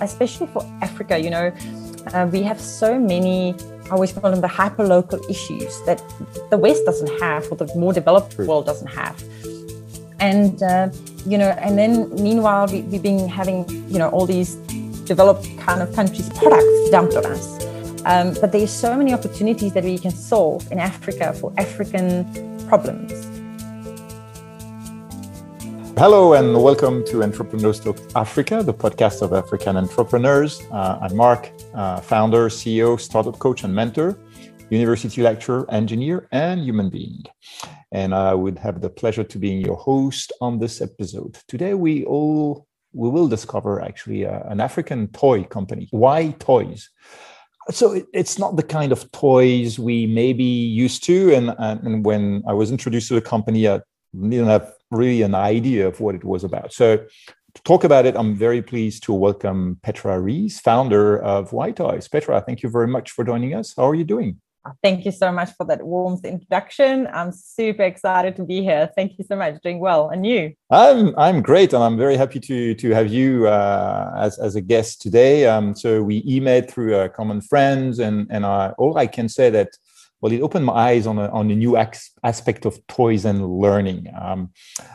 especially 0.00 0.46
for 0.46 0.64
Africa, 0.80 1.18
you 1.18 1.28
know, 1.28 1.52
uh, 2.14 2.28
we 2.30 2.40
have 2.40 2.60
so 2.60 3.00
many, 3.00 3.52
I 3.86 3.90
always 3.90 4.12
call 4.12 4.30
them 4.30 4.40
the 4.40 4.46
hyper-local 4.46 5.18
issues 5.28 5.84
that 5.86 6.00
the 6.50 6.56
West 6.56 6.84
doesn't 6.84 7.20
have 7.20 7.50
or 7.50 7.56
the 7.56 7.66
more 7.74 7.92
developed 7.92 8.36
True. 8.36 8.46
world 8.46 8.64
doesn't 8.64 8.86
have. 8.86 9.20
And, 10.20 10.62
uh, 10.62 10.90
you 11.26 11.36
know, 11.36 11.48
and 11.48 11.76
then 11.76 12.14
meanwhile, 12.14 12.68
we, 12.68 12.82
we've 12.82 13.02
been 13.02 13.28
having, 13.28 13.68
you 13.90 13.98
know, 13.98 14.08
all 14.10 14.24
these 14.24 14.54
developed 15.04 15.48
kind 15.58 15.82
of 15.82 15.92
countries' 15.96 16.28
products 16.28 16.90
dumped 16.90 17.16
on 17.16 17.26
us. 17.26 17.64
Um, 18.04 18.34
but 18.40 18.52
there's 18.52 18.70
so 18.70 18.96
many 18.96 19.12
opportunities 19.12 19.72
that 19.72 19.82
we 19.82 19.98
can 19.98 20.12
solve 20.12 20.70
in 20.70 20.78
Africa 20.78 21.32
for 21.32 21.52
African 21.58 22.24
problems. 22.68 23.37
Hello 25.98 26.34
and 26.34 26.62
welcome 26.62 27.04
to 27.06 27.24
Entrepreneurs 27.24 27.80
Talk 27.80 27.98
Africa, 28.14 28.62
the 28.62 28.72
podcast 28.72 29.20
of 29.20 29.32
African 29.32 29.76
entrepreneurs. 29.76 30.62
Uh, 30.70 30.96
I'm 31.02 31.16
Mark, 31.16 31.50
uh, 31.74 32.00
founder, 32.00 32.48
CEO, 32.48 33.00
startup 33.00 33.40
coach, 33.40 33.64
and 33.64 33.74
mentor, 33.74 34.16
university 34.70 35.22
lecturer, 35.22 35.66
engineer, 35.72 36.28
and 36.30 36.60
human 36.60 36.88
being. 36.88 37.24
And 37.90 38.14
I 38.14 38.32
would 38.32 38.58
have 38.58 38.80
the 38.80 38.88
pleasure 38.88 39.24
to 39.24 39.38
being 39.40 39.60
your 39.60 39.74
host 39.74 40.32
on 40.40 40.60
this 40.60 40.80
episode. 40.80 41.36
Today, 41.48 41.74
we 41.74 42.04
all 42.04 42.68
we 42.92 43.08
will 43.08 43.26
discover 43.26 43.82
actually 43.82 44.24
uh, 44.24 44.42
an 44.44 44.60
African 44.60 45.08
toy 45.08 45.42
company. 45.42 45.88
WhyToyz? 45.92 46.84
So 47.72 47.94
it, 47.94 48.06
it's 48.14 48.38
not 48.38 48.54
the 48.54 48.62
kind 48.62 48.92
of 48.92 49.10
toys 49.10 49.80
we 49.80 50.06
may 50.06 50.32
be 50.32 50.64
used 50.64 51.02
to. 51.04 51.34
And, 51.34 51.56
and 51.58 52.04
when 52.04 52.44
I 52.46 52.52
was 52.52 52.70
introduced 52.70 53.08
to 53.08 53.14
the 53.14 53.20
company, 53.20 53.68
I 53.68 53.80
didn't 54.14 54.46
have 54.46 54.72
really 54.90 55.22
an 55.22 55.34
idea 55.34 55.86
of 55.86 56.00
what 56.00 56.14
it 56.14 56.24
was 56.24 56.44
about. 56.44 56.72
So 56.72 56.98
to 57.54 57.62
talk 57.62 57.84
about 57.84 58.06
it, 58.06 58.16
I'm 58.16 58.36
very 58.36 58.62
pleased 58.62 59.02
to 59.04 59.12
welcome 59.12 59.78
Petra 59.82 60.20
Rees, 60.20 60.60
founder 60.60 61.18
of 61.18 61.50
WhyToyz. 61.50 62.10
Petra, 62.10 62.40
thank 62.40 62.62
you 62.62 62.68
very 62.68 62.86
much 62.88 63.10
for 63.10 63.24
joining 63.24 63.54
us. 63.54 63.74
How 63.76 63.88
are 63.88 63.94
you 63.94 64.04
doing? 64.04 64.40
Thank 64.82 65.04
you 65.04 65.12
so 65.12 65.32
much 65.32 65.50
for 65.56 65.64
that 65.66 65.82
warm 65.82 66.20
introduction. 66.24 67.08
I'm 67.12 67.32
super 67.32 67.84
excited 67.84 68.36
to 68.36 68.44
be 68.44 68.62
here. 68.62 68.90
Thank 68.94 69.18
you 69.18 69.24
so 69.24 69.36
much. 69.36 69.60
Doing 69.62 69.78
well, 69.78 70.10
and 70.10 70.26
you? 70.26 70.52
I'm 70.70 71.14
I'm 71.16 71.42
great, 71.42 71.72
and 71.72 71.82
I'm 71.82 71.96
very 71.96 72.16
happy 72.16 72.40
to 72.40 72.74
to 72.74 72.90
have 72.90 73.08
you 73.08 73.48
uh, 73.48 74.12
as 74.18 74.38
as 74.38 74.56
a 74.56 74.60
guest 74.60 75.00
today. 75.00 75.46
Um, 75.46 75.74
so 75.74 76.02
we 76.02 76.22
emailed 76.24 76.70
through 76.70 76.96
uh, 76.96 77.08
common 77.08 77.40
friends, 77.40 77.98
and 77.98 78.26
and 78.30 78.44
I, 78.44 78.74
all 78.78 78.98
I 78.98 79.06
can 79.06 79.28
say 79.28 79.50
that 79.50 79.70
well, 80.20 80.32
it 80.32 80.40
opened 80.40 80.64
my 80.64 80.72
eyes 80.72 81.06
on 81.06 81.18
a, 81.18 81.28
on 81.28 81.50
a 81.50 81.54
new 81.54 81.76
ex- 81.76 82.12
aspect 82.24 82.64
of 82.64 82.84
toys 82.86 83.24
and 83.24 83.60
learning. 83.60 84.12
Um, 84.20 84.50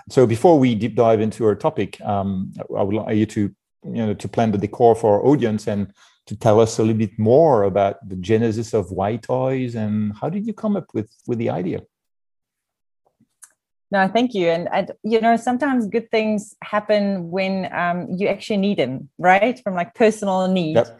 so 0.09 0.27
before 0.27 0.59
we 0.59 0.75
deep 0.75 0.95
dive 0.95 1.21
into 1.21 1.45
our 1.45 1.55
topic, 1.55 1.99
um, 2.01 2.53
I 2.77 2.83
would 2.83 2.95
like 2.95 3.17
you 3.17 3.25
to 3.27 3.55
you 3.85 4.05
know 4.05 4.13
to 4.13 4.27
plan 4.27 4.51
the 4.51 4.57
decor 4.57 4.95
for 4.95 5.15
our 5.15 5.25
audience 5.25 5.67
and 5.67 5.93
to 6.25 6.35
tell 6.35 6.59
us 6.59 6.79
a 6.79 6.81
little 6.81 6.97
bit 6.97 7.17
more 7.19 7.63
about 7.63 8.07
the 8.07 8.15
genesis 8.15 8.73
of 8.73 8.87
WhyToyz 8.87 9.75
and 9.75 10.13
how 10.19 10.29
did 10.29 10.47
you 10.47 10.53
come 10.53 10.75
up 10.75 10.87
with 10.93 11.09
with 11.27 11.37
the 11.37 11.49
idea? 11.49 11.81
No, 13.91 14.07
thank 14.07 14.33
you. 14.33 14.47
And, 14.47 14.67
and 14.73 14.91
you 15.03 15.21
know, 15.21 15.37
sometimes 15.37 15.85
good 15.85 16.09
things 16.09 16.55
happen 16.63 17.29
when 17.29 17.71
um, 17.71 18.07
you 18.09 18.27
actually 18.27 18.57
need 18.57 18.79
them, 18.79 19.09
right? 19.19 19.61
From 19.63 19.75
like 19.75 19.93
personal 19.93 20.47
need. 20.47 20.77
Yep. 20.77 20.99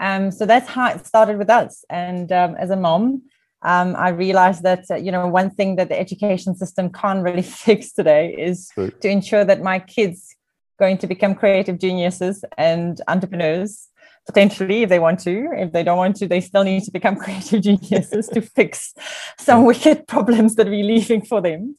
Um, 0.00 0.32
so 0.32 0.44
that's 0.44 0.68
how 0.68 0.92
it 0.92 1.06
started 1.06 1.38
with 1.38 1.48
us. 1.48 1.84
And 1.88 2.32
um, 2.32 2.56
as 2.56 2.70
a 2.70 2.76
mom, 2.76 3.22
um, 3.62 3.94
I 3.96 4.08
realized 4.10 4.62
that 4.62 4.84
uh, 4.90 4.96
you 4.96 5.12
know 5.12 5.26
one 5.26 5.50
thing 5.50 5.76
that 5.76 5.88
the 5.88 5.98
education 5.98 6.54
system 6.54 6.90
can't 6.90 7.22
really 7.22 7.42
fix 7.66 7.92
today 7.92 8.34
is 8.34 8.70
right. 8.76 9.00
to 9.00 9.08
ensure 9.08 9.44
that 9.44 9.62
my 9.62 9.78
kids 9.78 10.34
going 10.78 10.98
to 10.98 11.06
become 11.06 11.34
creative 11.34 11.78
geniuses 11.78 12.44
and 12.58 13.00
entrepreneurs. 13.08 13.88
Potentially 14.24 14.84
if 14.84 14.88
they 14.88 15.00
want 15.00 15.18
to. 15.20 15.48
If 15.56 15.72
they 15.72 15.82
don't 15.82 15.96
want 15.96 16.14
to 16.16 16.28
they 16.28 16.40
still 16.40 16.62
need 16.62 16.84
to 16.84 16.92
become 16.92 17.16
creative 17.24 17.60
geniuses 17.60 18.28
to 18.28 18.40
fix 18.56 18.94
some 19.36 19.64
wicked 19.64 20.06
problems 20.06 20.54
that 20.54 20.68
we're 20.68 20.84
leaving 20.84 21.22
for 21.22 21.40
them. 21.40 21.76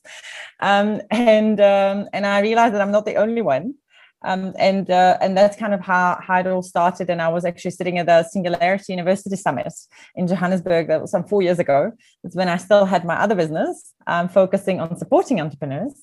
Um, 0.60 1.02
and 1.10 1.62
um, 1.62 2.10
and 2.12 2.26
i 2.26 2.40
realized 2.40 2.74
that 2.74 2.82
i'm 2.82 2.92
not 2.92 3.06
the 3.06 3.16
only 3.16 3.42
one 3.42 3.76
um, 4.24 4.54
and 4.58 4.90
uh, 4.90 5.18
and 5.22 5.38
that's 5.38 5.58
kind 5.58 5.74
of 5.74 5.82
how, 5.82 6.20
how 6.22 6.40
it 6.40 6.48
all 6.48 6.62
started. 6.62 7.10
And 7.10 7.22
I 7.22 7.30
was 7.30 7.46
actually 7.46 7.72
sitting 7.72 7.98
at 7.98 8.06
the 8.06 8.24
Singularity 8.24 8.94
University 8.94 9.36
Summit 9.36 9.74
in 10.16 10.28
Johannesburg. 10.28 10.88
That 10.88 11.02
was 11.02 11.12
some 11.12 11.24
four 11.24 11.42
years 11.42 11.60
ago. 11.60 11.92
It's 12.24 12.36
when 12.36 12.50
I 12.50 12.58
still 12.58 12.86
had 12.86 13.06
my 13.06 13.16
other 13.16 13.36
business, 13.36 13.94
um, 14.08 14.30
focusing 14.30 14.80
on 14.80 14.98
supporting 14.98 15.42
entrepreneurs 15.42 15.94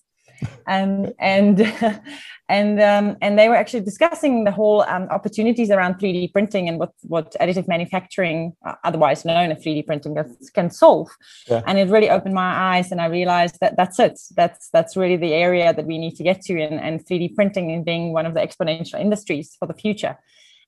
and 0.66 1.12
and 1.18 1.60
and 2.48 2.80
um, 2.80 3.16
and 3.20 3.38
they 3.38 3.48
were 3.48 3.56
actually 3.56 3.80
discussing 3.80 4.44
the 4.44 4.50
whole 4.50 4.82
um, 4.82 5.04
opportunities 5.10 5.70
around 5.70 5.94
3D 5.94 6.32
printing 6.32 6.68
and 6.68 6.78
what 6.78 6.92
what 7.02 7.34
additive 7.40 7.68
manufacturing, 7.68 8.54
uh, 8.66 8.74
otherwise 8.84 9.24
known 9.24 9.52
as 9.52 9.62
3D 9.62 9.86
printing, 9.86 10.16
can 10.54 10.70
solve. 10.70 11.08
Yeah. 11.48 11.62
And 11.66 11.78
it 11.78 11.88
really 11.88 12.10
opened 12.10 12.34
my 12.34 12.76
eyes, 12.76 12.90
and 12.92 13.00
I 13.00 13.06
realized 13.06 13.58
that 13.60 13.76
that's 13.76 13.98
it. 13.98 14.20
That's 14.36 14.68
that's 14.70 14.96
really 14.96 15.16
the 15.16 15.34
area 15.34 15.72
that 15.72 15.86
we 15.86 15.98
need 15.98 16.16
to 16.16 16.24
get 16.24 16.42
to, 16.42 16.60
and, 16.60 16.80
and 16.80 17.04
3D 17.04 17.34
printing 17.34 17.70
and 17.72 17.84
being 17.84 18.12
one 18.12 18.26
of 18.26 18.34
the 18.34 18.40
exponential 18.40 19.00
industries 19.00 19.56
for 19.58 19.66
the 19.66 19.74
future 19.74 20.18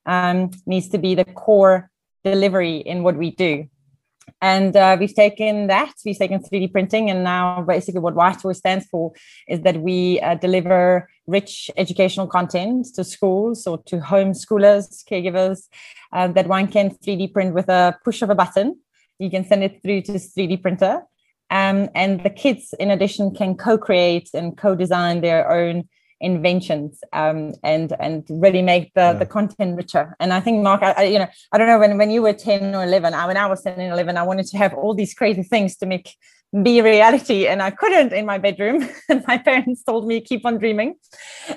um, 0.05 0.51
needs 0.65 0.89
to 0.89 0.97
be 0.97 1.15
the 1.15 1.25
core 1.25 1.89
delivery 2.23 2.77
in 2.77 3.03
what 3.03 3.17
we 3.17 3.31
do 3.31 3.67
and 4.43 4.75
uh, 4.75 4.97
we've 4.99 5.15
taken 5.15 5.67
that 5.67 5.93
we've 6.05 6.17
taken 6.17 6.39
3d 6.43 6.73
printing 6.73 7.09
and 7.09 7.23
now 7.23 7.61
basically 7.61 8.01
what 8.01 8.13
WhyToyz 8.13 8.57
stands 8.57 8.85
for 8.87 9.13
is 9.47 9.61
that 9.61 9.77
we 9.81 10.19
uh, 10.19 10.35
deliver 10.35 11.07
rich 11.27 11.71
educational 11.77 12.27
content 12.27 12.87
to 12.95 13.05
schools 13.05 13.65
or 13.65 13.77
to 13.83 13.99
homeschoolers 13.99 14.85
caregivers 15.09 15.59
uh, 16.11 16.27
that 16.27 16.47
one 16.47 16.67
can 16.67 16.89
3d 16.89 17.33
print 17.33 17.53
with 17.53 17.69
a 17.69 17.97
push 18.03 18.21
of 18.21 18.29
a 18.29 18.35
button. 18.35 18.77
You 19.17 19.29
can 19.29 19.45
send 19.45 19.63
it 19.63 19.81
through 19.81 20.01
to 20.01 20.13
3d 20.13 20.61
printer. 20.61 21.03
Um, 21.49 21.89
and 21.95 22.21
the 22.23 22.29
kids 22.29 22.73
in 22.79 22.91
addition 22.91 23.33
can 23.33 23.55
co-create 23.55 24.29
and 24.33 24.57
co-design 24.57 25.21
their 25.21 25.49
own 25.49 25.87
inventions 26.23 26.99
um, 27.13 27.53
and 27.63 27.93
and 27.99 28.23
really 28.29 28.61
make 28.61 28.93
the 28.93 29.01
yeah. 29.01 29.13
the 29.13 29.25
content 29.25 29.75
richer. 29.75 30.15
And 30.19 30.33
I 30.33 30.39
think 30.39 30.63
Mark, 30.63 30.81
I, 30.81 30.91
I, 30.91 31.03
you 31.03 31.19
know, 31.19 31.27
I 31.51 31.57
don't 31.57 31.67
know 31.67 31.79
when 31.79 31.97
when 31.97 32.09
you 32.09 32.21
were 32.21 32.33
ten 32.33 32.73
or 32.73 32.83
eleven, 32.83 33.13
I, 33.13 33.27
when 33.27 33.37
I 33.37 33.45
was 33.45 33.61
ten 33.61 33.79
and 33.79 33.91
eleven, 33.91 34.17
I 34.17 34.23
wanted 34.23 34.47
to 34.47 34.57
have 34.57 34.73
all 34.73 34.93
these 34.95 35.13
crazy 35.13 35.43
things 35.43 35.75
to 35.77 35.85
make 35.85 36.15
be 36.61 36.81
reality 36.81 37.47
and 37.47 37.63
i 37.63 37.71
couldn't 37.71 38.13
in 38.13 38.27
my 38.27 38.37
bedroom 38.37 38.87
and 39.09 39.23
my 39.27 39.39
parents 39.39 39.83
told 39.83 40.05
me 40.05 40.21
keep 40.21 40.45
on 40.45 40.59
dreaming 40.59 40.93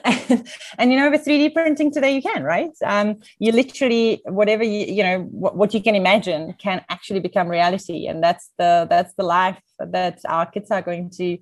and, 0.05 0.49
and 0.79 0.91
you 0.91 0.99
know 0.99 1.11
with 1.11 1.23
3d 1.23 1.53
printing 1.53 1.93
today 1.93 2.15
you 2.15 2.23
can 2.23 2.43
right 2.43 2.71
um, 2.83 3.17
you 3.39 3.53
literally 3.53 4.23
whatever 4.25 4.65
you 4.65 4.87
you 4.87 5.03
know 5.03 5.21
what, 5.25 5.55
what 5.55 5.75
you 5.75 5.83
can 5.83 5.95
imagine 5.95 6.55
can 6.55 6.83
actually 6.89 7.21
become 7.21 7.47
reality 7.47 8.07
and 8.07 8.23
that's 8.23 8.51
the 8.57 8.87
that's 8.89 9.13
the 9.19 9.23
life 9.23 9.61
that 9.79 10.19
our 10.27 10.47
kids 10.47 10.71
are 10.71 10.81
going 10.81 11.11
to 11.11 11.37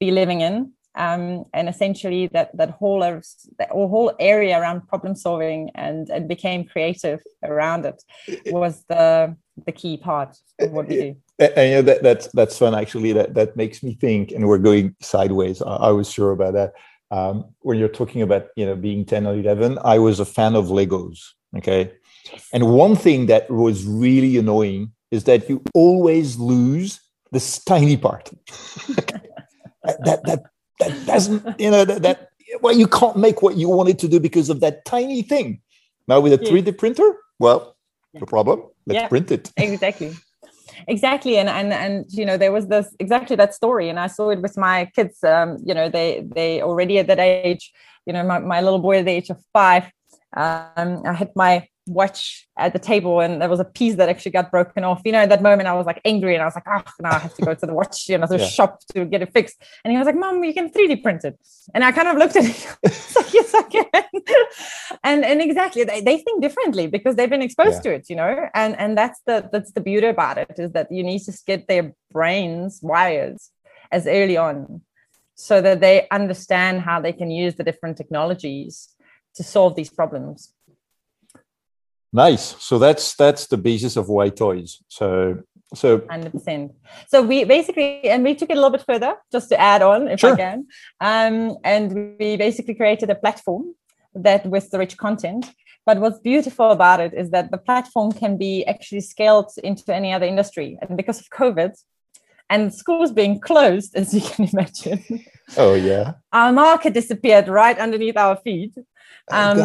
be 0.00 0.10
living 0.10 0.40
in 0.40 0.72
um, 0.96 1.44
and 1.52 1.68
essentially 1.68 2.26
that 2.28 2.56
that 2.56 2.70
whole 2.70 3.00
that 3.00 3.70
whole 3.70 4.12
area 4.18 4.58
around 4.58 4.86
problem 4.88 5.14
solving 5.14 5.70
and 5.74 6.08
and 6.10 6.26
became 6.28 6.64
creative 6.64 7.20
around 7.44 7.84
it 7.84 8.02
was 8.46 8.84
the 8.88 9.36
the 9.64 9.72
key 9.72 9.96
part 9.96 10.36
of 10.60 10.70
what 10.72 10.88
we 10.88 10.96
do. 10.96 11.16
And, 11.38 11.52
and 11.56 11.70
you 11.70 11.76
know, 11.76 11.82
that, 11.82 12.02
that's 12.02 12.28
that's 12.28 12.58
fun 12.58 12.74
actually. 12.74 13.12
That 13.12 13.34
that 13.34 13.56
makes 13.56 13.82
me 13.82 13.94
think, 13.94 14.32
and 14.32 14.46
we're 14.46 14.58
going 14.58 14.94
sideways. 15.00 15.62
I, 15.62 15.76
I 15.76 15.90
was 15.90 16.10
sure 16.10 16.32
about 16.32 16.54
that. 16.54 16.72
Um, 17.10 17.44
when 17.60 17.78
you're 17.78 17.88
talking 17.88 18.22
about 18.22 18.48
you 18.56 18.66
know 18.66 18.74
being 18.74 19.04
10 19.04 19.26
or 19.26 19.34
11, 19.34 19.78
I 19.84 19.98
was 19.98 20.18
a 20.18 20.24
fan 20.24 20.54
of 20.56 20.66
Legos. 20.66 21.20
Okay, 21.56 21.92
and 22.52 22.72
one 22.72 22.96
thing 22.96 23.26
that 23.26 23.50
was 23.50 23.84
really 23.84 24.36
annoying 24.36 24.92
is 25.10 25.24
that 25.24 25.48
you 25.48 25.62
always 25.74 26.36
lose 26.38 27.00
this 27.32 27.62
tiny 27.64 27.96
part. 27.96 28.30
that 29.84 30.20
that 30.24 30.42
that 30.80 31.06
doesn't, 31.06 31.60
you 31.60 31.70
know, 31.70 31.84
that, 31.84 32.02
that 32.02 32.30
well, 32.60 32.76
you 32.76 32.86
can't 32.86 33.16
make 33.16 33.42
what 33.42 33.56
you 33.56 33.68
wanted 33.68 33.98
to 34.00 34.08
do 34.08 34.20
because 34.20 34.50
of 34.50 34.60
that 34.60 34.84
tiny 34.84 35.22
thing. 35.22 35.60
Now 36.08 36.20
with 36.20 36.32
a 36.32 36.44
yeah. 36.44 36.50
3D 36.50 36.78
printer, 36.78 37.16
well, 37.38 37.76
yeah. 38.12 38.20
no 38.20 38.26
problem. 38.26 38.64
Let's 38.86 39.02
yeah, 39.02 39.08
print 39.08 39.30
it. 39.30 39.50
exactly. 39.56 40.14
Exactly. 40.88 41.38
And 41.38 41.48
and 41.48 41.72
and 41.72 42.04
you 42.10 42.24
know, 42.24 42.36
there 42.36 42.52
was 42.52 42.68
this 42.68 42.94
exactly 42.98 43.36
that 43.36 43.54
story. 43.54 43.88
And 43.88 43.98
I 43.98 44.08
saw 44.08 44.30
it 44.30 44.40
with 44.40 44.56
my 44.56 44.90
kids. 44.94 45.24
Um, 45.24 45.58
you 45.64 45.74
know, 45.74 45.88
they 45.88 46.26
they 46.34 46.62
already 46.62 46.98
at 46.98 47.06
that 47.06 47.18
age, 47.18 47.72
you 48.04 48.12
know, 48.12 48.22
my, 48.22 48.38
my 48.38 48.60
little 48.60 48.78
boy 48.78 48.98
at 48.98 49.06
the 49.06 49.12
age 49.12 49.30
of 49.30 49.38
five, 49.52 49.84
um, 50.36 51.02
I 51.04 51.12
had 51.12 51.30
my 51.34 51.66
watch 51.86 52.48
at 52.58 52.72
the 52.72 52.78
table 52.78 53.20
and 53.20 53.40
there 53.40 53.48
was 53.48 53.60
a 53.60 53.64
piece 53.64 53.94
that 53.94 54.08
actually 54.08 54.32
got 54.32 54.50
broken 54.50 54.82
off. 54.82 55.02
You 55.04 55.12
know, 55.12 55.18
at 55.18 55.28
that 55.28 55.42
moment 55.42 55.68
I 55.68 55.74
was 55.74 55.86
like 55.86 56.00
angry 56.04 56.34
and 56.34 56.42
I 56.42 56.46
was 56.46 56.54
like, 56.54 56.64
oh, 56.66 56.82
now 57.00 57.10
I 57.10 57.18
have 57.18 57.34
to 57.34 57.42
go 57.42 57.54
to 57.54 57.66
the 57.66 57.72
watch, 57.72 58.08
you 58.08 58.18
know, 58.18 58.26
the 58.26 58.38
yeah. 58.38 58.46
shop 58.46 58.80
to 58.94 59.04
get 59.04 59.22
it 59.22 59.32
fixed. 59.32 59.62
And 59.84 59.92
he 59.92 59.98
was 59.98 60.06
like, 60.06 60.16
Mom, 60.16 60.42
you 60.42 60.52
can 60.52 60.70
3D 60.70 61.02
print 61.02 61.24
it. 61.24 61.38
And 61.74 61.84
I 61.84 61.92
kind 61.92 62.08
of 62.08 62.16
looked 62.16 62.36
at 62.36 62.44
it, 62.44 62.76
like, 63.16 63.32
yes, 63.32 63.54
I 63.54 63.62
can. 63.62 63.86
and 65.04 65.24
and 65.24 65.40
exactly 65.40 65.84
they, 65.84 66.00
they 66.00 66.18
think 66.18 66.42
differently 66.42 66.86
because 66.88 67.14
they've 67.16 67.30
been 67.30 67.42
exposed 67.42 67.84
yeah. 67.84 67.90
to 67.90 67.94
it, 67.94 68.10
you 68.10 68.16
know. 68.16 68.48
And 68.54 68.76
and 68.78 68.98
that's 68.98 69.20
the 69.26 69.48
that's 69.52 69.72
the 69.72 69.80
beauty 69.80 70.08
about 70.08 70.38
it 70.38 70.54
is 70.58 70.72
that 70.72 70.90
you 70.90 71.04
need 71.04 71.20
to 71.20 71.32
get 71.46 71.68
their 71.68 71.92
brains 72.10 72.80
wired 72.82 73.36
as 73.92 74.06
early 74.06 74.36
on 74.36 74.82
so 75.36 75.60
that 75.60 75.80
they 75.80 76.08
understand 76.10 76.80
how 76.80 77.00
they 77.00 77.12
can 77.12 77.30
use 77.30 77.54
the 77.54 77.64
different 77.64 77.96
technologies 77.96 78.88
to 79.34 79.42
solve 79.42 79.76
these 79.76 79.90
problems 79.90 80.52
Nice. 82.12 82.56
So 82.62 82.78
that's 82.78 83.14
that's 83.16 83.46
the 83.46 83.56
basis 83.56 83.96
of 83.96 84.06
WhyToyz. 84.06 84.82
So 84.88 85.42
so 85.74 85.98
100%. 85.98 86.72
So 87.08 87.22
we 87.22 87.44
basically, 87.44 88.02
and 88.04 88.22
we 88.22 88.34
took 88.34 88.50
it 88.50 88.52
a 88.52 88.60
little 88.60 88.70
bit 88.70 88.84
further 88.86 89.16
just 89.32 89.48
to 89.48 89.60
add 89.60 89.82
on 89.82 90.08
if 90.08 90.20
sure. 90.20 90.34
I 90.34 90.36
can. 90.36 90.66
Um, 91.00 91.56
and 91.64 92.16
we 92.18 92.36
basically 92.36 92.74
created 92.74 93.10
a 93.10 93.16
platform 93.16 93.74
that 94.14 94.46
with 94.46 94.70
the 94.70 94.78
rich 94.78 94.96
content. 94.96 95.52
But 95.84 95.98
what's 95.98 96.20
beautiful 96.20 96.70
about 96.70 97.00
it 97.00 97.14
is 97.14 97.30
that 97.30 97.50
the 97.50 97.58
platform 97.58 98.12
can 98.12 98.36
be 98.36 98.64
actually 98.66 99.00
scaled 99.00 99.50
into 99.62 99.94
any 99.94 100.12
other 100.12 100.26
industry. 100.26 100.78
And 100.82 100.96
because 100.96 101.20
of 101.20 101.30
COVID, 101.30 101.72
and 102.48 102.72
schools 102.72 103.12
being 103.12 103.40
closed, 103.40 103.96
as 103.96 104.14
you 104.14 104.20
can 104.20 104.48
imagine. 104.52 105.04
Oh 105.56 105.74
yeah. 105.74 106.14
Our 106.32 106.52
market 106.52 106.94
disappeared 106.94 107.48
right 107.48 107.78
underneath 107.78 108.16
our 108.16 108.36
feet. 108.36 108.74
Oh, 109.30 109.50
um, 109.50 109.56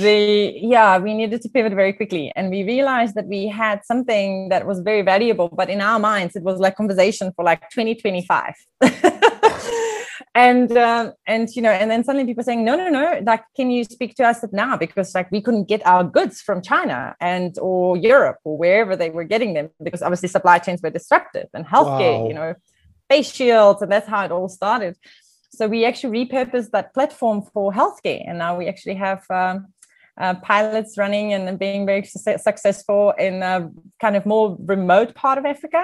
the 0.00 0.52
yeah, 0.56 0.98
we 0.98 1.14
needed 1.14 1.42
to 1.42 1.48
pivot 1.48 1.74
very 1.74 1.92
quickly, 1.92 2.32
and 2.36 2.50
we 2.50 2.62
realized 2.62 3.14
that 3.16 3.26
we 3.26 3.48
had 3.48 3.84
something 3.84 4.48
that 4.48 4.66
was 4.66 4.80
very 4.80 5.02
valuable, 5.02 5.48
but 5.48 5.68
in 5.68 5.80
our 5.80 5.98
minds, 5.98 6.36
it 6.36 6.42
was 6.42 6.58
like 6.58 6.76
conversation 6.76 7.32
for 7.36 7.44
like 7.44 7.68
2025. 7.70 8.54
and 10.34 10.76
um, 10.76 11.12
and 11.26 11.48
you 11.56 11.62
know 11.62 11.70
and 11.70 11.90
then 11.90 12.04
suddenly 12.04 12.26
people 12.26 12.44
saying 12.44 12.64
no 12.64 12.76
no 12.76 12.88
no 12.88 13.20
like 13.24 13.42
can 13.56 13.70
you 13.70 13.82
speak 13.84 14.14
to 14.14 14.24
us 14.24 14.44
now 14.52 14.76
because 14.76 15.14
like 15.14 15.30
we 15.30 15.40
couldn't 15.40 15.64
get 15.64 15.84
our 15.84 16.04
goods 16.04 16.40
from 16.40 16.62
china 16.62 17.16
and 17.20 17.58
or 17.58 17.96
europe 17.96 18.36
or 18.44 18.56
wherever 18.56 18.94
they 18.94 19.10
were 19.10 19.24
getting 19.24 19.54
them 19.54 19.70
because 19.82 20.02
obviously 20.02 20.28
supply 20.28 20.58
chains 20.58 20.80
were 20.82 20.90
disrupted 20.90 21.48
and 21.52 21.66
healthcare 21.66 22.20
wow. 22.20 22.28
you 22.28 22.34
know 22.34 22.54
face 23.08 23.32
shields 23.32 23.82
and 23.82 23.90
that's 23.90 24.08
how 24.08 24.24
it 24.24 24.30
all 24.30 24.48
started 24.48 24.96
so 25.50 25.66
we 25.68 25.84
actually 25.84 26.26
repurposed 26.26 26.70
that 26.70 26.94
platform 26.94 27.42
for 27.52 27.72
healthcare 27.72 28.22
and 28.26 28.38
now 28.38 28.56
we 28.56 28.68
actually 28.68 28.94
have 28.94 29.24
um, 29.30 29.66
uh, 30.18 30.34
pilots 30.36 30.98
running 30.98 31.32
and 31.32 31.58
being 31.58 31.86
very 31.86 32.04
su- 32.04 32.38
successful 32.38 33.12
in 33.18 33.42
a 33.42 33.70
kind 34.00 34.16
of 34.16 34.26
more 34.26 34.56
remote 34.60 35.14
part 35.14 35.38
of 35.38 35.44
africa 35.44 35.82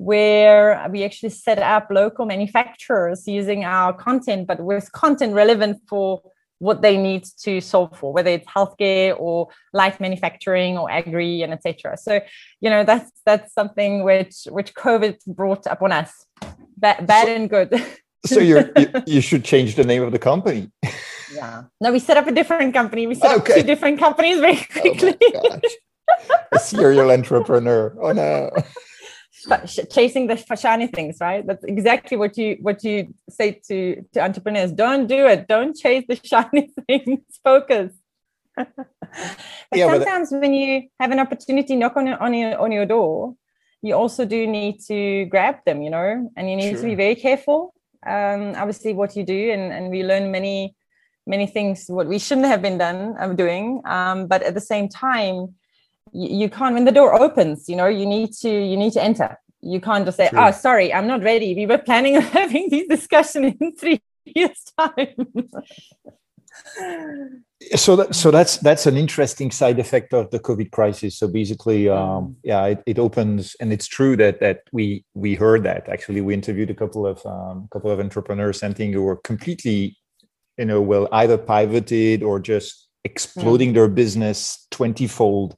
where 0.00 0.88
we 0.90 1.04
actually 1.04 1.28
set 1.28 1.58
up 1.58 1.88
local 1.90 2.24
manufacturers 2.24 3.28
using 3.28 3.66
our 3.66 3.92
content, 3.92 4.46
but 4.46 4.58
with 4.58 4.90
content 4.92 5.34
relevant 5.34 5.76
for 5.86 6.22
what 6.58 6.80
they 6.80 6.96
need 6.96 7.22
to 7.42 7.60
solve 7.60 7.94
for, 7.98 8.10
whether 8.10 8.30
it's 8.30 8.46
healthcare 8.46 9.14
or 9.18 9.48
light 9.74 10.00
manufacturing 10.00 10.78
or 10.78 10.90
agri 10.90 11.42
and 11.42 11.52
etc. 11.52 11.98
So, 11.98 12.18
you 12.62 12.70
know, 12.70 12.82
that's 12.82 13.10
that's 13.26 13.52
something 13.52 14.02
which 14.02 14.46
which 14.48 14.74
COVID 14.74 15.18
brought 15.26 15.66
upon 15.66 15.92
us, 15.92 16.24
bad, 16.78 17.06
bad 17.06 17.26
so, 17.26 17.34
and 17.34 17.50
good. 17.50 17.70
so 18.24 18.40
you 18.40 18.72
you 19.06 19.20
should 19.20 19.44
change 19.44 19.74
the 19.74 19.84
name 19.84 20.02
of 20.02 20.12
the 20.12 20.18
company. 20.18 20.70
Yeah. 21.34 21.64
No, 21.80 21.92
we 21.92 21.98
set 21.98 22.16
up 22.16 22.26
a 22.26 22.32
different 22.32 22.74
company. 22.74 23.06
We 23.06 23.14
set 23.14 23.36
okay. 23.38 23.52
up 23.52 23.58
two 23.60 23.66
different 23.66 23.98
companies 23.98 24.40
very 24.40 24.56
quickly. 24.56 25.16
Oh 25.34 25.60
a 26.52 26.58
serial 26.58 27.10
entrepreneur. 27.10 27.96
Oh 28.00 28.12
no 28.12 28.50
chasing 29.90 30.26
the 30.26 30.36
shiny 30.56 30.86
things 30.86 31.16
right 31.20 31.46
that's 31.46 31.64
exactly 31.64 32.16
what 32.16 32.36
you 32.36 32.58
what 32.60 32.82
you 32.84 33.12
say 33.28 33.52
to 33.52 34.04
to 34.12 34.20
entrepreneurs 34.20 34.72
don't 34.72 35.06
do 35.06 35.26
it 35.26 35.48
don't 35.48 35.76
chase 35.76 36.04
the 36.08 36.16
shiny 36.24 36.70
things 36.86 37.20
focus 37.42 37.92
but 38.56 38.68
yeah, 39.74 39.88
sometimes 39.88 40.30
but 40.30 40.40
when 40.40 40.52
you 40.52 40.88
have 40.98 41.10
an 41.10 41.18
opportunity 41.18 41.76
knock 41.76 41.96
on, 41.96 42.08
on 42.08 42.34
your 42.34 42.58
on 42.58 42.70
your 42.72 42.84
door 42.84 43.34
you 43.82 43.94
also 43.94 44.26
do 44.26 44.46
need 44.46 44.78
to 44.80 45.24
grab 45.26 45.56
them 45.64 45.80
you 45.80 45.90
know 45.90 46.30
and 46.36 46.50
you 46.50 46.56
need 46.56 46.72
sure. 46.72 46.82
to 46.82 46.84
be 46.84 46.94
very 46.94 47.14
careful 47.14 47.72
um, 48.06 48.54
obviously 48.56 48.92
what 48.92 49.16
you 49.16 49.24
do 49.24 49.50
and, 49.50 49.72
and 49.72 49.90
we 49.90 50.02
learn 50.02 50.30
many 50.30 50.74
many 51.26 51.46
things 51.46 51.86
what 51.88 52.06
we 52.06 52.18
shouldn't 52.18 52.46
have 52.46 52.62
been 52.62 52.78
done 52.78 53.16
of 53.18 53.36
doing. 53.36 53.82
Um, 53.84 54.26
but 54.26 54.42
at 54.42 54.54
the 54.54 54.60
same 54.60 54.88
time 54.88 55.54
you, 56.12 56.48
can't 56.48 56.74
when 56.74 56.84
the 56.84 56.92
door 56.92 57.14
opens 57.20 57.68
you 57.68 57.76
know 57.76 57.86
you 57.86 58.06
need 58.06 58.32
to 58.34 58.50
you 58.50 58.76
need 58.76 58.92
to 58.94 59.02
enter. 59.02 59.38
You 59.62 59.80
can't 59.80 60.04
just 60.06 60.16
say 60.16 60.28
True. 60.30 60.40
oh 60.40 60.50
sorry 60.50 60.92
i'm 60.92 61.06
not 61.06 61.22
ready. 61.22 61.54
We 61.54 61.66
were 61.66 61.78
planning 61.78 62.16
on 62.16 62.22
having 62.40 62.68
this 62.70 62.88
discussion 62.88 63.44
in 63.44 63.76
three 63.76 64.00
years 64.24 64.64
time 64.78 65.14
so 67.76 67.96
that, 67.96 68.14
so 68.14 68.30
that's 68.30 68.56
that's 68.58 68.86
an 68.86 68.96
interesting 68.96 69.50
side 69.50 69.78
effect 69.78 70.14
of 70.14 70.30
the 70.30 70.40
covid 70.40 70.70
crisis 70.70 71.18
so 71.18 71.28
basically 71.28 71.88
um, 71.88 71.98
mm. 71.98 72.34
yeah 72.42 72.64
it, 72.66 72.82
it, 72.86 72.98
opens 72.98 73.54
and 73.60 73.72
it's 73.72 73.86
true 73.86 74.16
that 74.16 74.40
that 74.40 74.60
we 74.72 75.04
we 75.14 75.34
heard 75.34 75.62
that 75.62 75.88
actually 75.88 76.20
we 76.20 76.32
interviewed 76.32 76.70
a 76.70 76.74
couple 76.74 77.06
of 77.06 77.24
um, 77.26 77.68
couple 77.70 77.90
of 77.90 78.00
entrepreneurs 78.00 78.58
something 78.58 78.92
who 78.92 79.02
were 79.02 79.16
completely 79.16 79.96
you 80.58 80.64
know 80.64 80.80
well 80.80 81.08
either 81.12 81.38
pivoted 81.38 82.22
or 82.22 82.40
just 82.40 82.88
exploding 83.04 83.70
mm. 83.70 83.74
their 83.74 83.88
business 83.88 84.66
20 84.70 85.06
fold 85.06 85.56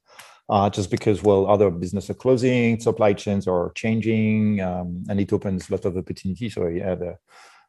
uh, 0.49 0.69
just 0.69 0.91
because 0.91 1.23
well 1.23 1.47
other 1.47 1.71
business 1.71 2.11
are 2.11 2.15
closing 2.15 2.79
supply 2.81 3.13
chains 3.13 3.47
are 3.47 3.73
changing 3.75 4.61
um, 4.61 5.05
and 5.09 5.21
it 5.21 5.33
opens 5.33 5.69
a 5.69 5.73
lot 5.73 5.85
of 5.85 5.97
opportunities 5.97 6.55
so 6.55 6.67
yeah 6.67 6.95
the 6.95 7.17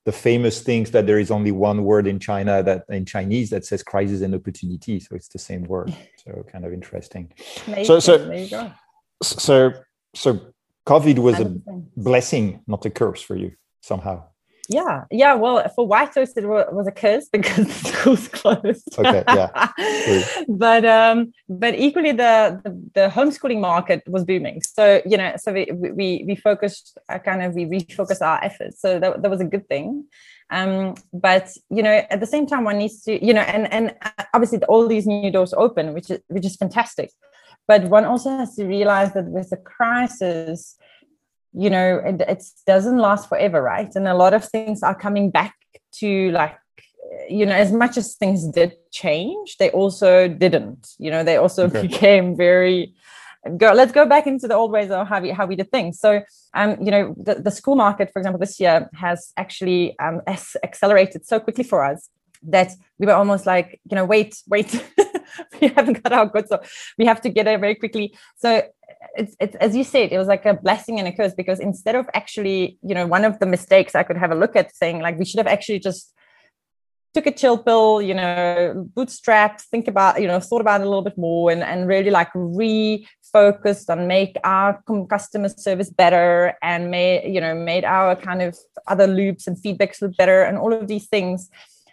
the 0.05 0.11
famous 0.11 0.61
things 0.61 0.91
that 0.91 1.07
there 1.07 1.19
is 1.19 1.31
only 1.31 1.51
one 1.51 1.83
word 1.83 2.07
in 2.07 2.19
china 2.19 2.61
that 2.61 2.83
in 2.89 3.05
chinese 3.05 3.49
that 3.49 3.65
says 3.65 3.83
crisis 3.83 4.21
and 4.21 4.35
opportunity. 4.35 4.99
So 4.99 5.15
it's 5.15 5.29
the 5.29 5.39
same 5.39 5.63
word. 5.63 5.95
So 6.25 6.45
kind 6.49 6.63
of 6.63 6.71
interesting. 6.71 7.33
So 7.83 7.99
so 7.99 8.15
so 9.21 9.73
so 10.15 10.39
covid 10.85 11.19
was 11.19 11.37
a 11.39 11.53
blessing 11.97 12.61
not 12.65 12.85
a 12.85 12.89
curse 12.89 13.21
for 13.21 13.35
you 13.35 13.51
somehow 13.81 14.23
yeah 14.69 15.03
yeah 15.11 15.33
well 15.33 15.67
for 15.75 15.87
WhyToyz 15.87 16.37
it 16.37 16.45
was 16.45 16.87
a 16.87 16.91
curse 16.91 17.27
because 17.29 17.67
the 17.67 17.73
school's 17.73 18.27
closed. 18.29 18.87
Okay 18.97 19.23
yeah 19.27 19.71
but 20.47 20.85
um 20.85 21.33
but 21.49 21.75
equally 21.75 22.11
the, 22.11 22.61
the, 22.63 22.89
the 22.93 23.07
homeschooling 23.09 23.59
market 23.59 24.03
was 24.07 24.23
booming. 24.23 24.61
So 24.61 25.01
you 25.05 25.17
know 25.17 25.33
so 25.37 25.51
we 25.51 25.69
we 25.71 26.23
we 26.25 26.35
focused 26.35 26.97
uh, 27.09 27.19
kind 27.19 27.43
of 27.43 27.53
we 27.53 27.65
refocused 27.65 28.21
our 28.21 28.43
efforts. 28.43 28.79
So 28.79 28.99
that, 28.99 29.21
that 29.21 29.29
was 29.29 29.41
a 29.41 29.45
good 29.45 29.67
thing. 29.67 30.05
Um 30.49 30.95
but 31.11 31.49
you 31.69 31.83
know 31.83 32.05
at 32.09 32.19
the 32.21 32.27
same 32.27 32.47
time 32.47 32.63
one 32.63 32.77
needs 32.77 33.01
to 33.03 33.25
you 33.25 33.33
know 33.33 33.41
and 33.41 33.71
and 33.71 33.95
uh, 34.01 34.23
obviously 34.33 34.59
all 34.69 34.87
these 34.87 35.05
new 35.05 35.31
doors 35.31 35.53
open 35.53 35.93
which 35.93 36.09
is 36.09 36.19
which 36.27 36.45
is 36.45 36.55
fantastic. 36.55 37.11
But 37.67 37.83
one 37.85 38.05
also 38.05 38.29
has 38.29 38.55
to 38.55 38.65
realize 38.65 39.13
that 39.13 39.25
with 39.25 39.49
the 39.49 39.57
crisis 39.57 40.77
you 41.53 41.69
know 41.69 42.01
it, 42.03 42.21
it 42.21 42.43
doesn't 42.65 42.97
last 42.97 43.29
forever 43.29 43.61
right? 43.61 43.93
And 43.95 44.07
a 44.07 44.15
lot 44.15 44.33
of 44.33 44.45
things 44.45 44.83
are 44.83 44.95
coming 44.95 45.29
back 45.31 45.55
to 45.99 46.31
like 46.31 46.55
you 47.29 47.45
know 47.45 47.53
as 47.53 47.71
much 47.71 47.97
as 47.97 48.15
things 48.15 48.47
did 48.47 48.73
change 48.91 49.57
they 49.57 49.69
also 49.71 50.27
didn't 50.27 50.93
you 50.97 51.11
know 51.11 51.23
they 51.23 51.37
also 51.37 51.67
okay. 51.67 51.81
became 51.87 52.35
very 52.35 52.93
go 53.57 53.73
let's 53.73 53.91
go 53.91 54.05
back 54.05 54.25
into 54.25 54.47
the 54.47 54.55
old 54.55 54.71
ways 54.71 54.89
of 54.89 55.07
how 55.07 55.19
we 55.19 55.29
how 55.29 55.45
we 55.45 55.55
did 55.55 55.71
things. 55.71 55.99
So 55.99 56.21
um 56.53 56.77
you 56.81 56.91
know 56.91 57.13
the, 57.17 57.35
the 57.35 57.51
school 57.51 57.75
market 57.75 58.11
for 58.11 58.19
example 58.19 58.39
this 58.39 58.59
year 58.59 58.89
has 58.95 59.33
actually 59.37 59.97
um 59.99 60.21
accelerated 60.27 61.25
so 61.25 61.39
quickly 61.39 61.63
for 61.63 61.83
us 61.83 62.09
that 62.43 62.71
we 62.99 63.05
were 63.05 63.13
almost 63.13 63.45
like 63.45 63.79
you 63.89 63.95
know 63.95 64.05
wait 64.05 64.41
wait 64.47 64.83
we 65.61 65.67
haven't 65.69 66.01
got 66.03 66.13
our 66.13 66.25
goods 66.25 66.49
so 66.49 66.61
we 66.97 67.05
have 67.05 67.21
to 67.21 67.29
get 67.29 67.47
it 67.47 67.59
very 67.59 67.75
quickly. 67.75 68.15
So 68.37 68.63
it's, 69.15 69.35
it's 69.39 69.55
as 69.55 69.75
you 69.75 69.83
said 69.83 70.11
it 70.11 70.17
was 70.17 70.27
like 70.27 70.45
a 70.45 70.53
blessing 70.53 70.99
and 70.99 71.07
a 71.07 71.11
curse 71.11 71.33
because 71.33 71.59
instead 71.59 71.95
of 71.95 72.07
actually 72.13 72.77
you 72.81 72.95
know 72.95 73.07
one 73.07 73.25
of 73.25 73.39
the 73.39 73.45
mistakes 73.45 73.95
i 73.95 74.03
could 74.03 74.17
have 74.17 74.31
a 74.31 74.35
look 74.35 74.55
at 74.55 74.75
saying 74.75 74.99
like 74.99 75.17
we 75.17 75.25
should 75.25 75.37
have 75.37 75.47
actually 75.47 75.79
just 75.79 76.13
took 77.13 77.27
a 77.27 77.31
chill 77.31 77.57
pill 77.57 78.01
you 78.01 78.13
know 78.13 78.89
bootstrapped 78.95 79.61
think 79.61 79.87
about 79.87 80.19
you 80.19 80.27
know 80.27 80.39
thought 80.39 80.61
about 80.61 80.81
it 80.81 80.85
a 80.85 80.89
little 80.89 81.03
bit 81.03 81.17
more 81.17 81.51
and, 81.51 81.63
and 81.63 81.87
really 81.87 82.09
like 82.09 82.31
refocused 82.33 83.89
on 83.89 84.07
make 84.07 84.35
our 84.43 84.81
customer 85.09 85.49
service 85.49 85.91
better 85.91 86.55
and 86.63 86.89
made 86.89 87.31
you 87.31 87.39
know 87.39 87.53
made 87.53 87.85
our 87.85 88.15
kind 88.15 88.41
of 88.41 88.57
other 88.87 89.07
loops 89.07 89.47
and 89.47 89.57
feedbacks 89.57 90.01
look 90.01 90.15
better 90.17 90.43
and 90.43 90.57
all 90.57 90.73
of 90.73 90.87
these 90.87 91.07
things. 91.07 91.49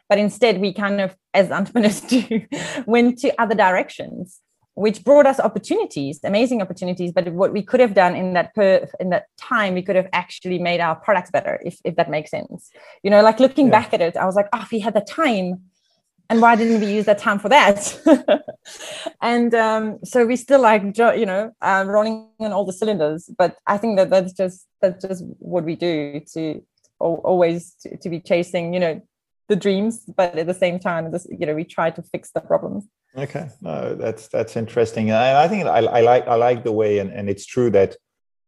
But 0.08 0.18
instead 0.18 0.60
we 0.60 0.72
kind 0.72 1.00
of 1.00 1.14
as 1.34 1.50
entrepreneurs 1.52 2.00
do 2.12 2.46
went 2.86 3.18
to 3.18 3.40
other 3.40 3.54
directions 3.54 4.40
which 4.80 5.04
brought 5.04 5.26
us 5.26 5.38
opportunities, 5.38 6.20
amazing 6.24 6.62
opportunities. 6.62 7.12
But 7.12 7.30
what 7.32 7.52
we 7.52 7.62
could 7.62 7.80
have 7.80 7.92
done 7.92 8.16
in 8.16 8.32
that 8.32 8.54
per, 8.54 8.88
in 8.98 9.10
that 9.10 9.26
time, 9.36 9.74
we 9.74 9.82
could 9.82 9.96
have 9.96 10.08
actually 10.14 10.58
made 10.58 10.80
our 10.80 10.96
products 10.96 11.30
better, 11.30 11.60
if 11.62 11.78
if 11.84 11.96
that 11.96 12.08
makes 12.08 12.30
sense. 12.30 12.70
You 13.02 13.10
know, 13.10 13.22
like 13.22 13.40
looking 13.40 13.66
yeah. 13.66 13.78
back 13.78 13.92
at 13.92 14.00
it, 14.00 14.16
I 14.16 14.24
was 14.24 14.36
like, 14.36 14.48
oh, 14.54 14.62
if 14.62 14.70
we 14.70 14.80
had 14.80 14.94
the 14.94 15.02
time, 15.02 15.46
and 16.30 16.40
why 16.40 16.56
didn't 16.56 16.80
we 16.80 16.90
use 16.94 17.04
that 17.04 17.18
time 17.18 17.38
for 17.38 17.50
that? 17.50 17.78
and 19.20 19.54
um, 19.54 19.98
so 20.02 20.24
we 20.24 20.36
still 20.36 20.62
like 20.62 20.82
you 20.96 21.26
know 21.26 21.52
um, 21.60 21.88
running 21.88 22.28
on 22.40 22.52
all 22.52 22.64
the 22.64 22.72
cylinders. 22.72 23.28
But 23.36 23.56
I 23.66 23.76
think 23.76 23.98
that 23.98 24.08
that's 24.08 24.32
just 24.32 24.66
that's 24.80 25.06
just 25.06 25.22
what 25.38 25.64
we 25.64 25.76
do 25.76 26.20
to 26.32 26.62
always 26.98 27.74
to, 27.82 27.96
to 27.98 28.08
be 28.08 28.20
chasing, 28.20 28.72
you 28.72 28.80
know, 28.80 29.02
the 29.48 29.56
dreams, 29.56 30.04
but 30.16 30.38
at 30.38 30.46
the 30.46 30.54
same 30.54 30.78
time, 30.78 31.10
this, 31.10 31.26
you 31.30 31.46
know, 31.46 31.54
we 31.54 31.64
try 31.64 31.90
to 31.90 32.02
fix 32.02 32.30
the 32.30 32.40
problems. 32.40 32.86
Okay, 33.16 33.48
no, 33.60 33.94
that's 33.94 34.28
that's 34.28 34.56
interesting. 34.56 35.10
I, 35.10 35.44
I 35.44 35.48
think 35.48 35.66
I, 35.66 35.78
I, 35.78 36.00
like 36.00 36.28
I 36.28 36.36
like 36.36 36.62
the 36.62 36.72
way, 36.72 36.98
and, 36.98 37.10
and 37.10 37.28
it's 37.28 37.44
true 37.44 37.70
that 37.70 37.96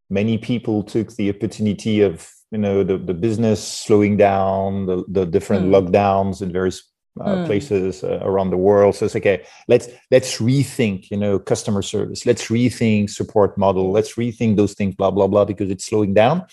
many 0.09 0.38
people 0.38 0.85
took 0.85 1.14
the 1.16 1.31
opportunity 1.31 2.00
of 2.00 2.31
you 2.52 2.59
know 2.59 2.85
the, 2.85 2.97
the 2.97 3.14
business 3.14 3.66
slowing 3.66 4.16
down, 4.16 4.87
the, 4.87 5.04
the 5.09 5.26
different 5.26 5.66
mm. 5.66 5.71
lockdowns 5.75 6.42
in 6.42 6.52
various 6.52 6.92
uh, 7.21 7.37
mm. 7.37 7.47
places 7.47 8.04
uh, 8.04 8.21
around 8.23 8.50
the 8.50 8.57
world. 8.57 8.95
So 8.95 9.07
it's 9.07 9.16
okay. 9.16 9.45
Let's 9.66 9.88
let's 10.12 10.38
rethink, 10.38 11.11
you 11.11 11.16
know, 11.16 11.40
customer 11.40 11.83
service. 11.83 12.25
Let's 12.25 12.47
rethink 12.47 13.11
support 13.11 13.59
model. 13.59 13.90
Let's 13.90 14.14
rethink 14.14 14.57
those 14.57 14.75
things. 14.75 14.95
Blah 14.95 15.11
blah 15.11 15.26
blah, 15.26 15.45
because 15.45 15.71
it's 15.71 15.85
slowing 15.85 16.14
down. 16.14 16.47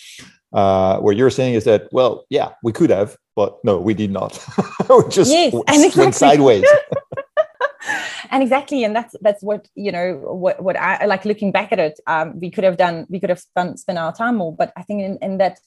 Uh, 0.52 0.98
what 1.00 1.16
you're 1.16 1.30
saying 1.30 1.54
is 1.54 1.64
that, 1.66 1.88
well, 1.92 2.26
yeah, 2.30 2.50
we 2.64 2.72
could 2.72 2.90
have, 2.90 3.16
but 3.36 3.64
no, 3.64 3.78
we 3.80 3.94
did 3.94 4.12
not. 4.12 4.34
we 4.90 5.08
just 5.10 5.32
yes, 5.32 5.54
exactly. 5.54 6.02
went 6.02 6.16
sideways. 6.16 6.66
and 8.32 8.44
exactly, 8.44 8.84
and 8.84 8.96
that's 8.96 9.16
that's 9.22 9.44
what 9.44 9.68
you 9.76 9.92
know. 9.92 10.16
What 10.16 10.62
what 10.62 10.78
I 10.78 11.06
like 11.06 11.26
looking 11.26 11.52
back 11.52 11.72
at 11.72 11.80
it. 11.80 12.00
Um, 12.08 12.40
we 12.40 12.52
could 12.52 12.64
have 12.64 12.78
done. 12.78 13.06
We 13.10 13.20
could 13.20 13.30
have 13.30 13.40
spent 13.40 13.80
spent 13.80 14.00
our 14.00 14.14
time 14.14 14.38
more. 14.38 14.56
But 14.56 14.74
I 14.76 14.84
think 14.84 15.02
in, 15.02 15.18
in 15.22 15.38
that, 15.38 15.60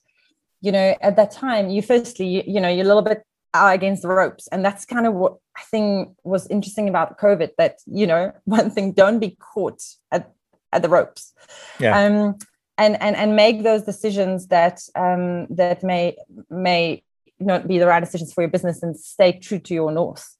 you 0.61 0.73
know, 0.73 0.97
at 1.01 1.17
that 1.17 1.31
time, 1.31 1.71
you 1.71 1.83
firstly, 1.83 2.27
you, 2.27 2.43
you 2.47 2.61
know, 2.61 2.69
you're 2.69 2.85
a 2.85 2.89
little 2.89 3.03
bit 3.03 3.23
against 3.55 4.03
the 4.03 4.09
ropes, 4.09 4.49
and 4.49 4.65
that's 4.65 4.85
kind 4.85 5.07
of 5.07 5.15
what 5.15 5.37
I 5.57 5.63
think 5.71 6.15
was 6.25 6.47
interesting 6.49 6.89
about 6.89 7.19
COVID. 7.19 7.51
That 7.59 7.79
you 7.87 8.07
know, 8.07 8.33
one 8.45 8.71
thing, 8.71 8.93
don't 8.93 9.19
be 9.19 9.37
caught 9.39 9.83
at 10.11 10.33
at 10.73 10.83
the 10.83 10.89
ropes. 10.89 11.33
Yeah. 11.79 11.99
Um, 11.99 12.39
and 12.79 13.01
and 13.03 13.15
and 13.17 13.37
make 13.37 13.63
those 13.63 13.83
decisions 13.83 14.49
that 14.49 14.81
um, 14.95 15.47
that 15.51 15.83
may 15.83 16.17
may 16.51 17.03
not 17.39 17.69
be 17.69 17.79
the 17.79 17.87
right 17.87 18.01
decisions 18.01 18.33
for 18.33 18.43
your 18.43 18.51
business 18.51 18.83
and 18.83 18.97
stay 18.97 19.33
true 19.39 19.59
to 19.59 19.75
your 19.75 19.93
north. 19.93 20.37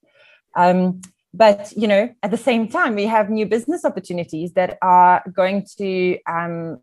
Um, 0.55 1.01
but 1.35 1.73
you 1.77 1.89
know, 1.89 2.15
at 2.23 2.31
the 2.31 2.37
same 2.37 2.69
time, 2.69 2.95
we 2.95 3.07
have 3.07 3.31
new 3.31 3.47
business 3.47 3.85
opportunities 3.85 4.53
that 4.53 4.79
are 4.83 5.23
going 5.33 5.67
to 5.79 6.19
um, 6.27 6.79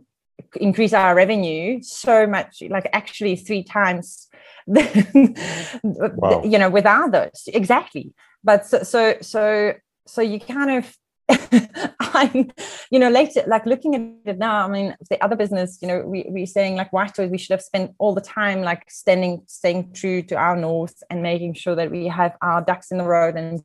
increase 0.56 0.94
our 0.94 1.16
revenue 1.16 1.82
so 1.84 2.26
much, 2.26 2.64
like 2.70 2.90
actually 2.94 3.36
three 3.36 3.64
times. 3.64 4.28
wow. 4.68 6.44
You 6.44 6.58
know, 6.58 6.70
without 6.70 7.12
those, 7.12 7.44
exactly. 7.48 8.14
But 8.44 8.66
so 8.66 8.84
so 8.84 9.16
so 9.22 9.74
so 10.08 10.22
you 10.22 10.40
kind 10.40 10.72
of 10.72 10.96
I'm, 12.00 12.50
you 12.90 12.98
know, 12.98 13.10
later, 13.10 13.44
like 13.48 13.66
looking 13.66 13.96
at 14.26 14.34
it 14.34 14.40
now, 14.40 14.66
I 14.66 14.68
mean, 14.68 14.96
the 15.10 15.24
other 15.24 15.36
business, 15.36 15.78
you 15.82 15.88
know, 15.88 16.02
we, 16.02 16.26
we're 16.28 16.48
saying 16.48 16.76
like 16.76 16.92
WhyToyz, 16.92 17.30
we 17.30 17.38
should 17.38 17.54
have 17.54 17.62
spent 17.62 17.94
all 18.00 18.16
the 18.16 18.22
time 18.22 18.62
like 18.62 18.90
standing, 18.90 19.44
staying 19.46 19.94
true 19.94 20.24
to 20.24 20.36
our 20.36 20.56
north 20.56 21.04
and 21.10 21.22
making 21.22 21.54
sure 21.54 21.76
that 21.76 21.92
we 21.92 22.08
have 22.08 22.36
our 22.42 22.62
ducks 22.62 22.92
in 22.92 22.98
the 22.98 23.04
road 23.04 23.36
and 23.36 23.62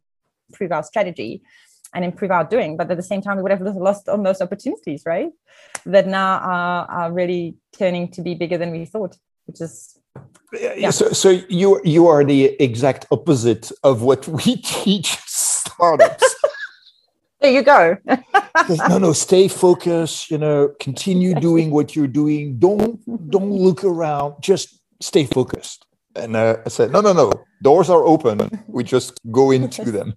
improve 0.48 0.72
our 0.72 0.82
strategy 0.82 1.42
and 1.94 2.04
improve 2.04 2.30
our 2.30 2.44
doing. 2.44 2.76
But 2.76 2.90
at 2.90 2.96
the 2.96 3.02
same 3.02 3.22
time, 3.22 3.36
we 3.36 3.42
would 3.42 3.52
have 3.52 3.60
lost 3.60 4.08
on 4.08 4.22
those 4.22 4.40
opportunities, 4.40 5.02
right? 5.06 5.30
That 5.86 6.06
now 6.06 6.38
are, 6.38 6.86
are 6.90 7.12
really 7.12 7.56
turning 7.72 8.10
to 8.12 8.22
be 8.22 8.34
bigger 8.34 8.58
than 8.58 8.70
we 8.72 8.84
thought, 8.84 9.16
which 9.46 9.60
is 9.60 9.98
yeah. 10.52 10.90
So, 10.90 11.10
so 11.10 11.30
you 11.48 11.80
you 11.84 12.06
are 12.06 12.24
the 12.24 12.56
exact 12.62 13.06
opposite 13.10 13.72
of 13.82 14.02
what 14.02 14.26
we 14.44 14.56
teach 14.56 15.18
startups. 15.26 16.34
there 17.44 17.52
you 17.52 17.62
go 17.62 17.96
no 18.88 18.96
no 18.96 19.12
stay 19.12 19.48
focused 19.48 20.30
you 20.30 20.38
know 20.38 20.72
continue 20.80 21.34
doing 21.34 21.70
what 21.70 21.94
you're 21.94 22.14
doing 22.22 22.58
don't 22.58 22.98
don't 23.30 23.50
look 23.50 23.84
around 23.84 24.34
just 24.40 24.80
stay 25.00 25.24
focused 25.26 25.84
and 26.16 26.36
uh, 26.36 26.56
i 26.64 26.68
said 26.70 26.90
no 26.90 27.02
no 27.02 27.12
no 27.12 27.30
doors 27.62 27.90
are 27.90 28.04
open 28.04 28.38
we 28.66 28.82
just 28.82 29.20
go 29.30 29.50
into 29.50 29.90
them 29.90 30.14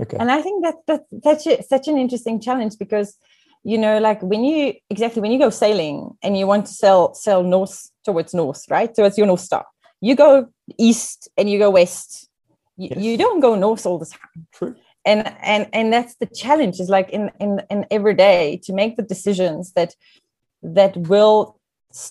okay. 0.00 0.16
And 0.18 0.30
i 0.30 0.40
think 0.42 0.64
that 0.64 0.76
that's 0.86 1.04
such 1.24 1.46
a, 1.46 1.62
such 1.62 1.88
an 1.88 1.96
interesting 1.96 2.40
challenge 2.40 2.78
because 2.78 3.16
you 3.62 3.78
know 3.78 3.98
like 3.98 4.22
when 4.22 4.44
you 4.44 4.74
exactly 4.88 5.20
when 5.22 5.32
you 5.32 5.38
go 5.38 5.50
sailing 5.50 6.16
and 6.22 6.38
you 6.38 6.46
want 6.46 6.66
to 6.66 6.72
sell 6.72 7.14
sell 7.14 7.42
north 7.42 7.90
towards 8.04 8.34
north 8.34 8.64
right? 8.70 8.94
So 8.94 9.04
it's 9.04 9.18
your 9.18 9.26
north 9.26 9.40
star. 9.40 9.64
You 10.00 10.14
go 10.14 10.48
east 10.78 11.28
and 11.36 11.50
you 11.50 11.58
go 11.58 11.70
west. 11.70 12.28
You, 12.76 12.88
yes. 12.90 13.04
you 13.04 13.16
don't 13.18 13.40
go 13.40 13.54
north 13.54 13.84
all 13.86 13.98
the 13.98 14.06
time. 14.06 14.46
True. 14.52 14.74
And 15.04 15.34
and 15.42 15.68
and 15.72 15.92
that's 15.92 16.14
the 16.16 16.26
challenge 16.26 16.80
is 16.80 16.88
like 16.88 17.10
in 17.10 17.30
in 17.40 17.62
in 17.70 17.86
every 17.90 18.14
day 18.14 18.60
to 18.64 18.72
make 18.72 18.96
the 18.96 19.02
decisions 19.02 19.72
that 19.72 19.94
that 20.62 20.96
will 20.96 21.58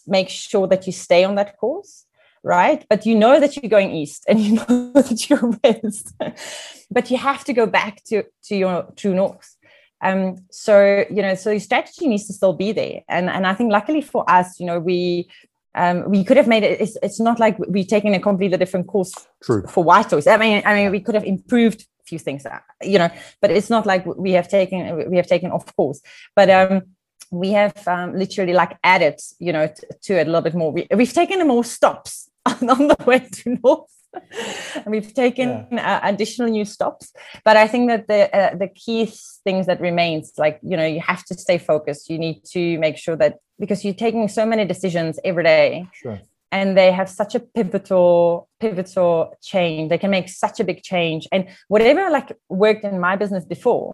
make 0.08 0.30
sure 0.30 0.68
that 0.68 0.86
you 0.86 0.94
stay 0.94 1.24
on 1.24 1.36
that 1.36 1.58
course 1.58 2.06
right 2.44 2.86
but 2.90 3.06
you 3.06 3.16
know 3.16 3.40
that 3.40 3.56
you're 3.56 3.70
going 3.70 3.92
east 3.92 4.24
and 4.28 4.40
you 4.40 4.54
know 4.70 4.92
that 4.94 5.30
you're 5.30 5.54
west 5.64 6.14
but 6.92 7.12
you 7.12 7.18
have 7.18 7.44
to 7.44 7.54
go 7.54 7.66
back 7.66 8.04
to 8.04 8.24
to 8.44 8.56
your 8.56 8.92
true 8.96 9.14
north 9.14 9.56
um 10.02 10.38
so 10.50 11.06
you 11.10 11.22
know 11.22 11.36
so 11.36 11.52
your 11.52 11.60
strategy 11.60 12.08
needs 12.08 12.28
to 12.28 12.34
still 12.34 12.54
be 12.54 12.72
there 12.72 13.02
and 13.08 13.30
and 13.30 13.46
i 13.46 13.54
think 13.54 13.72
luckily 13.72 14.02
for 14.02 14.30
us 14.30 14.60
you 14.60 14.66
know 14.66 14.80
we 14.80 15.30
um, 15.76 16.10
we 16.10 16.24
could 16.24 16.36
have 16.36 16.48
made 16.48 16.64
it. 16.64 16.82
It's, 16.82 16.98
it's 17.04 17.20
not 17.20 17.40
like 17.40 17.56
we're 17.60 17.84
taking 17.84 18.16
a 18.16 18.20
completely 18.20 18.58
different 18.58 18.88
course 18.88 19.14
True. 19.44 19.66
for 19.68 19.86
WhyToyz. 19.86 20.30
I 20.30 20.36
mean, 20.36 20.64
I 20.66 20.74
mean, 20.74 20.92
we 20.92 21.00
could 21.00 21.14
have 21.14 21.24
improved 21.24 21.86
a 22.02 22.06
few 22.06 22.20
things 22.20 22.46
you 22.82 22.98
know 22.98 23.10
but 23.42 23.52
it's 23.52 23.70
not 23.70 23.86
like 23.86 24.06
we 24.06 24.32
have 24.32 24.48
taken 24.48 25.10
we 25.10 25.18
have 25.18 25.28
taken 25.28 25.52
off 25.52 25.76
course 25.76 26.02
but 26.36 26.50
um 26.50 26.82
we 27.32 27.52
have 27.52 27.88
um, 27.88 28.16
literally 28.16 28.54
like 28.54 28.78
added 28.84 29.20
you 29.40 29.54
know 29.54 29.68
t- 29.68 29.84
to 30.02 30.20
it 30.20 30.24
a 30.24 30.26
little 30.26 30.42
bit 30.42 30.56
more 30.56 30.72
we, 30.72 30.88
we've 30.96 31.14
taken 31.14 31.46
more 31.48 31.64
stops 31.64 32.29
on 32.46 32.88
the 32.88 32.98
way 33.06 33.20
to 33.20 33.60
north. 33.64 33.92
And 34.76 34.88
we've 34.88 35.14
taken 35.14 35.68
yeah. 35.72 35.98
uh, 35.98 36.10
additional 36.10 36.50
new 36.50 36.66
stops. 36.66 37.14
But 37.44 37.58
i 37.58 37.68
think 37.68 37.90
that 37.90 38.08
the 38.08 38.36
uh, 38.36 38.56
the 38.56 38.68
key 38.68 39.12
things 39.44 39.68
that 39.68 39.80
remains 39.80 40.34
like 40.38 40.60
you 40.64 40.76
know 40.76 40.86
you 40.86 41.02
have 41.02 41.24
to 41.26 41.36
stay 41.36 41.58
focused. 41.58 42.10
You 42.10 42.18
need 42.18 42.44
to 42.56 42.80
make 42.80 42.98
sure 42.98 43.16
that 43.18 43.38
because 43.60 43.86
you're 43.86 43.94
taking 43.94 44.28
so 44.28 44.46
many 44.46 44.66
decisions 44.66 45.20
every 45.24 45.44
day. 45.44 45.88
Sure. 45.94 46.20
And 46.52 46.76
they 46.76 46.92
have 46.92 47.10
such 47.10 47.36
a 47.36 47.40
pivotal 47.40 48.50
pivotal 48.60 49.38
change. 49.42 49.90
They 49.90 50.00
can 50.00 50.10
make 50.10 50.30
such 50.30 50.60
a 50.60 50.64
big 50.64 50.82
change. 50.82 51.28
And 51.32 51.48
whatever 51.68 52.10
like 52.10 52.36
worked 52.50 52.84
in 52.84 53.00
my 53.00 53.16
business 53.16 53.46
before 53.46 53.94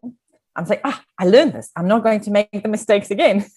i'm 0.57 0.65
like 0.65 0.81
ah 0.85 1.01
i 1.19 1.25
learned 1.25 1.53
this. 1.53 1.69
I'm 1.75 1.89
not 1.89 2.03
going 2.03 2.21
to 2.21 2.31
make 2.31 2.63
the 2.63 2.69
mistakes 2.69 3.11
again. 3.11 3.45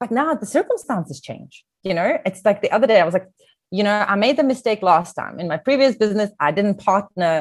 But 0.00 0.10
now 0.10 0.34
the 0.34 0.44
circumstances 0.44 1.20
change 1.20 1.64
you 1.84 1.94
know? 1.94 2.18
It's 2.26 2.44
like 2.44 2.62
the 2.62 2.72
other 2.72 2.86
day 2.86 3.00
i 3.00 3.04
was 3.04 3.14
like 3.14 3.28
you 3.76 3.82
know 3.86 3.98
i 4.12 4.14
made 4.14 4.36
the 4.36 4.48
mistake 4.54 4.80
last 4.82 5.12
time. 5.14 5.34
In 5.42 5.46
my 5.48 5.56
previous 5.68 5.94
business 6.04 6.30
i 6.38 6.50
didn't 6.58 6.78
partner 6.90 7.34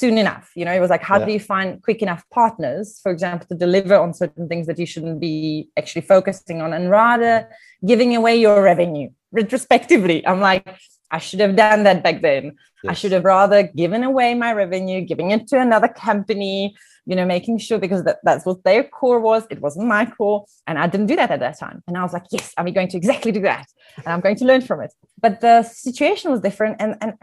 soon 0.00 0.16
enough. 0.24 0.46
You 0.58 0.64
know 0.66 0.74
it 0.78 0.82
was 0.84 0.90
like 0.90 1.02
how 1.10 1.18
yeah. 1.18 1.26
do 1.26 1.32
you 1.32 1.40
find 1.40 1.82
quick 1.82 2.00
enough 2.06 2.22
partners 2.30 3.00
for 3.02 3.10
example 3.16 3.46
to 3.48 3.56
deliver 3.66 3.96
on 4.04 4.14
certain 4.22 4.48
things 4.50 4.66
that 4.68 4.78
you 4.78 4.86
shouldn't 4.92 5.20
be 5.20 5.68
actually 5.78 6.02
focusing 6.14 6.60
on? 6.64 6.72
And 6.72 6.90
rather 6.90 7.48
giving 7.92 8.14
away 8.20 8.36
your 8.36 8.62
revenue 8.62 9.08
retrospectively. 9.32 10.26
I'm 10.26 10.40
like 10.40 10.66
i 11.12 11.18
should 11.18 11.40
have 11.40 11.54
done 11.54 11.84
that 11.84 12.02
back 12.02 12.22
then. 12.22 12.56
Yes. 12.82 12.90
i 12.90 12.94
should 12.94 13.12
have 13.12 13.24
rather 13.24 13.62
given 13.62 14.02
away 14.02 14.34
my 14.34 14.52
revenue 14.52 15.00
giving 15.02 15.30
it 15.30 15.46
to 15.48 15.60
another 15.60 15.88
company 15.88 16.74
you 17.06 17.16
know 17.16 17.24
making 17.24 17.58
sure 17.58 17.78
because 17.78 18.04
that, 18.04 18.18
that's 18.22 18.46
what 18.46 18.62
their 18.64 18.84
core 18.84 19.20
was. 19.20 19.44
It 19.50 19.60
wasn't 19.60 19.88
my 19.88 20.06
core. 20.06 20.44
And 20.66 20.78
i 20.78 20.86
didn't 20.86 21.06
do 21.06 21.16
that 21.16 21.30
at 21.30 21.40
that 21.40 21.58
time. 21.58 21.82
And 21.86 21.96
i 21.96 22.02
was 22.02 22.12
like 22.12 22.24
yes 22.30 22.52
i'm 22.56 22.72
going 22.72 22.88
to 22.88 22.96
exactly 22.96 23.32
do 23.32 23.42
that. 23.42 23.66
And 23.98 24.08
i'm 24.08 24.20
going 24.20 24.36
to 24.36 24.44
learn 24.44 24.62
from 24.62 24.80
it. 24.80 24.92
But 25.20 25.40
the 25.40 25.62
situation 25.62 26.30
was 26.30 26.40
different 26.40 26.76
and 26.80 26.96
and 27.00 27.14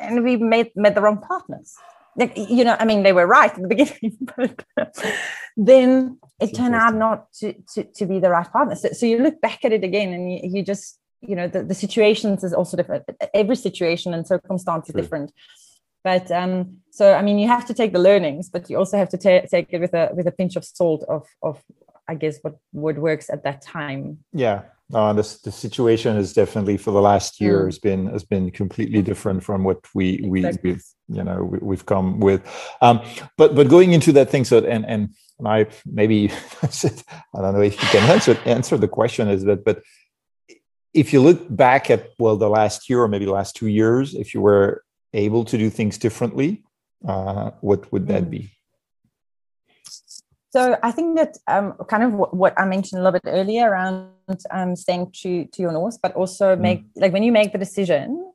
and 0.00 0.24
we 0.24 0.36
made 0.36 0.70
met 0.76 0.94
the 0.94 1.00
wrong 1.00 1.20
partners. 1.20 1.74
Like 2.16 2.36
you 2.36 2.64
know 2.64 2.76
i 2.78 2.84
mean 2.84 3.02
they 3.02 3.12
were 3.12 3.26
right 3.26 3.50
at 3.50 3.60
the 3.60 3.68
beginning 3.74 4.16
but 4.36 4.64
then 5.56 6.18
it 6.40 6.54
turned 6.54 6.74
out 6.74 6.94
not 6.94 7.32
to, 7.34 7.54
to 7.74 7.84
to 7.84 8.06
be 8.06 8.18
the 8.20 8.30
right 8.30 8.50
partner. 8.50 8.74
So, 8.76 8.90
so 8.92 9.06
you 9.06 9.18
look 9.18 9.40
back 9.40 9.64
at 9.64 9.72
it 9.72 9.84
again 9.84 10.12
and 10.12 10.32
you, 10.32 10.40
you 10.42 10.62
just 10.62 10.98
you 11.28 11.36
know 11.36 11.48
the, 11.48 11.62
the 11.62 11.74
situations 11.74 12.44
is 12.44 12.52
also 12.52 12.76
different. 12.76 13.04
Every 13.32 13.56
situation 13.56 14.14
and 14.14 14.26
circumstance 14.26 14.88
is 14.88 14.94
different. 14.94 15.32
But 16.02 16.30
um 16.30 16.78
so 16.90 17.14
i 17.14 17.22
mean 17.22 17.38
you 17.38 17.48
have 17.48 17.66
to 17.66 17.74
take 17.74 17.92
the 17.92 17.98
learnings 17.98 18.48
but 18.48 18.70
you 18.70 18.76
also 18.78 18.96
have 18.96 19.08
to 19.08 19.18
ta- 19.18 19.46
take 19.50 19.68
it 19.70 19.80
with 19.80 19.94
a 19.94 20.10
with 20.14 20.26
a 20.26 20.32
pinch 20.32 20.54
of 20.54 20.64
salt 20.64 21.02
of 21.08 21.26
of 21.42 21.62
i 22.08 22.14
guess 22.14 22.38
what 22.42 22.56
what 22.72 22.96
works 22.98 23.30
at 23.30 23.42
that 23.44 23.62
time. 23.62 24.18
Yeah. 24.32 24.62
Uh, 24.92 25.14
this 25.14 25.40
the 25.40 25.50
situation 25.50 26.16
is 26.18 26.34
definitely 26.34 26.76
for 26.76 26.90
the 26.90 27.00
last 27.00 27.40
year 27.40 27.62
mm. 27.62 27.64
has 27.64 27.78
been 27.78 28.06
has 28.06 28.22
been 28.22 28.50
completely 28.50 29.00
different 29.00 29.42
from 29.42 29.64
what 29.64 29.78
we 29.94 30.22
we 30.28 30.44
exactly. 30.44 30.72
we've 30.72 30.84
you 31.08 31.24
know 31.24 31.42
we, 31.42 31.74
have 31.74 31.86
come 31.86 32.20
with. 32.20 32.42
Um 32.82 33.00
but 33.38 33.54
but 33.54 33.68
going 33.68 33.92
into 33.94 34.12
that 34.12 34.28
thing 34.28 34.44
so 34.44 34.58
and 34.58 34.84
and 34.84 35.14
I 35.46 35.66
maybe 35.86 36.30
I 36.62 37.40
don't 37.40 37.54
know 37.54 37.62
if 37.62 37.80
you 37.82 37.88
can 37.88 38.10
answer 38.14 38.38
answer 38.44 38.76
the 38.76 38.88
question 38.88 39.28
is 39.28 39.44
that 39.44 39.64
but 39.64 39.82
if 40.94 41.12
you 41.12 41.20
look 41.20 41.44
back 41.54 41.90
at 41.90 42.10
well 42.18 42.36
the 42.36 42.48
last 42.48 42.88
year 42.88 43.02
or 43.02 43.08
maybe 43.08 43.24
the 43.24 43.32
last 43.32 43.56
two 43.56 43.66
years 43.66 44.14
if 44.14 44.32
you 44.32 44.40
were 44.40 44.84
able 45.12 45.44
to 45.44 45.58
do 45.58 45.68
things 45.68 45.98
differently 45.98 46.64
uh, 47.06 47.50
what 47.60 47.90
would 47.92 48.06
that 48.06 48.30
be 48.30 48.50
so 50.50 50.78
i 50.82 50.90
think 50.90 51.16
that 51.16 51.36
um, 51.48 51.74
kind 51.88 52.02
of 52.04 52.12
what, 52.12 52.34
what, 52.34 52.58
i 52.58 52.64
mentioned 52.64 53.00
a 53.00 53.04
little 53.04 53.20
bit 53.20 53.28
earlier 53.30 53.68
around 53.68 54.08
um, 54.50 54.74
staying 54.76 55.10
true 55.12 55.44
to 55.52 55.60
your 55.60 55.72
north 55.72 55.98
but 56.00 56.14
also 56.14 56.56
mm. 56.56 56.60
make 56.60 56.84
mm. 56.84 56.90
like 56.96 57.12
when 57.12 57.22
you 57.22 57.32
make 57.32 57.52
the 57.52 57.58
decision 57.58 58.32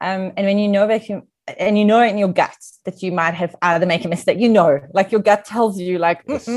um, 0.00 0.32
and 0.36 0.46
when 0.46 0.58
you 0.58 0.68
know 0.68 0.86
that 0.86 1.08
you 1.08 1.26
and 1.58 1.78
you 1.78 1.84
know 1.84 2.02
in 2.02 2.16
your 2.16 2.28
gut 2.28 2.56
that 2.84 3.02
you 3.02 3.12
might 3.12 3.34
have 3.34 3.54
either 3.62 3.86
make 3.86 4.04
a 4.04 4.08
mistake 4.08 4.38
you 4.38 4.48
know 4.48 4.80
like 4.92 5.10
your 5.10 5.20
gut 5.20 5.44
tells 5.44 5.78
you 5.78 5.98
like 5.98 6.22
yes. 6.26 6.48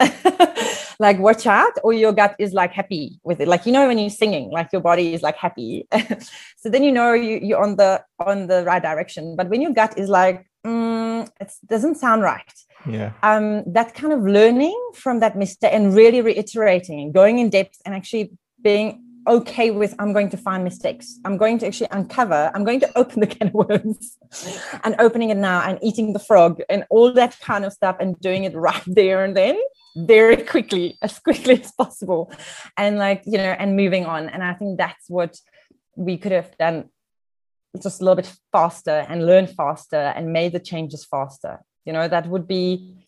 like 0.98 1.18
watch 1.18 1.46
out 1.46 1.72
or 1.82 1.92
your 1.92 2.12
gut 2.12 2.34
is 2.38 2.52
like 2.52 2.72
happy 2.72 3.20
with 3.24 3.40
it 3.40 3.48
like 3.48 3.64
you 3.66 3.72
know 3.72 3.86
when 3.86 3.98
you're 3.98 4.10
singing 4.10 4.50
like 4.50 4.68
your 4.72 4.82
body 4.82 5.14
is 5.14 5.22
like 5.22 5.36
happy 5.36 5.86
so 6.56 6.68
then 6.68 6.82
you 6.82 6.92
know 6.92 7.12
you, 7.12 7.38
you're 7.42 7.62
on 7.62 7.76
the 7.76 8.02
on 8.26 8.46
the 8.48 8.64
right 8.64 8.82
direction 8.82 9.36
but 9.36 9.48
when 9.48 9.60
your 9.60 9.72
gut 9.72 9.98
is 9.98 10.08
like 10.08 10.46
mm, 10.66 11.28
it 11.40 11.52
doesn't 11.66 11.96
sound 11.96 12.22
right. 12.22 12.52
Yeah. 12.88 13.12
Um, 13.22 13.64
that 13.72 13.94
kind 13.94 14.12
of 14.12 14.22
learning 14.22 14.78
from 14.94 15.20
that 15.20 15.36
mistake 15.36 15.72
and 15.72 15.94
really 15.94 16.20
reiterating 16.20 17.00
and 17.00 17.12
going 17.12 17.38
in 17.38 17.50
depth 17.50 17.80
and 17.84 17.94
actually 17.94 18.32
being 18.62 19.04
okay 19.26 19.70
with 19.70 19.94
I'm 19.98 20.12
going 20.12 20.30
to 20.30 20.36
find 20.36 20.64
mistakes. 20.64 21.18
I'm 21.24 21.36
going 21.36 21.58
to 21.58 21.66
actually 21.66 21.88
uncover, 21.90 22.50
I'm 22.54 22.64
going 22.64 22.80
to 22.80 22.90
open 22.98 23.20
the 23.20 23.26
can 23.26 23.48
of 23.48 23.54
worms 23.54 24.16
and 24.82 24.96
opening 24.98 25.30
it 25.30 25.36
now 25.36 25.60
and 25.60 25.78
eating 25.82 26.12
the 26.14 26.18
frog 26.18 26.62
and 26.70 26.84
all 26.90 27.12
that 27.12 27.38
kind 27.40 27.64
of 27.64 27.72
stuff 27.72 27.96
and 28.00 28.18
doing 28.20 28.44
it 28.44 28.54
right 28.54 28.82
there 28.86 29.24
and 29.24 29.36
then 29.36 29.60
very 29.96 30.36
quickly, 30.52 30.98
as 31.02 31.18
quickly 31.18 31.62
as 31.62 31.72
possible. 31.72 32.32
And 32.76 32.98
like, 32.98 33.22
you 33.26 33.38
know, 33.38 33.54
and 33.58 33.76
moving 33.76 34.06
on. 34.06 34.28
And 34.28 34.42
I 34.42 34.54
think 34.54 34.78
that's 34.78 35.08
what 35.08 35.36
we 35.96 36.16
could 36.18 36.32
have 36.32 36.56
done 36.58 36.88
just 37.80 38.00
a 38.00 38.04
little 38.04 38.16
bit 38.16 38.32
faster 38.52 39.06
and 39.08 39.26
learn 39.26 39.46
faster 39.46 39.96
and 39.96 40.32
made 40.32 40.52
the 40.52 40.60
changes 40.60 41.04
faster. 41.04 41.60
You 41.84 41.92
know, 41.92 42.08
that 42.08 42.26
would 42.26 42.46
be 42.46 43.06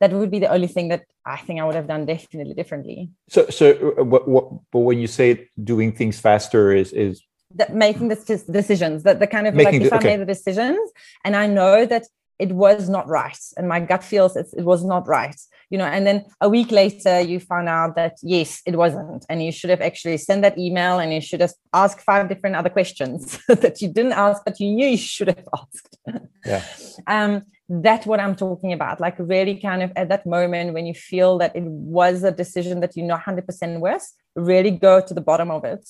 that 0.00 0.12
would 0.12 0.30
be 0.30 0.38
the 0.38 0.52
only 0.52 0.68
thing 0.68 0.88
that 0.88 1.04
I 1.26 1.38
think 1.38 1.60
I 1.60 1.64
would 1.64 1.74
have 1.74 1.88
done 1.88 2.06
definitely 2.06 2.54
differently. 2.54 3.10
So, 3.28 3.48
so 3.50 3.94
uh, 3.98 4.04
what, 4.04 4.28
what, 4.28 4.50
but 4.70 4.80
when 4.80 5.00
you 5.00 5.08
say 5.08 5.48
doing 5.62 5.92
things 5.92 6.20
faster 6.20 6.72
is 6.72 6.92
is 6.92 7.22
that 7.54 7.74
making 7.74 8.08
the 8.08 8.44
decisions 8.50 9.02
that 9.04 9.18
the 9.18 9.26
kind 9.26 9.46
of 9.46 9.54
making 9.54 9.80
like 9.80 9.82
if 9.82 9.90
the, 9.90 9.96
okay. 9.96 10.14
I 10.14 10.16
made 10.16 10.20
the 10.20 10.32
decisions 10.32 10.90
and 11.24 11.34
I 11.34 11.46
know 11.46 11.86
that 11.86 12.04
it 12.38 12.52
was 12.52 12.88
not 12.88 13.08
right. 13.08 13.38
And 13.56 13.68
my 13.68 13.80
gut 13.80 14.04
feels 14.04 14.36
it, 14.36 14.46
it 14.56 14.64
was 14.64 14.84
not 14.84 15.06
right 15.06 15.38
you 15.70 15.76
know 15.76 15.84
and 15.84 16.06
then 16.06 16.24
a 16.40 16.48
week 16.48 16.70
later 16.70 17.20
you 17.20 17.38
found 17.40 17.68
out 17.68 17.94
that 17.96 18.16
yes 18.22 18.62
it 18.66 18.76
wasn't. 18.76 19.24
And 19.28 19.42
you 19.42 19.52
should 19.52 19.70
have 19.70 19.80
actually 19.80 20.18
sent 20.18 20.42
that 20.42 20.58
email 20.58 20.98
and 20.98 21.12
you 21.12 21.20
should 21.20 21.40
have 21.40 21.52
asked 21.72 22.00
five 22.00 22.28
different 22.28 22.56
other 22.56 22.70
questions 22.70 23.38
that 23.48 23.80
you 23.80 23.88
didn't 23.88 24.12
ask 24.12 24.42
but 24.44 24.58
you 24.60 24.70
knew 24.70 24.88
you 24.88 24.96
should 24.96 25.28
have 25.28 25.48
asked. 25.54 25.98
Yeah. 26.44 26.64
Um 27.06 27.42
that's 27.70 28.06
what 28.06 28.18
i'm 28.18 28.34
talking 28.34 28.72
about 28.72 28.98
like 28.98 29.14
really 29.18 29.54
kind 29.54 29.82
of 29.82 29.92
at 29.94 30.08
that 30.08 30.24
moment 30.24 30.72
when 30.72 30.86
you 30.86 30.94
feel 30.94 31.36
that 31.36 31.54
it 31.54 31.62
was 31.64 32.24
a 32.24 32.32
decision 32.32 32.80
that 32.80 32.96
you 32.96 33.02
know 33.02 33.14
100% 33.14 33.78
was 33.78 34.14
really 34.34 34.70
go 34.70 35.02
to 35.02 35.12
the 35.12 35.20
bottom 35.20 35.50
of 35.50 35.64
it 35.64 35.86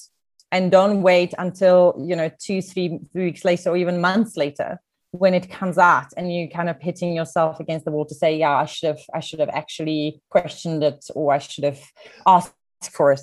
and 0.50 0.72
don't 0.72 1.02
wait 1.02 1.32
until 1.38 1.94
you 2.04 2.16
know 2.16 2.28
two 2.40 2.60
three 2.60 2.98
weeks 3.14 3.44
later 3.44 3.70
or 3.70 3.76
even 3.76 4.00
months 4.00 4.36
later 4.36 4.80
when 5.12 5.34
it 5.34 5.48
comes 5.50 5.78
out 5.78 6.08
and 6.16 6.32
you 6.32 6.48
kind 6.48 6.68
of 6.68 6.76
hitting 6.80 7.14
yourself 7.14 7.60
against 7.60 7.84
the 7.84 7.90
wall 7.90 8.04
to 8.04 8.14
say 8.14 8.36
yeah 8.36 8.56
i 8.56 8.66
should 8.66 8.88
have 8.88 9.00
i 9.14 9.20
should 9.20 9.40
have 9.40 9.48
actually 9.48 10.20
questioned 10.28 10.82
it 10.82 11.04
or 11.14 11.32
i 11.32 11.38
should 11.38 11.64
have 11.64 11.80
asked 12.26 12.52
for 12.92 13.10
it 13.10 13.20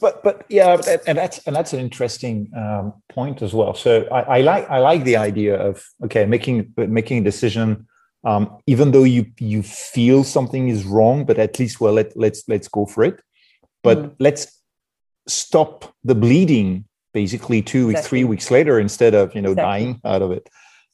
but 0.00 0.22
but 0.22 0.44
yeah 0.48 0.76
and 1.06 1.18
that's 1.18 1.38
and 1.46 1.54
that's 1.54 1.72
an 1.72 1.78
interesting 1.78 2.50
um, 2.56 2.92
point 3.08 3.42
as 3.42 3.52
well 3.54 3.74
so 3.74 4.06
I, 4.10 4.38
I, 4.38 4.40
like 4.40 4.68
i 4.70 4.78
like 4.78 5.04
the 5.04 5.16
idea 5.16 5.56
of 5.56 5.84
okay 6.04 6.26
making 6.26 6.72
making 6.76 7.18
a 7.18 7.24
decision 7.24 7.86
um, 8.24 8.58
even 8.66 8.90
though 8.90 9.04
you 9.04 9.26
you 9.38 9.62
feel 9.62 10.24
something 10.24 10.68
is 10.68 10.84
wrong 10.84 11.24
but 11.24 11.38
at 11.38 11.58
least 11.58 11.80
well 11.80 11.92
let, 11.92 12.16
let's 12.16 12.42
let's 12.48 12.66
go 12.66 12.86
for 12.86 13.04
it 13.04 13.20
but 13.84 13.98
mm. 13.98 14.14
let's 14.18 14.60
stop 15.28 15.94
the 16.02 16.14
bleeding 16.14 16.84
basically 17.12 17.62
two 17.62 17.86
weeks 17.86 18.00
exactly. 18.00 18.08
three 18.08 18.24
weeks 18.24 18.50
later 18.50 18.80
instead 18.80 19.14
of 19.14 19.34
you 19.34 19.42
know 19.42 19.52
exactly. 19.52 19.84
dying 19.84 20.00
out 20.04 20.22
of 20.22 20.32
it 20.32 20.48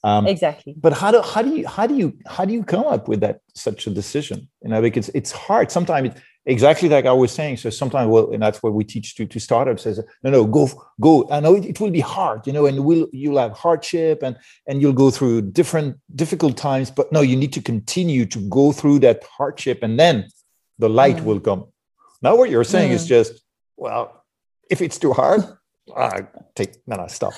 um, 0.04 0.26
exactly. 0.26 0.75
But 0.76 0.92
how 0.92 1.11
do 1.11 1.23
how 1.23 1.40
do 1.40 1.56
you 1.56 1.66
how 1.66 1.87
do 1.87 1.96
you 1.96 2.12
how 2.26 2.44
do 2.44 2.52
you 2.52 2.62
come 2.62 2.84
up 2.84 3.08
with 3.08 3.20
that 3.20 3.40
such 3.54 3.87
a 3.87 3.90
decision? 3.90 4.49
You 4.62 4.68
know, 4.68 4.82
because 4.82 5.08
it's 5.08 5.32
hard. 5.32 5.70
Sometimes 5.70 6.14
exactly 6.44 6.90
like 6.90 7.06
I 7.06 7.12
was 7.12 7.32
saying. 7.32 7.56
So 7.56 7.70
sometimes, 7.70 8.11
well, 8.11 8.30
and 8.30 8.42
that's 8.42 8.62
what 8.62 8.75
we 8.75 8.84
teach 8.84 9.14
to 9.16 9.25
to 9.25 9.40
startups 9.40 9.87
is 9.87 9.99
no, 10.23 10.30
no, 10.30 10.44
go 10.44 10.68
go. 11.00 11.26
I 11.30 11.40
know 11.40 11.54
it, 11.56 11.64
it 11.64 11.80
will 11.80 11.90
be 11.90 12.00
hard, 12.00 12.46
you 12.46 12.52
know, 12.52 12.66
and 12.66 12.84
will 12.84 13.08
you'll 13.12 13.38
have 13.38 13.52
hardship 13.52 14.23
and 14.23 14.37
and 14.66 14.82
you'll 14.82 14.92
go 14.92 15.11
through 15.11 15.40
different 15.52 15.96
difficult 16.14 16.58
times. 16.58 16.90
But 16.90 17.11
no, 17.11 17.23
you 17.23 17.34
need 17.34 17.54
to 17.54 17.62
continue 17.62 18.26
to 18.26 18.40
go 18.50 18.73
through 18.73 18.99
that 19.00 19.25
hardship, 19.25 19.82
and 19.82 19.99
then 19.99 20.28
the 20.78 20.90
light 20.90 21.16
mm. 21.16 21.25
will 21.25 21.40
come. 21.40 21.64
Now, 22.20 22.37
what 22.37 22.50
you're 22.50 22.64
saying 22.64 22.90
mm. 22.90 22.96
is 22.96 23.06
just 23.06 23.40
well, 23.78 24.23
if 24.69 24.82
it's 24.82 24.99
too 24.99 25.14
hard, 25.14 25.45
I 25.94 26.26
take 26.54 26.76
no, 26.86 26.97
no, 26.97 27.06
stop. 27.08 27.34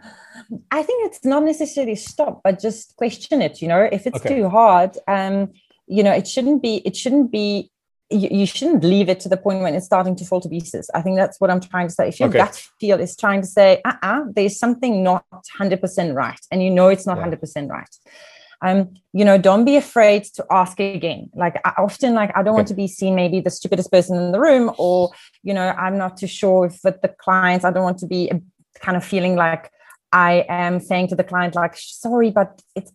I 0.70 0.82
think 0.82 1.10
it's 1.10 1.24
not 1.24 1.42
necessarily 1.42 1.94
stop, 1.94 2.42
but 2.44 2.60
just 2.60 2.96
question 2.96 3.40
it. 3.42 3.62
You 3.62 3.68
know, 3.68 3.80
if 3.80 4.06
it's 4.06 4.18
okay. 4.18 4.36
too 4.36 4.48
hard, 4.48 4.96
um, 5.06 5.52
you 5.86 6.02
know, 6.02 6.12
it 6.12 6.28
shouldn't 6.28 6.62
be. 6.62 6.82
It 6.84 6.96
shouldn't 6.96 7.30
be. 7.32 7.70
You, 8.10 8.28
you, 8.30 8.46
shouldn't 8.46 8.82
leave 8.84 9.10
it 9.10 9.20
to 9.20 9.28
the 9.28 9.36
point 9.36 9.60
when 9.60 9.74
it's 9.74 9.84
starting 9.84 10.16
to 10.16 10.24
fall 10.24 10.40
to 10.40 10.48
pieces. 10.48 10.88
I 10.94 11.02
think 11.02 11.16
that's 11.16 11.38
what 11.42 11.50
I'm 11.50 11.60
trying 11.60 11.88
to 11.88 11.94
say. 11.94 12.08
If 12.08 12.18
your 12.18 12.30
okay. 12.30 12.38
gut 12.38 12.68
feel 12.80 12.98
is 12.98 13.14
trying 13.14 13.42
to 13.42 13.46
say, 13.46 13.82
uh, 13.84 13.92
uh-uh, 14.02 14.24
there's 14.34 14.58
something 14.58 15.02
not 15.02 15.26
hundred 15.58 15.82
percent 15.82 16.14
right, 16.14 16.40
and 16.50 16.62
you 16.62 16.70
know 16.70 16.88
it's 16.88 17.06
not 17.06 17.18
100% 17.18 17.68
right. 17.68 17.96
Um, 18.60 18.94
you 19.12 19.24
know, 19.24 19.38
don't 19.38 19.64
be 19.64 19.76
afraid 19.76 20.24
to 20.34 20.44
ask 20.50 20.80
again. 20.80 21.30
Like 21.34 21.60
I 21.64 21.74
often, 21.78 22.14
like 22.14 22.30
I 22.34 22.42
don't 22.42 22.48
okay. 22.48 22.56
want 22.56 22.68
to 22.68 22.74
be 22.74 22.88
seen 22.88 23.14
maybe 23.14 23.40
the 23.40 23.50
stupidest 23.50 23.90
person 23.92 24.16
in 24.16 24.32
the 24.32 24.40
room, 24.40 24.72
or 24.78 25.10
you 25.42 25.54
know, 25.54 25.68
I'm 25.68 25.96
not 25.96 26.16
too 26.16 26.26
sure 26.26 26.66
if 26.66 26.80
with 26.82 27.00
the 27.00 27.08
clients, 27.08 27.64
I 27.64 27.70
don't 27.70 27.84
want 27.84 27.98
to 27.98 28.06
be 28.06 28.30
kind 28.80 28.96
of 28.96 29.04
feeling 29.04 29.36
like 29.36 29.70
I 30.12 30.44
am 30.48 30.80
saying 30.80 31.08
to 31.08 31.16
the 31.16 31.24
client, 31.24 31.54
like, 31.54 31.74
sorry, 31.76 32.30
but 32.30 32.60
it's 32.74 32.92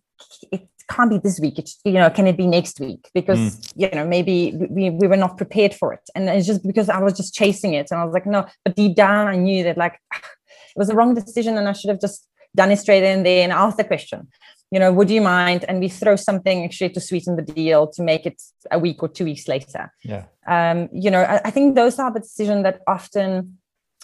it 0.50 0.68
can't 0.90 1.10
be 1.10 1.18
this 1.18 1.40
week. 1.40 1.58
It's, 1.58 1.80
you 1.84 1.92
know, 1.92 2.10
can 2.10 2.26
it 2.26 2.36
be 2.36 2.46
next 2.46 2.80
week? 2.80 3.08
Because 3.14 3.38
mm. 3.38 3.72
you 3.76 3.90
know, 3.90 4.06
maybe 4.06 4.54
we, 4.70 4.90
we 4.90 5.06
were 5.06 5.16
not 5.16 5.36
prepared 5.36 5.74
for 5.74 5.92
it. 5.92 6.00
And 6.14 6.28
it's 6.28 6.46
just 6.46 6.66
because 6.66 6.88
I 6.88 7.00
was 7.00 7.14
just 7.14 7.34
chasing 7.34 7.74
it. 7.74 7.90
And 7.90 8.00
I 8.00 8.04
was 8.04 8.12
like, 8.12 8.26
no, 8.26 8.46
but 8.64 8.76
deep 8.76 8.96
down 8.96 9.28
I 9.28 9.36
knew 9.36 9.64
that 9.64 9.78
like 9.78 9.98
it 10.12 10.76
was 10.76 10.88
the 10.88 10.94
wrong 10.94 11.14
decision 11.14 11.56
and 11.56 11.68
I 11.68 11.72
should 11.72 11.90
have 11.90 12.00
just 12.00 12.26
done 12.54 12.70
it 12.70 12.78
straight 12.78 13.02
in 13.02 13.22
there 13.22 13.42
and 13.42 13.52
asked 13.52 13.76
the 13.76 13.84
question. 13.84 14.28
You 14.74 14.80
know, 14.80 14.92
would 14.92 15.08
you 15.08 15.20
mind? 15.20 15.64
And 15.68 15.78
we 15.78 15.88
throw 15.88 16.16
something 16.16 16.64
actually 16.64 16.90
to 16.90 17.00
sweeten 17.00 17.36
the 17.36 17.42
deal 17.42 17.86
to 17.94 18.02
make 18.02 18.26
it 18.26 18.42
a 18.72 18.78
week 18.78 19.04
or 19.04 19.08
two 19.08 19.24
weeks 19.24 19.46
later. 19.46 19.92
Yeah. 20.02 20.24
Um, 20.48 20.88
you 20.92 21.12
know, 21.12 21.22
I, 21.22 21.40
I 21.44 21.50
think 21.52 21.76
those 21.76 22.00
are 22.00 22.12
the 22.12 22.18
decisions 22.18 22.64
that 22.64 22.80
often 22.88 23.58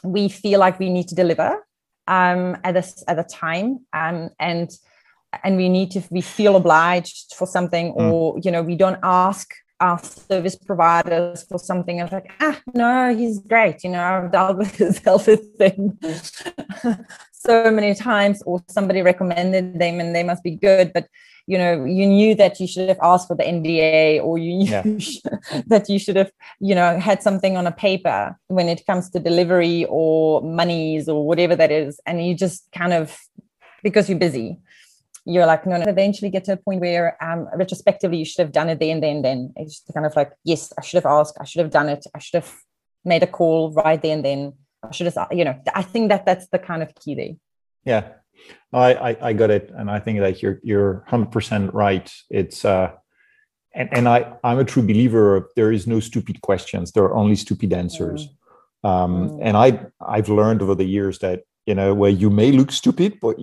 we 0.05 0.29
feel 0.29 0.61
like 0.61 0.79
we 0.79 0.89
need 0.89 1.09
to 1.09 1.17
deliver 1.17 1.67
um, 2.07 2.57
at 2.63 2.75
this 2.75 3.03
at 3.09 3.19
a 3.19 3.25
time, 3.25 3.81
um, 3.93 4.31
and 4.39 4.71
and 5.43 5.57
we 5.57 5.69
need 5.69 5.91
to 5.91 6.03
we 6.11 6.21
feel 6.21 6.55
obliged 6.55 7.35
for 7.35 7.49
something, 7.49 7.93
mm. 7.93 8.13
or 8.13 8.39
you 8.45 8.53
know 8.53 8.63
we 8.63 8.77
don't 8.77 9.01
ask 9.03 9.51
our 9.81 9.99
service 9.99 10.55
providers 10.55 11.43
for 11.49 11.59
something. 11.59 12.01
and 12.01 12.13
like, 12.13 12.31
ah, 12.41 12.61
no, 12.75 13.15
he's 13.17 13.41
great. 13.41 13.83
You 13.83 13.91
know, 13.91 14.03
I've 14.03 14.31
dealt 14.31 14.59
with 14.59 14.77
his 14.77 14.99
health 15.05 15.29
thing 15.59 15.99
so 17.41 17.71
many 17.71 17.95
times, 17.95 18.43
or 18.43 18.63
somebody 18.69 19.03
recommended 19.03 19.79
them 19.79 19.99
and 19.99 20.15
they 20.15 20.23
must 20.23 20.43
be 20.43 20.57
good, 20.57 20.93
but 20.93 21.09
you 21.51 21.59
know 21.59 21.85
you 21.85 22.07
knew 22.07 22.35
that 22.35 22.61
you 22.61 22.67
should 22.67 22.89
have 22.89 22.99
asked 23.03 23.27
for 23.27 23.37
the 23.37 23.43
nda 23.43 24.23
or 24.23 24.39
you 24.39 24.55
knew 24.59 24.71
yeah. 24.71 24.83
that 25.67 25.89
you 25.89 25.99
should 25.99 26.17
have 26.17 26.31
you 26.61 26.75
know 26.75 26.99
had 26.99 27.23
something 27.23 27.57
on 27.57 27.67
a 27.67 27.73
paper 27.73 28.39
when 28.47 28.69
it 28.69 28.87
comes 28.87 29.11
to 29.11 29.19
delivery 29.19 29.85
or 29.89 30.43
monies 30.43 31.09
or 31.09 31.27
whatever 31.27 31.57
that 31.57 31.73
is 31.73 32.01
and 32.07 32.25
you 32.25 32.35
just 32.35 32.69
kind 32.73 32.93
of 32.93 33.19
because 33.83 34.09
you're 34.09 34.19
busy 34.19 34.59
you're 35.27 35.47
like 35.47 35.67
no, 35.67 35.77
no. 35.77 35.85
Eventually 35.87 36.31
get 36.31 36.45
to 36.45 36.53
a 36.53 36.57
point 36.57 36.81
where 36.81 37.17
um 37.23 37.49
retrospectively 37.55 38.19
you 38.19 38.25
should 38.25 38.43
have 38.45 38.53
done 38.53 38.69
it 38.69 38.79
then 38.79 39.01
then 39.01 39.23
then. 39.23 39.53
It's 39.57 39.81
just 39.81 39.95
kind 39.95 40.07
of 40.07 40.15
like 40.15 40.33
yes 40.45 40.73
i 40.79 40.83
should 40.83 41.03
have 41.03 41.13
asked 41.19 41.37
i 41.41 41.45
should 41.45 41.61
have 41.61 41.71
done 41.71 41.89
it 41.89 42.07
i 42.15 42.19
should 42.19 42.43
have 42.43 42.53
made 43.05 43.23
a 43.23 43.27
call 43.27 43.73
right 43.73 44.01
then 44.01 44.23
then 44.23 44.53
should 44.93 45.05
just 45.05 45.19
you 45.31 45.45
know 45.45 45.59
i 45.75 45.83
think 45.83 46.09
that 46.09 46.25
that's 46.25 46.47
the 46.49 46.59
kind 46.59 46.83
of 46.83 46.95
key 46.95 47.15
there 47.15 47.35
yeah 47.85 48.13
I, 48.73 48.95
I, 48.95 49.17
I 49.29 49.33
got 49.33 49.51
it, 49.51 49.71
and 49.75 49.91
I 49.91 49.99
think 49.99 50.21
that 50.21 50.43
you're 50.43 50.61
you're 50.63 51.05
hundred 51.07 51.33
percent 51.33 51.75
right. 51.75 52.11
It's 52.31 52.65
uh, 52.65 52.93
and 53.75 53.89
and 53.93 54.09
I 54.09 54.33
I'm 54.45 54.59
a 54.59 54.65
true 54.65 54.83
believer 54.83 55.37
of 55.37 55.47
there 55.57 55.73
is 55.73 55.87
no 55.87 56.01
stupid 56.01 56.41
questions. 56.41 56.93
There 56.93 57.05
are 57.05 57.15
only 57.15 57.37
stupid 57.37 57.73
answers. 57.73 58.29
Mm. 58.85 58.89
Um, 58.89 59.31
mm. 59.31 59.39
And 59.43 59.57
I 59.57 59.87
I've 60.01 60.29
learned 60.29 60.63
over 60.63 60.75
the 60.75 60.85
years 60.85 61.19
that 61.19 61.43
you 61.67 61.75
know 61.75 61.95
where 61.95 62.11
you 62.11 62.31
may 62.31 62.53
look 62.53 62.71
stupid, 62.71 63.19
but 63.21 63.37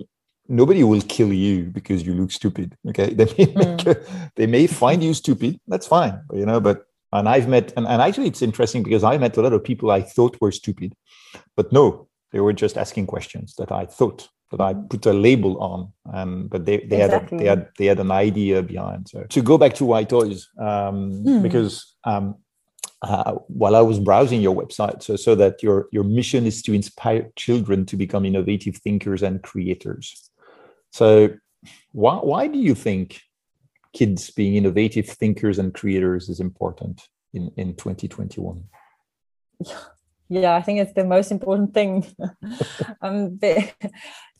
nobody 0.48 0.82
will 0.82 1.02
kill 1.02 1.32
you 1.32 1.64
because 1.64 2.04
you 2.04 2.14
look 2.14 2.30
stupid. 2.30 2.76
Okay, 2.88 3.12
they 3.14 3.26
may 3.26 3.46
mm. 3.46 3.86
a, 3.86 4.30
they 4.36 4.46
may 4.46 4.66
find 4.66 5.04
you 5.04 5.14
stupid. 5.14 5.60
That's 5.68 5.86
fine, 5.86 6.20
you 6.32 6.46
know. 6.46 6.60
But 6.60 6.84
and 7.12 7.28
I've 7.28 7.48
met 7.48 7.72
and, 7.76 7.86
and 7.86 8.02
actually 8.02 8.28
it's 8.28 8.42
interesting 8.42 8.82
because 8.82 9.04
I 9.04 9.18
met 9.18 9.36
a 9.36 9.42
lot 9.42 9.52
of 9.52 9.64
people 9.64 9.90
I 9.90 10.02
thought 10.02 10.40
were 10.40 10.52
stupid, 10.52 10.94
but 11.56 11.72
no, 11.72 12.08
they 12.32 12.40
were 12.40 12.52
just 12.52 12.76
asking 12.76 13.06
questions 13.06 13.54
that 13.56 13.72
I 13.72 13.86
thought 13.86 14.28
that 14.50 14.60
I 14.60 14.74
put 14.74 15.04
a 15.06 15.12
label 15.12 15.60
on, 15.62 15.92
um, 16.12 16.48
but 16.48 16.64
they, 16.64 16.78
they 16.78 17.02
exactly. 17.02 17.08
had 17.08 17.22
a, 17.22 17.36
they 17.38 17.48
had 17.48 17.68
they 17.78 17.84
had 17.86 18.00
an 18.00 18.10
idea 18.10 18.62
behind. 18.62 19.08
So 19.08 19.24
to 19.24 19.42
go 19.42 19.58
back 19.58 19.74
to 19.74 19.84
WhyToyz, 19.84 20.46
um, 20.58 21.22
mm. 21.24 21.42
because 21.42 21.94
um, 22.04 22.36
uh, 23.02 23.34
while 23.48 23.76
I 23.76 23.80
was 23.80 23.98
browsing 23.98 24.40
your 24.40 24.56
website, 24.56 25.02
so 25.02 25.16
so 25.16 25.34
that 25.34 25.62
your 25.62 25.88
your 25.92 26.04
mission 26.04 26.46
is 26.46 26.62
to 26.62 26.72
inspire 26.72 27.30
children 27.36 27.84
to 27.86 27.96
become 27.96 28.24
innovative 28.24 28.76
thinkers 28.76 29.22
and 29.22 29.42
creators. 29.42 30.30
So 30.92 31.30
why 31.92 32.16
why 32.16 32.46
do 32.46 32.58
you 32.58 32.74
think 32.74 33.20
kids 33.92 34.30
being 34.30 34.54
innovative 34.56 35.06
thinkers 35.08 35.58
and 35.58 35.74
creators 35.74 36.28
is 36.28 36.40
important 36.40 37.08
in 37.34 37.52
in 37.56 37.74
2021? 37.74 38.64
yeah 39.66 39.76
i 40.30 40.62
think 40.62 40.78
it's 40.80 40.94
the 40.94 41.04
most 41.04 41.30
important 41.30 41.74
thing 41.74 42.06
um 43.02 43.38
the, 43.38 43.70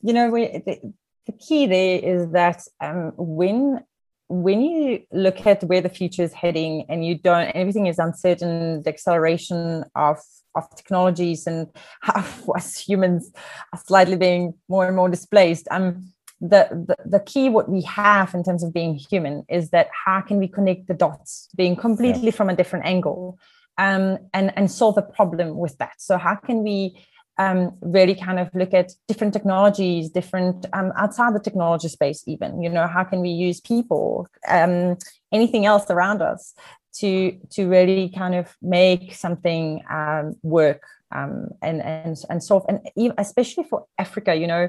you 0.03 0.13
know 0.13 0.31
we 0.31 0.47
the, 0.67 0.93
the 1.27 1.33
key 1.33 1.67
there 1.67 1.99
is 1.99 2.31
that 2.33 2.63
um, 2.81 3.13
when 3.17 3.85
when 4.29 4.61
you 4.61 5.03
look 5.11 5.47
at 5.47 5.65
where 5.65 5.81
the 5.81 5.89
future 5.89 6.23
is 6.23 6.33
heading 6.33 6.85
and 6.89 7.05
you 7.05 7.17
don't 7.17 7.49
everything 7.55 7.87
is 7.87 7.99
uncertain 7.99 8.83
the 8.83 8.91
acceleration 8.91 9.85
of 9.95 10.19
of 10.55 10.69
technologies 10.77 11.47
and 11.47 11.69
how 12.01 12.25
us 12.55 12.79
humans 12.79 13.33
are 13.73 13.81
slightly 13.87 14.17
being 14.17 14.55
more 14.69 14.87
and 14.87 14.97
more 14.97 15.09
displaced 15.09 15.67
um 15.71 16.13
the, 16.41 16.69
the 16.71 16.97
the 17.05 17.21
key 17.21 17.49
what 17.49 17.69
we 17.69 17.83
have 17.83 18.33
in 18.33 18.45
terms 18.45 18.63
of 18.63 18.73
being 18.73 18.95
human 18.95 19.45
is 19.49 19.71
that 19.71 19.89
how 20.05 20.21
can 20.21 20.39
we 20.39 20.47
connect 20.47 20.87
the 20.87 20.95
dots 20.95 21.49
being 21.57 21.75
completely 21.75 22.27
yeah. 22.27 22.31
from 22.31 22.49
a 22.49 22.55
different 22.55 22.87
angle 22.87 23.39
um 23.79 24.19
and 24.35 24.53
and 24.57 24.71
solve 24.71 24.99
a 24.99 25.03
problem 25.03 25.57
with 25.57 25.77
that 25.79 25.95
so 25.99 26.19
how 26.19 26.35
can 26.35 26.63
we 26.63 26.97
um, 27.39 27.77
really 27.81 28.15
kind 28.15 28.39
of 28.39 28.51
look 28.53 28.75
at 28.75 28.93
different 29.07 29.33
technologies, 29.33 30.11
different 30.11 30.67
um, 30.73 30.93
outside 30.97 31.35
the 31.35 31.41
technology 31.41 31.89
space, 31.89 32.25
even. 32.27 32.61
You 32.61 32.69
know, 32.69 32.87
how 32.89 33.05
can 33.05 33.21
we 33.21 33.31
use 33.31 33.61
people, 33.61 34.27
um, 34.49 34.97
anything 35.33 35.65
else 35.65 35.89
around 35.89 36.21
us, 36.21 36.55
to 36.95 37.39
to 37.51 37.69
really 37.69 38.09
kind 38.09 38.35
of 38.35 38.57
make 38.61 39.15
something 39.15 39.83
um, 39.91 40.35
work 40.43 40.83
um, 41.15 41.49
and 41.63 41.81
and 41.81 42.17
and 42.29 42.43
solve, 42.43 42.65
and 42.69 42.81
especially 43.19 43.65
for 43.65 43.87
Africa. 43.99 44.35
You 44.35 44.47
know, 44.47 44.69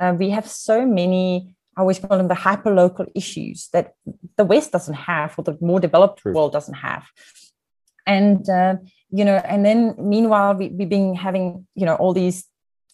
uh, 0.00 0.14
we 0.18 0.30
have 0.30 0.48
so 0.48 0.86
many. 0.86 1.54
I 1.76 1.82
always 1.82 2.00
call 2.00 2.16
them 2.18 2.28
the 2.28 2.34
hyper 2.34 2.74
local 2.74 3.06
issues 3.14 3.68
that 3.72 3.94
the 4.36 4.44
West 4.44 4.72
doesn't 4.72 4.94
have, 4.94 5.34
or 5.38 5.44
the 5.44 5.58
more 5.60 5.78
developed 5.78 6.20
True. 6.20 6.32
world 6.32 6.52
doesn't 6.52 6.74
have, 6.74 7.04
and. 8.08 8.48
Uh, 8.48 8.76
you 9.10 9.24
know 9.24 9.36
and 9.44 9.64
then 9.64 9.94
meanwhile 9.98 10.54
we, 10.54 10.68
we've 10.68 10.88
been 10.88 11.14
having 11.14 11.66
you 11.74 11.86
know 11.86 11.94
all 11.96 12.12
these 12.12 12.44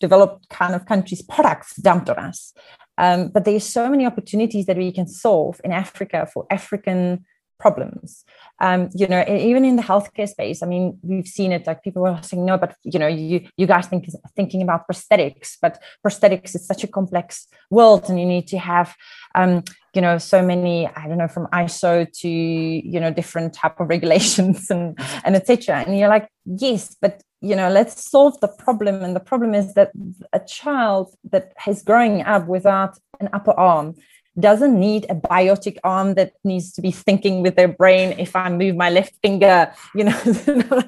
developed 0.00 0.48
kind 0.48 0.74
of 0.74 0.87
countries 0.87 1.22
products 1.22 1.77
dumped 1.77 2.09
on 2.09 2.18
us 2.18 2.53
um, 2.98 3.29
but 3.29 3.44
there's 3.44 3.64
so 3.64 3.88
many 3.88 4.07
opportunities 4.07 4.66
that 4.66 4.77
we 4.77 4.92
can 4.92 5.07
solve 5.07 5.61
in 5.64 5.72
africa 5.72 6.29
for 6.33 6.46
african 6.50 7.24
problems. 7.59 8.25
Um, 8.61 8.88
you 8.95 9.09
know 9.09 9.25
even 9.29 9.64
in 9.64 9.75
the 9.75 9.83
healthcare 9.83 10.29
space 10.29 10.62
i 10.62 10.67
mean 10.67 10.97
we've 11.03 11.27
seen 11.27 11.51
it 11.51 11.67
like 11.67 11.83
people 11.83 12.03
were 12.03 12.21
saying 12.23 12.47
no 12.47 12.57
but 12.57 12.77
you 12.85 13.01
know 13.01 13.09
you 13.09 13.47
you 13.57 13.67
guys 13.67 13.88
think 13.88 14.07
thinking 14.37 14.62
about 14.62 14.87
prosthetics 14.87 15.57
but 15.61 15.83
prosthetics 16.07 16.55
is 16.55 16.64
such 16.64 16.85
a 16.85 16.87
complex 16.87 17.49
world 17.69 18.09
and 18.09 18.21
you 18.21 18.25
need 18.25 18.47
to 18.47 18.59
have 18.59 18.95
um, 19.35 19.64
you 19.93 20.01
know 20.01 20.19
so 20.19 20.40
many 20.40 20.87
i 20.87 21.09
don't 21.09 21.19
know 21.19 21.27
from 21.27 21.49
iso 21.49 22.07
to 22.12 22.29
you 22.29 23.01
know 23.01 23.12
different 23.12 23.53
type 23.53 23.81
of 23.81 23.88
regulations 23.95 24.71
and 24.71 24.97
and 25.25 25.35
etc 25.35 25.83
and 25.85 25.99
you're 25.99 26.09
like 26.09 26.29
yes 26.45 26.97
but 27.03 27.23
you 27.45 27.55
know 27.55 27.69
let's 27.69 28.11
solve 28.11 28.40
the 28.40 28.49
problem. 28.49 29.03
And 29.05 29.14
the 29.14 29.21
problem 29.21 29.55
is 29.55 29.75
that 29.75 29.93
a 30.33 30.40
child 30.40 31.14
that 31.31 31.53
is 31.69 31.83
growing 31.83 32.23
up 32.23 32.47
without 32.47 32.99
an 33.21 33.29
upper 33.33 33.53
arm 33.53 33.95
doesn't 34.38 34.79
need 34.79 35.07
a 35.09 35.14
bionic 35.14 35.79
arm 35.85 36.14
that 36.14 36.33
needs 36.42 36.73
to 36.73 36.83
be 36.83 36.90
thinking 36.90 37.42
with 37.42 37.55
their 37.57 37.68
brain. 37.68 38.18
If 38.18 38.35
i 38.35 38.49
move 38.49 38.77
my 38.77 38.90
left 38.90 39.14
finger 39.23 39.73
you 39.94 40.05
know 40.05 40.20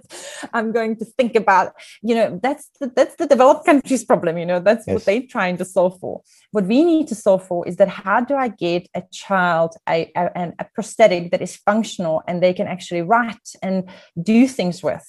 i'm 0.53 0.73
going 0.73 0.97
to 0.97 1.05
think 1.05 1.35
about 1.37 1.75
you 2.03 2.15
know 2.15 2.39
that's 2.43 2.69
the, 2.81 2.87
that's 2.95 3.17
the 3.17 3.27
developed 3.27 3.65
countries 3.65 4.05
problem 4.05 4.39
you 4.39 4.47
know 4.47 4.61
that's 4.61 4.87
yes. 4.87 4.95
what 4.95 5.05
they're 5.05 5.23
trying 5.29 5.57
to 5.59 5.65
solve 5.65 5.99
for. 6.01 6.23
What 6.51 6.65
we 6.65 6.85
need 6.85 7.09
to 7.09 7.15
solve 7.15 7.47
for 7.47 7.67
is 7.69 7.77
that 7.77 7.89
how 7.89 8.21
do 8.21 8.35
i 8.35 8.49
get 8.49 8.89
a 8.95 9.03
child 9.13 9.75
a, 9.89 10.11
a, 10.17 10.53
a 10.59 10.65
prosthetic 10.75 11.31
that 11.31 11.43
is 11.43 11.57
functional 11.57 12.23
and 12.27 12.43
they 12.43 12.53
can 12.53 12.67
actually 12.67 13.03
write 13.03 13.49
and 13.63 13.89
do 14.21 14.47
things 14.49 14.83
with? 14.83 15.07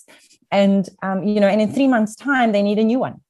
And 0.51 0.87
um, 1.01 1.23
you 1.23 1.39
know 1.39 1.47
and 1.47 1.61
in 1.61 1.73
three 1.73 1.87
months 1.87 2.15
time 2.15 2.51
they 2.51 2.61
need 2.61 2.79
a 2.79 2.83
new 2.83 2.99
one. 2.99 3.21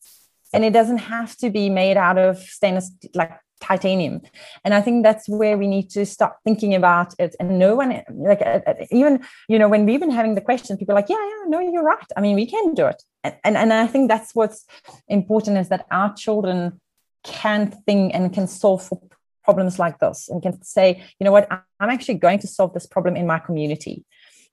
And 0.53 0.63
it 0.63 0.71
doesn't 0.71 0.99
have 0.99 1.35
to 1.37 1.49
be 1.49 1.69
made 1.69 1.97
out 1.97 2.17
of 2.17 2.37
stainless 2.39 2.89
like 3.13 3.31
titanium. 3.59 4.21
And 4.63 4.73
i 4.73 4.81
think 4.81 5.03
that's 5.03 5.27
where 5.27 5.57
we 5.57 5.67
need 5.67 5.89
to 5.91 6.05
start 6.05 6.33
thinking 6.43 6.75
about 6.75 7.13
it 7.19 7.35
and 7.39 7.59
no 7.59 7.75
one 7.75 8.01
like 8.09 8.41
uh, 8.41 8.61
uh, 8.67 8.73
even 8.91 9.25
you 9.47 9.59
know 9.59 9.69
when 9.69 9.85
we've 9.85 9.99
been 9.99 10.11
having 10.11 10.35
the 10.35 10.41
question 10.41 10.77
people 10.77 10.93
are 10.93 10.99
like 11.01 11.09
yeah 11.09 11.15
yeah 11.15 11.43
no 11.47 11.59
you're 11.59 11.83
right. 11.83 12.11
I 12.15 12.21
mean 12.21 12.35
we 12.35 12.45
can 12.45 12.73
do 12.73 12.85
it. 12.85 13.03
And, 13.23 13.35
and 13.43 13.57
and 13.57 13.73
i 13.73 13.87
think 13.87 14.09
that's 14.09 14.33
what's 14.35 14.65
important 15.07 15.57
is 15.57 15.69
that 15.69 15.85
our 15.91 16.13
children 16.13 16.79
can 17.23 17.71
think 17.85 18.13
and 18.13 18.33
can 18.33 18.47
solve 18.47 18.83
for 18.83 19.01
problems 19.43 19.79
like 19.79 19.99
this 19.99 20.29
and 20.29 20.41
can 20.41 20.61
say 20.63 21.03
you 21.19 21.25
know 21.25 21.31
what? 21.31 21.49
I'm 21.79 21.89
actually 21.89 22.15
going 22.15 22.39
to 22.39 22.47
solve 22.47 22.73
this 22.73 22.85
problem 22.85 23.15
in 23.15 23.25
my 23.27 23.39
community. 23.39 24.05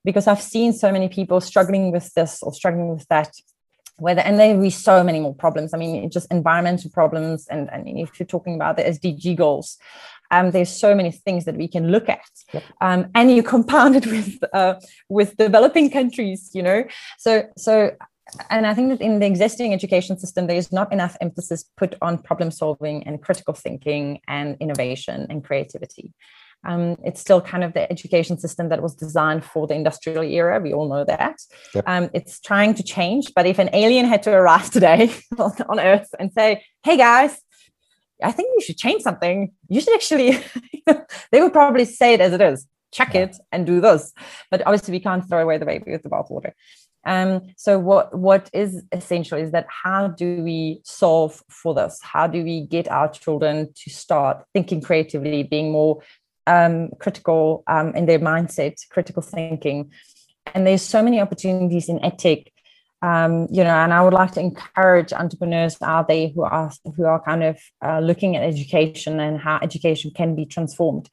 Because 0.04 0.26
i've 0.26 0.42
seen 0.42 0.72
so 0.74 0.92
many 0.92 1.08
people 1.08 1.40
struggling 1.40 1.90
with 1.90 2.12
this 2.12 2.42
or 2.42 2.52
struggling 2.52 2.88
with 2.88 3.06
that 3.08 3.30
whether 3.98 4.20
and 4.20 4.38
there 4.38 4.54
will 4.54 4.62
be 4.62 4.70
so 4.70 5.04
many 5.04 5.20
more 5.20 5.35
problems. 5.35 5.72
I 5.72 5.78
mean 5.78 6.11
just 6.11 6.30
environmental 6.30 6.90
problems 6.90 7.46
and, 7.48 7.70
and 7.72 7.88
if 7.88 8.18
you're 8.18 8.26
talking 8.26 8.54
about 8.54 8.76
the 8.76 8.83
sdg 8.85 9.37
goals 9.37 9.78
um, 10.30 10.50
there's 10.50 10.70
so 10.70 10.94
many 10.94 11.12
things 11.12 11.44
that 11.44 11.57
we 11.57 11.68
can 11.68 11.90
look 11.90 12.09
at 12.09 12.26
yep. 12.52 12.62
um, 12.80 13.11
and 13.14 13.30
you 13.30 13.42
compound 13.42 13.96
it 13.96 14.07
with 14.14 14.38
uh, 14.52 14.74
with 15.09 15.37
developing 15.37 15.90
countries 15.90 16.50
you 16.54 16.62
know? 16.62 16.85
So 17.18 17.44
so 17.57 17.90
and 18.50 18.66
i 18.66 18.72
think 18.72 18.88
that 18.88 19.02
in 19.02 19.18
the 19.20 19.26
existing 19.26 19.72
education 19.74 20.18
system 20.18 20.46
there 20.46 20.57
is 20.57 20.72
not 20.72 20.90
enough 20.92 21.14
emphasis 21.20 21.64
put 21.76 21.94
on 22.00 22.16
problem 22.18 22.50
solving 22.50 23.07
and 23.07 23.22
critical 23.22 23.52
thinking 23.52 24.18
and 24.26 24.57
innovation 24.61 25.26
and 25.28 25.44
creativity 25.44 26.12
um, 26.64 26.96
it's 27.05 27.20
still 27.20 27.40
kind 27.40 27.64
of 27.64 27.72
the 27.74 27.90
education 27.90 28.38
system 28.38 28.68
that 28.68 28.83
was 28.83 28.94
designed 28.94 29.44
for 29.44 29.66
the 29.66 29.74
industrial 29.74 30.22
era. 30.22 30.61
We 30.61 30.72
all 30.72 30.88
know 30.88 31.05
that. 31.05 31.37
Yep. 31.74 31.85
Um, 31.87 32.11
it's 32.14 32.40
trying 32.40 32.74
to 32.74 32.83
change. 32.83 33.33
But 33.35 33.46
if 33.46 33.59
an 33.59 33.70
alien 33.72 34.07
had 34.07 34.22
to 34.24 34.33
arrive 34.33 34.70
today 34.79 35.12
on 35.38 35.81
Earth 35.81 36.09
and 36.18 36.33
say, 36.33 36.64
hey 36.83 36.96
guys, 36.96 37.40
I 38.22 38.33
think 38.33 38.50
you 38.57 38.64
should 38.64 38.79
change 38.79 39.03
something, 39.03 39.53
you 39.68 39.81
should 39.81 39.94
actually, 39.94 40.38
they 41.33 41.42
would 41.42 41.53
probably 41.53 41.85
say 41.85 42.14
it 42.14 42.20
as 42.20 42.33
it 42.33 42.40
is 42.40 42.66
check 42.94 43.14
it 43.14 43.37
and 43.53 43.66
do 43.66 43.81
this. 43.81 44.12
But 44.50 44.62
obviously, 44.66 44.92
we 44.92 45.00
can't 45.00 45.29
throw 45.29 45.42
away 45.42 45.59
the 45.59 45.66
baby 45.66 45.90
with 45.90 46.03
the 46.03 46.09
bathwater. 46.09 46.53
Um, 47.07 47.42
so 47.59 47.79
what 47.79 48.16
what 48.16 48.48
is 48.55 48.83
essential 48.90 49.37
is 49.37 49.50
that 49.50 49.66
how 49.68 50.09
do 50.09 50.42
we 50.42 50.81
solve 50.85 51.42
for 51.50 51.74
this? 51.74 52.00
How 52.03 52.27
do 52.27 52.42
we 52.42 52.62
get 52.62 52.88
our 52.88 53.11
children 53.11 53.72
to 53.74 53.90
start 53.90 54.44
thinking 54.55 54.81
creatively, 54.81 55.42
being 55.42 55.70
more 55.70 56.00
um, 56.46 56.90
critical 56.98 57.62
um, 57.66 57.94
in 57.94 58.07
their 58.07 58.18
mindset, 58.18 58.74
critical 58.90 59.22
thinking. 59.22 59.90
And 60.54 60.66
there's 60.66 60.83
so 60.83 61.02
many 61.02 61.20
opportunities 61.20 61.88
in 61.88 61.98
edtech, 62.00 62.46
um, 63.02 63.48
you 63.50 63.62
know, 63.64 63.74
and 63.74 63.92
I 63.92 64.02
would 64.02 64.12
like 64.12 64.33
to 64.33 64.40
encourage 64.40 65.12
entrepreneurs 65.12 65.76
out 65.83 66.09
there 66.09 66.28
who 66.28 66.42
are 66.42 66.70
who 66.96 67.04
are 67.04 67.20
kind 67.22 67.42
of 67.42 67.59
uh, 67.85 68.00
looking 68.00 68.37
at 68.37 68.42
education 68.42 69.20
and 69.20 69.38
how 69.38 69.59
education 69.62 70.11
can 70.14 70.35
be 70.35 70.46
transformed. 70.46 71.11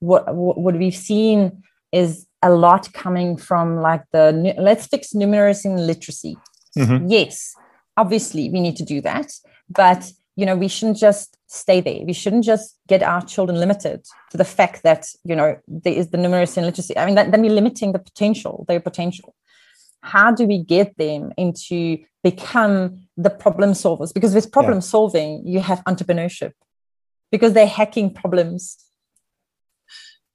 What 0.00 0.34
what 0.34 0.76
we've 0.76 0.94
seen 0.94 1.62
is 1.90 2.26
a 2.42 2.50
lot 2.50 2.92
coming 2.92 3.36
from 3.36 3.80
like 3.80 4.02
the 4.12 4.54
let's 4.58 4.86
fix 4.86 5.12
numeracy 5.14 5.66
and 5.66 5.86
literacy. 5.86 6.36
Mm-hmm. 6.76 7.08
Yes, 7.08 7.54
obviously 7.96 8.50
we 8.50 8.60
need 8.60 8.76
to 8.76 8.84
do 8.84 9.00
that, 9.00 9.32
but 9.68 10.10
you 10.36 10.46
know 10.46 10.56
we 10.56 10.68
shouldn't 10.68 10.98
just 10.98 11.36
stay 11.52 11.80
there. 11.80 12.00
We 12.04 12.14
shouldn't 12.14 12.44
just 12.44 12.78
get 12.88 13.02
our 13.02 13.20
children 13.22 13.58
limited 13.58 14.04
to 14.30 14.36
the 14.36 14.44
fact 14.44 14.82
that 14.84 15.06
you 15.24 15.36
know 15.36 15.58
there 15.68 15.92
is 15.92 16.08
the 16.08 16.18
numeracy 16.18 16.56
and 16.56 16.66
literacy. 16.66 16.96
I 16.96 17.06
mean 17.06 17.14
that, 17.16 17.30
then 17.30 17.42
we're 17.42 17.50
limiting 17.50 17.92
the 17.92 17.98
potential 17.98 18.64
their 18.68 18.80
potential. 18.80 19.34
How 20.00 20.32
do 20.32 20.46
we 20.46 20.58
get 20.58 20.96
them 20.96 21.32
into 21.36 21.98
become 22.24 23.06
the 23.16 23.30
problem 23.30 23.72
solvers? 23.72 24.12
Because 24.12 24.34
with 24.34 24.50
problem 24.50 24.78
yeah. 24.78 24.80
solving 24.80 25.46
you 25.46 25.60
have 25.60 25.84
entrepreneurship. 25.84 26.52
Because 27.30 27.52
they're 27.52 27.66
hacking 27.66 28.12
problems. 28.12 28.78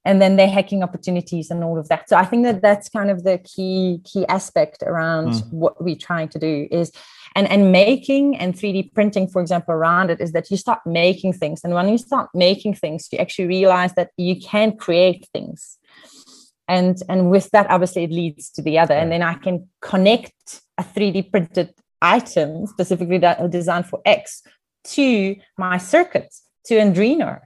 And 0.04 0.22
then 0.22 0.36
they're 0.36 0.48
hacking 0.48 0.82
opportunities 0.82 1.50
and 1.50 1.62
all 1.62 1.78
of 1.78 1.88
that. 1.88 2.08
So 2.08 2.16
i 2.16 2.24
think 2.24 2.44
that 2.44 2.62
that's 2.62 2.88
kind 2.88 3.10
of 3.10 3.24
the 3.24 3.38
key 3.38 4.00
key 4.04 4.24
aspect 4.26 4.82
around 4.82 5.32
mm. 5.32 5.52
what 5.52 5.82
we're 5.82 6.04
trying 6.08 6.28
to 6.30 6.38
do 6.38 6.68
is 6.70 6.92
and 7.38 7.48
and 7.54 7.70
making 7.70 8.36
and 8.36 8.54
3d 8.54 8.92
printing 8.94 9.28
for 9.28 9.40
example 9.40 9.72
around 9.72 10.10
it 10.10 10.20
is 10.20 10.32
that 10.32 10.50
you 10.50 10.56
start 10.56 10.80
making 10.84 11.32
things. 11.32 11.60
And 11.62 11.72
when 11.72 11.88
you 11.88 11.98
start 11.98 12.28
making 12.34 12.74
things 12.74 13.08
you 13.12 13.18
actually 13.18 13.46
realize 13.46 13.92
that 13.94 14.10
you 14.16 14.34
can 14.40 14.76
create 14.76 15.22
things. 15.32 15.78
And 16.66 16.96
and 17.08 17.30
with 17.30 17.50
that 17.52 17.70
obviously 17.70 18.02
it 18.04 18.10
leads 18.10 18.50
to 18.54 18.62
the 18.62 18.78
other. 18.82 18.94
And 18.94 19.12
then 19.12 19.22
i 19.22 19.34
can 19.34 19.68
connect 19.80 20.62
a 20.82 20.82
3d 20.82 21.30
printed 21.30 21.68
item 22.02 22.66
specifically 22.66 23.18
that 23.18 23.50
designed 23.50 23.86
for 23.86 24.00
x 24.04 24.42
to 24.96 25.36
my 25.56 25.76
circuits 25.78 26.42
to 26.66 26.74
an 26.78 26.94
Arduino, 26.94 27.40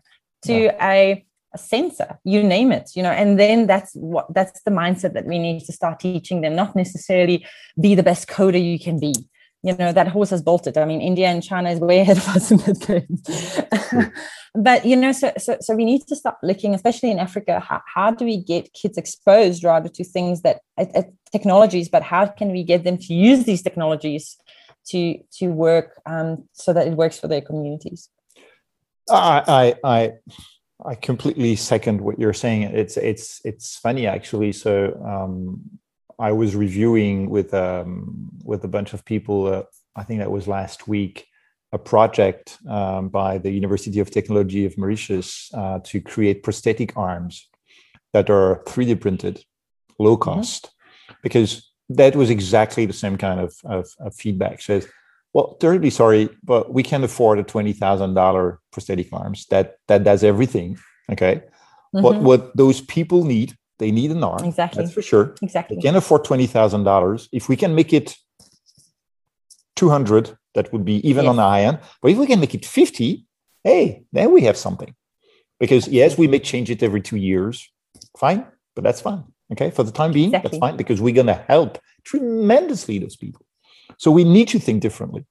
to 0.47 0.55
yeah. 0.65 0.93
a, 0.95 1.25
a 1.55 1.59
sensor, 1.59 2.19
you 2.25 2.43
name 2.43 2.71
it, 2.73 2.91
you 2.97 3.03
know, 3.03 3.15
and 3.23 3.39
then 3.39 3.67
that's 3.67 3.93
what 3.95 4.27
that's 4.37 4.63
the 4.63 4.71
mindset 4.71 5.13
that 5.17 5.27
we 5.27 5.39
need 5.39 5.61
to 5.69 5.73
start 5.73 6.01
teaching 6.01 6.41
them, 6.41 6.55
not 6.57 6.75
necessarily 6.77 7.39
be 7.81 7.95
the 7.95 8.03
best 8.11 8.25
coder 8.29 8.63
you 8.71 8.79
can 8.79 8.99
be 8.99 9.15
you 9.63 9.77
know 9.77 9.93
that 9.93 10.09
horse 10.09 10.31
has 10.31 10.43
bolted 10.43 10.77
i 10.77 10.85
mean 10.85 11.01
india 11.01 11.29
and 11.29 11.43
china 11.43 11.71
is 11.71 11.81
way 11.81 12.01
ahead 12.05 12.17
of 12.17 12.29
us 12.29 12.51
in 12.51 12.59
that 12.59 12.79
game 12.81 14.13
but 14.55 14.85
you 14.85 14.97
know 14.97 15.13
so, 15.13 15.33
so 15.39 15.57
so 15.61 15.75
we 15.75 15.85
need 15.85 16.07
to 16.07 16.17
start 16.17 16.37
looking 16.43 16.75
especially 16.75 17.11
in 17.11 17.19
africa 17.19 17.61
how, 17.61 17.81
how 17.93 18.11
do 18.11 18.25
we 18.25 18.37
get 18.37 18.73
kids 18.73 18.99
exposed 18.99 19.65
rather 19.65 19.89
to 19.89 20.05
things 20.05 20.43
that 20.43 20.61
uh, 20.79 21.03
technologies 21.31 21.89
but 21.89 22.03
how 22.03 22.27
can 22.27 22.51
we 22.51 22.63
get 22.63 22.85
them 22.85 22.99
to 22.99 23.15
use 23.15 23.45
these 23.45 23.63
technologies 23.63 24.37
to 24.85 25.17
to 25.33 25.47
work 25.47 26.01
um, 26.07 26.49
so 26.53 26.73
that 26.73 26.87
it 26.87 26.95
works 26.95 27.19
for 27.19 27.29
their 27.29 27.41
communities 27.41 28.09
I, 29.11 29.75
I, 29.85 30.13
I 30.85 30.95
completely 30.95 31.57
second 31.57 32.01
what 32.01 32.19
you're 32.19 32.33
saying. 32.33 32.63
It's 32.63 32.97
it's 32.97 33.41
it's 33.45 33.77
funny 33.77 34.07
actually. 34.07 34.53
So 34.53 35.01
um, 35.05 35.61
I 36.19 36.33
was 36.33 36.55
reviewing 36.55 37.31
with 37.31 37.53
um, 37.55 38.31
with 38.45 38.65
a 38.65 38.69
bunch 38.69 38.93
of 38.93 39.05
people. 39.05 39.47
Uh, 39.47 39.63
I 39.97 40.05
think 40.05 40.21
that 40.21 40.31
was 40.31 40.49
last 40.49 40.89
week. 40.89 41.27
A 41.75 41.79
project 41.79 42.59
um, 42.69 43.09
by 43.09 43.39
the 43.39 43.51
University 43.51 43.99
of 44.01 44.11
Technology 44.11 44.67
of 44.67 44.77
Mauritius 44.77 45.51
uh, 45.55 45.79
to 45.85 46.03
create 46.03 46.43
prosthetic 46.43 46.95
arms 46.99 47.49
that 48.13 48.29
are 48.29 48.63
3D 48.67 49.01
printed, 49.01 49.43
low 49.99 50.17
mm-hmm. 50.17 50.23
cost, 50.23 50.65
mm-hmm. 50.65 51.15
because 51.23 51.73
that 51.89 52.15
was 52.15 52.31
exactly 52.31 52.87
the 52.87 52.93
same 52.93 53.17
kind 53.17 53.41
of, 53.41 53.55
of, 53.65 53.89
of 54.01 54.15
feedback. 54.15 54.61
Says, 54.61 54.87
well, 55.33 55.57
terribly 55.61 55.91
sorry, 55.91 56.29
but 56.45 56.73
we 56.73 56.83
can't 56.83 57.05
afford 57.05 57.39
a 57.39 57.43
twenty 57.43 57.73
thousand 57.73 58.15
dollar 58.15 58.61
prosthetic 58.71 59.13
arms 59.13 59.47
that 59.47 59.77
that 59.89 60.05
does 60.05 60.23
everything. 60.23 60.79
Okay, 61.11 61.37
mm-hmm. 61.37 62.03
but 62.03 62.21
what 62.21 62.55
those 62.57 62.81
people 62.83 63.25
need, 63.25 63.57
they 63.83 63.91
need 63.91 64.11
an 64.13 64.23
arm. 64.23 64.45
Exactly, 64.45 64.83
that's 64.83 64.95
for 64.95 65.03
sure. 65.03 65.35
Exactly, 65.43 65.77
they 65.77 65.83
can 65.83 65.97
afford 65.97 66.25
twenty 66.25 66.47
thousand 66.47 66.85
dollars. 66.85 67.29
If 67.33 67.49
we 67.51 67.57
can 67.63 67.75
make 67.75 67.93
it 67.93 68.17
two 69.75 69.91
hundred, 69.91 70.25
that 70.55 70.73
would 70.73 70.85
be 70.85 70.97
even 71.11 71.25
yes. 71.25 71.31
on 71.31 71.37
the 71.37 71.43
high 71.53 71.65
end. 71.69 71.79
But 72.01 72.13
if 72.13 72.19
we 72.19 72.27
can 72.27 72.41
make 72.41 72.55
it 72.55 72.65
fifty, 72.65 73.27
hey, 73.65 74.05
then 74.13 74.33
we 74.33 74.43
have 74.43 74.57
something. 74.57 74.95
Because 75.59 75.89
yes, 75.89 76.17
we 76.17 76.27
may 76.29 76.39
change 76.39 76.71
it 76.71 76.83
every 76.83 77.03
two 77.09 77.17
years. 77.17 77.55
Fine, 78.17 78.47
but 78.75 78.85
that's 78.85 79.01
fine. 79.01 79.25
Okay, 79.53 79.71
for 79.71 79.83
the 79.83 79.93
time 80.01 80.13
being, 80.13 80.31
exactly. 80.31 80.51
that's 80.51 80.61
fine 80.61 80.77
because 80.77 81.01
we're 81.01 81.15
going 81.15 81.35
to 81.35 81.45
help 81.55 81.79
tremendously 82.05 82.99
those 82.99 83.17
people. 83.17 83.45
So 83.99 84.11
we 84.11 84.25
need 84.25 84.49
to 84.49 84.59
think 84.59 84.81
differently. 84.81 85.27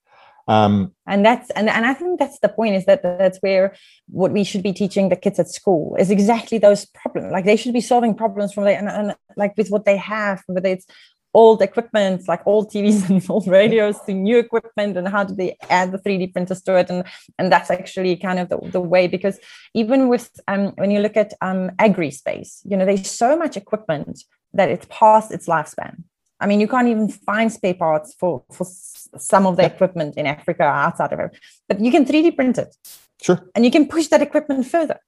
Um, 0.48 0.94
and 1.08 1.26
that's 1.26 1.50
and, 1.52 1.70
and 1.70 1.86
I 1.86 1.94
think 1.94 2.20
that's 2.20 2.40
the 2.40 2.50
point 2.50 2.76
is 2.76 2.86
that 2.86 3.04
that's 3.04 3.38
where 3.40 3.76
what 4.08 4.32
we 4.32 4.44
should 4.44 4.64
be 4.64 4.74
teaching 4.74 5.10
the 5.10 5.16
kids 5.16 5.40
at 5.40 5.50
school 5.50 5.96
is 6.00 6.10
exactly 6.10 6.58
those 6.58 6.86
problems. 6.86 7.32
Like 7.32 7.46
they 7.46 7.56
should 7.56 7.74
be 7.74 7.82
solving 7.82 8.16
problems 8.16 8.54
from 8.54 8.64
like 8.66 8.78
and, 8.78 8.90
and 8.90 9.16
like 9.38 9.56
with 9.58 9.70
what 9.70 9.86
they 9.86 9.98
have, 9.98 10.44
whether 10.48 10.70
it's 10.70 10.86
old 11.34 11.62
equipment 11.62 12.28
like 12.28 12.42
old 12.46 12.70
TVs 12.72 13.10
and 13.10 13.30
old 13.30 13.48
radios 13.48 14.00
to 14.02 14.14
new 14.14 14.38
equipment 14.38 14.98
and 14.98 15.08
how 15.08 15.24
do 15.24 15.34
they 15.34 15.56
add 15.70 15.92
the 15.92 15.98
3D 15.98 16.34
printers 16.34 16.62
to 16.62 16.76
it 16.76 16.90
and 16.90 17.04
and 17.38 17.52
that's 17.52 17.72
actually 17.72 18.16
kind 18.16 18.40
of 18.40 18.50
the, 18.50 18.58
the 18.72 18.82
way 18.82 19.08
because 19.08 19.40
even 19.74 20.10
with 20.10 20.30
um, 20.48 20.74
when 20.76 20.92
you 20.92 21.00
look 21.00 21.16
at 21.16 21.34
um, 21.42 21.72
agri 21.80 22.12
space 22.12 22.62
you 22.66 22.76
know 22.76 22.86
there's 22.86 23.10
so 23.10 23.38
much 23.38 23.56
equipment 23.56 24.24
that 24.54 24.70
it's 24.70 24.86
past 24.90 25.32
its 25.32 25.48
lifespan 25.48 26.04
I 26.42 26.48
mean, 26.48 26.60
you 26.60 26.68
can't 26.68 26.88
even 26.88 27.08
find 27.08 27.52
spare 27.52 27.76
parts 27.76 28.16
for, 28.20 28.44
for 28.52 28.66
some 29.18 29.46
of 29.46 29.58
the 29.58 29.66
equipment 29.66 30.18
in 30.18 30.26
Africa 30.26 30.64
outside 30.64 31.14
of 31.14 31.20
it, 31.20 31.38
but 31.70 31.80
you 31.80 31.92
can 31.92 32.04
3D 32.04 32.36
print 32.36 32.58
it. 32.58 32.76
Sure. 33.22 33.40
And 33.54 33.64
you 33.64 33.72
can 33.72 33.88
push 33.88 34.08
that 34.08 34.22
equipment 34.22 34.66
further. 34.66 35.00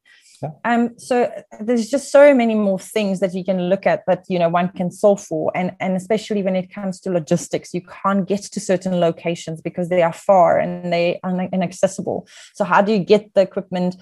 Yeah. 0.43 0.49
Um, 0.65 0.99
so 0.99 1.31
there's 1.61 1.89
just 1.89 2.11
so 2.11 2.33
many 2.35 2.53
more 2.53 2.77
things 2.77 3.19
that 3.21 3.33
you 3.33 3.43
can 3.43 3.69
look 3.69 3.87
at 3.87 4.03
that 4.07 4.25
you 4.27 4.37
know 4.37 4.49
one 4.49 4.69
can 4.69 4.91
solve 4.91 5.23
for, 5.23 5.51
and 5.55 5.71
and 5.79 5.95
especially 5.95 6.43
when 6.43 6.55
it 6.55 6.69
comes 6.69 6.99
to 7.01 7.11
logistics, 7.11 7.73
you 7.73 7.81
can't 7.81 8.27
get 8.27 8.41
to 8.41 8.59
certain 8.59 8.99
locations 8.99 9.61
because 9.61 9.87
they 9.87 10.01
are 10.01 10.11
far 10.11 10.59
and 10.59 10.91
they 10.91 11.19
are 11.23 11.49
inaccessible. 11.53 12.27
So 12.55 12.65
how 12.65 12.81
do 12.81 12.91
you 12.91 12.99
get 12.99 13.33
the 13.35 13.41
equipment 13.41 13.95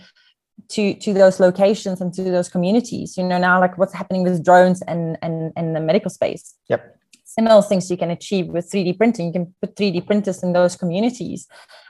to 0.70 0.96
to 0.96 1.14
those 1.14 1.40
locations 1.40 2.02
and 2.02 2.12
to 2.16 2.24
those 2.24 2.50
communities? 2.50 3.18
You 3.18 3.24
know 3.24 3.38
now 3.38 3.60
like 3.60 3.78
what's 3.78 3.94
happening 3.94 4.24
with 4.24 4.44
drones 4.44 4.82
and 4.82 5.20
and 5.22 5.54
and 5.56 5.76
the 5.76 5.80
medical 5.80 6.10
space. 6.10 6.56
Yep 6.70 7.01
similar 7.36 7.62
things 7.62 7.90
you 7.90 7.98
can 7.98 8.12
achieve 8.12 8.48
with 8.48 8.70
3D 8.70 8.98
printing. 8.98 9.28
You 9.28 9.34
can 9.34 9.56
put 9.62 9.76
3D 9.76 10.06
printers 10.06 10.44
in 10.44 10.54
those 10.54 10.76
communities 10.76 11.48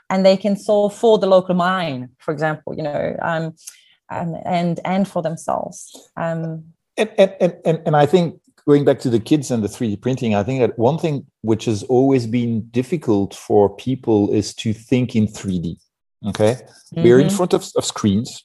and 0.10 0.26
they 0.26 0.38
can 0.38 0.56
solve 0.56 0.94
for 0.94 1.18
the 1.18 1.28
local 1.28 1.56
mine, 1.56 2.10
for 2.20 2.32
example, 2.32 2.76
you 2.76 2.84
know, 2.84 3.16
um, 3.22 3.56
um, 4.10 4.36
and 4.46 4.80
and 4.86 5.08
for 5.08 5.22
themselves. 5.22 6.10
Um, 6.18 6.66
and, 6.98 7.10
and, 7.18 7.56
and, 7.66 7.82
and 7.86 7.96
I 7.96 8.06
think 8.06 8.40
going 8.68 8.86
back 8.86 9.00
to 9.00 9.10
the 9.10 9.20
kids 9.20 9.50
and 9.52 9.64
the 9.64 9.68
3D 9.68 10.02
printing, 10.02 10.36
I 10.36 10.44
think 10.44 10.60
that 10.60 10.78
one 10.78 10.98
thing 10.98 11.26
which 11.42 11.66
has 11.66 11.84
always 11.84 12.28
been 12.28 12.68
difficult 12.70 13.34
for 13.34 13.74
people 13.76 14.32
is 14.34 14.54
to 14.56 14.74
think 14.74 15.16
in 15.16 15.28
3D. 15.28 15.78
Okay. 16.28 16.54
Mm-hmm. 16.54 17.04
We're 17.04 17.20
in 17.20 17.28
mm-hmm. 17.28 17.38
front 17.38 17.54
of, 17.54 17.66
of 17.76 17.86
screens. 17.86 18.44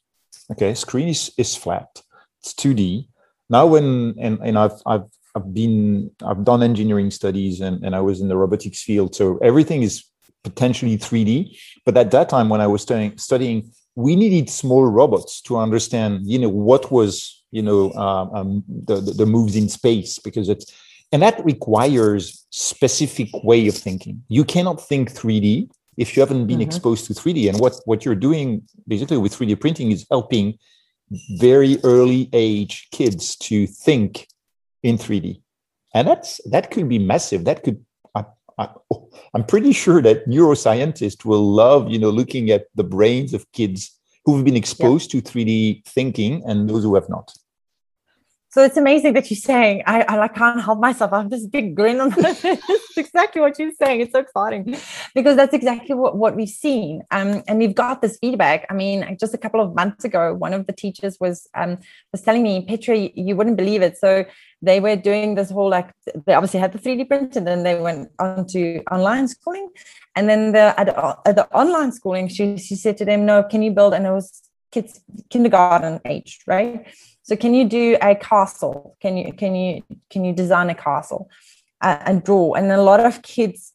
Okay. 0.53 0.73
Screen 0.75 1.09
is, 1.09 1.33
is 1.37 1.57
flat. 1.57 2.03
It's 2.41 2.55
2D. 2.55 3.09
Now 3.51 3.67
when 3.67 4.15
and, 4.19 4.39
and 4.43 4.59
I've 4.59 4.81
I've 4.87 5.09
I've 5.37 5.53
been 5.53 6.11
I've 6.25 6.45
done 6.45 6.63
engineering 6.63 7.11
studies 7.11 7.61
and, 7.61 7.85
and 7.85 7.95
I 7.95 8.01
was 8.01 8.21
in 8.23 8.29
the 8.29 8.37
robotics 8.37 8.83
field. 8.83 9.15
So 9.15 9.39
everything 9.39 9.83
is 9.83 10.05
potentially 10.43 10.97
3D. 10.97 11.59
But 11.85 11.97
at 11.99 12.11
that 12.13 12.31
time 12.31 12.49
when 12.49 12.63
I 12.63 12.67
was 12.67 12.81
studying 12.83 13.19
studying, 13.19 13.71
we 13.95 14.17
needed 14.17 14.49
small 14.49 14.87
robots 14.87 15.43
to 15.43 15.59
understand, 15.59 16.21
you 16.25 16.39
know, 16.39 16.49
what 16.49 16.91
was, 16.91 17.45
you 17.51 17.63
know, 17.63 17.93
um, 17.93 18.35
um, 18.35 18.65
the, 18.89 18.97
the, 19.01 19.13
the 19.13 19.27
moves 19.27 19.57
in 19.57 19.69
space 19.69 20.19
because 20.19 20.49
it's 20.49 20.73
and 21.13 21.23
that 21.23 21.45
requires 21.45 22.47
specific 22.51 23.29
way 23.45 23.69
of 23.69 23.75
thinking. 23.75 24.23
You 24.29 24.45
cannot 24.45 24.81
think 24.81 25.13
3D 25.13 25.71
if 25.97 26.17
you 26.17 26.21
haven't 26.21 26.47
been 26.47 26.59
mm-hmm. 26.59 26.69
exposed 26.69 27.07
to 27.07 27.13
3D. 27.13 27.51
And 27.51 27.61
what 27.61 27.75
what 27.85 28.07
you're 28.07 28.23
doing 28.29 28.63
basically 28.89 29.19
with 29.19 29.37
3D 29.37 29.61
printing 29.61 29.93
is 29.93 30.07
helping 30.11 30.59
very 31.39 31.79
early 31.85 32.31
age 32.33 32.89
kids 32.91 33.37
to 33.37 33.67
think 33.67 34.27
in 34.87 34.97
3D. 34.97 35.41
And 35.95 36.07
that's 36.07 36.41
that 36.51 36.71
could 36.71 36.89
be 36.89 36.99
massive. 36.99 37.45
That 37.45 37.65
could 37.65 37.85
I, 38.15 38.25
I, 38.59 38.69
oh, 38.93 39.11
I'm 39.35 39.45
pretty 39.45 39.73
sure 39.73 40.01
that 40.03 40.29
neuroscientists 40.29 41.25
will 41.25 41.43
love, 41.43 41.91
you 41.91 41.99
know, 41.99 42.11
looking 42.11 42.51
at 42.51 42.67
the 42.75 42.85
brains 42.85 43.35
of 43.35 43.51
kids 43.53 43.99
who've 44.25 44.45
been 44.45 44.57
exposed 44.57 45.13
yeah. 45.13 45.21
to 45.21 45.31
3D 45.31 45.87
thinking 45.87 46.43
and 46.47 46.69
those 46.69 46.85
who 46.85 46.95
have 46.95 47.09
not. 47.09 47.33
So 48.57 48.63
it's 48.63 48.79
amazing 48.79 49.13
that 49.13 49.31
you're 49.31 49.37
saying, 49.37 49.83
I, 49.85 50.07
I 50.09 50.29
can't 50.29 50.63
help 50.63 50.81
myself. 50.81 51.13
I 51.13 51.19
have 51.19 51.29
this 51.29 51.47
big 51.47 51.75
grin 51.75 52.01
on 52.01 52.09
my 52.17 52.33
face. 52.33 52.59
exactly 52.97 53.43
what 53.43 53.59
you're 53.59 53.71
saying. 53.73 54.01
It's 54.01 54.13
so 54.13 54.21
exciting 54.21 54.79
because 55.15 55.37
that's 55.37 55.53
exactly 55.53 55.95
what, 55.95 56.17
what 56.17 56.35
we've 56.35 56.49
seen. 56.49 57.03
Um, 57.11 57.43
and 57.49 57.59
we've 57.59 57.75
got 57.75 58.01
this 58.01 58.17
feedback. 58.17 58.65
I 58.71 58.73
mean, 58.73 59.15
just 59.21 59.35
a 59.35 59.37
couple 59.37 59.61
of 59.61 59.75
months 59.75 60.07
ago, 60.07 60.33
one 60.33 60.55
of 60.55 60.67
the 60.67 60.73
teachers 60.73 61.19
was 61.21 61.47
um, 61.53 61.77
was 62.13 62.23
telling 62.23 62.43
me, 62.43 62.65
Petra, 62.67 62.97
you 62.97 63.37
wouldn't 63.37 63.59
believe 63.59 63.83
it. 63.83 63.99
So 63.99 64.25
they 64.63 64.81
were 64.81 64.97
doing 64.97 65.35
this 65.35 65.51
whole 65.51 65.69
like 65.69 65.91
they 66.25 66.33
obviously 66.33 66.61
had 66.61 66.73
the 66.73 66.79
3D 66.79 67.09
print 67.09 67.37
and 67.37 67.47
then 67.47 67.63
they 67.63 67.79
went 67.79 68.09
on 68.19 68.47
to 68.47 68.83
online 68.91 69.29
schooling. 69.29 69.69
And 70.15 70.31
then 70.31 70.53
the 70.53 70.81
at, 70.81 70.89
at 71.27 71.37
the 71.37 71.47
online 71.53 71.93
schooling, 71.93 72.29
she 72.29 72.57
she 72.57 72.75
said 72.75 72.97
to 72.97 73.05
them, 73.05 73.27
No, 73.27 73.43
can 73.43 73.61
you 73.61 73.73
build? 73.73 73.93
And 73.93 74.07
it 74.07 74.13
was 74.13 74.49
kids 74.73 75.01
kindergarten 75.29 76.01
age, 76.07 76.39
right? 76.47 76.87
So 77.27 77.35
can 77.35 77.55
you 77.55 77.65
do 77.65 77.97
a 78.01 78.15
castle? 78.15 78.97
Can 79.03 79.17
you 79.17 79.33
can 79.33 79.57
you 79.57 79.83
can 80.11 80.25
you 80.25 80.33
design 80.33 80.71
a 80.71 80.77
castle 80.77 81.29
uh, 81.81 81.99
and 82.07 82.23
draw? 82.23 82.55
And 82.55 82.71
a 82.71 82.81
lot 82.81 83.01
of 83.01 83.23
kids, 83.23 83.73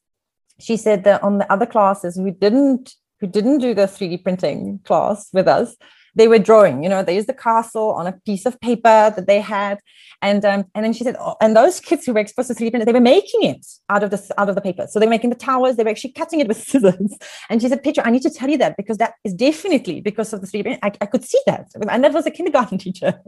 she 0.58 0.78
said 0.78 1.04
that 1.04 1.22
on 1.22 1.38
the 1.38 1.52
other 1.52 1.66
classes 1.66 2.16
who 2.16 2.32
didn't 2.32 2.96
who 3.20 3.28
didn't 3.28 3.58
do 3.58 3.74
the 3.74 3.88
3D 3.88 4.24
printing 4.24 4.80
class 4.86 5.30
with 5.34 5.50
us, 5.50 5.76
they 6.15 6.28
were 6.28 6.39
drawing. 6.39 6.84
You 6.84 6.89
know, 6.89 7.04
they 7.04 7.15
used 7.15 7.30
the 7.30 7.34
castle 7.34 7.91
on 7.91 8.08
a 8.08 8.12
piece 8.12 8.45
of 8.45 8.60
paper 8.60 9.13
that 9.15 9.28
they 9.28 9.39
had, 9.39 9.80
and 10.21 10.43
um, 10.45 10.65
and 10.76 10.86
then 10.86 10.93
she 10.93 11.04
said, 11.04 11.15
oh, 11.19 11.36
and 11.41 11.56
those 11.56 11.80
kids 11.80 12.06
who 12.06 12.13
were 12.13 12.19
exposed 12.19 12.50
to 12.50 12.54
3D 12.54 12.71
printers, 12.71 12.86
they 12.86 12.93
were 12.93 13.00
making 13.00 13.43
it 13.43 13.65
out 13.89 14.04
of 14.04 14.12
the 14.12 14.21
out 14.38 14.50
of 14.50 14.56
the 14.56 14.62
paper. 14.62 14.88
So 14.89 15.00
they 15.00 15.06
were 15.06 15.12
making 15.12 15.30
the 15.30 15.36
towers. 15.36 15.76
They 15.76 15.84
were 15.84 15.89
actually 15.89 16.12
cutting 16.12 16.39
it 16.39 16.47
with 16.47 16.58
scissors. 16.67 17.17
And 17.50 17.62
she 17.62 17.69
said, 17.69 17.84
Petra, 17.84 18.06
I 18.06 18.12
need 18.12 18.21
to 18.24 18.30
tell 18.30 18.50
you 18.50 18.58
that 18.58 18.78
because 18.78 18.97
that 18.97 19.13
is 19.24 19.34
definitely 19.34 20.02
because 20.02 20.34
of 20.34 20.41
the 20.41 20.47
3D. 20.47 20.80
I, 20.84 20.91
I 21.02 21.06
could 21.06 21.24
see 21.24 21.39
that, 21.47 21.67
and 21.89 22.04
that 22.04 22.13
was 22.13 22.26
a 22.26 22.32
kindergarten 22.32 22.78
teacher. 22.86 23.19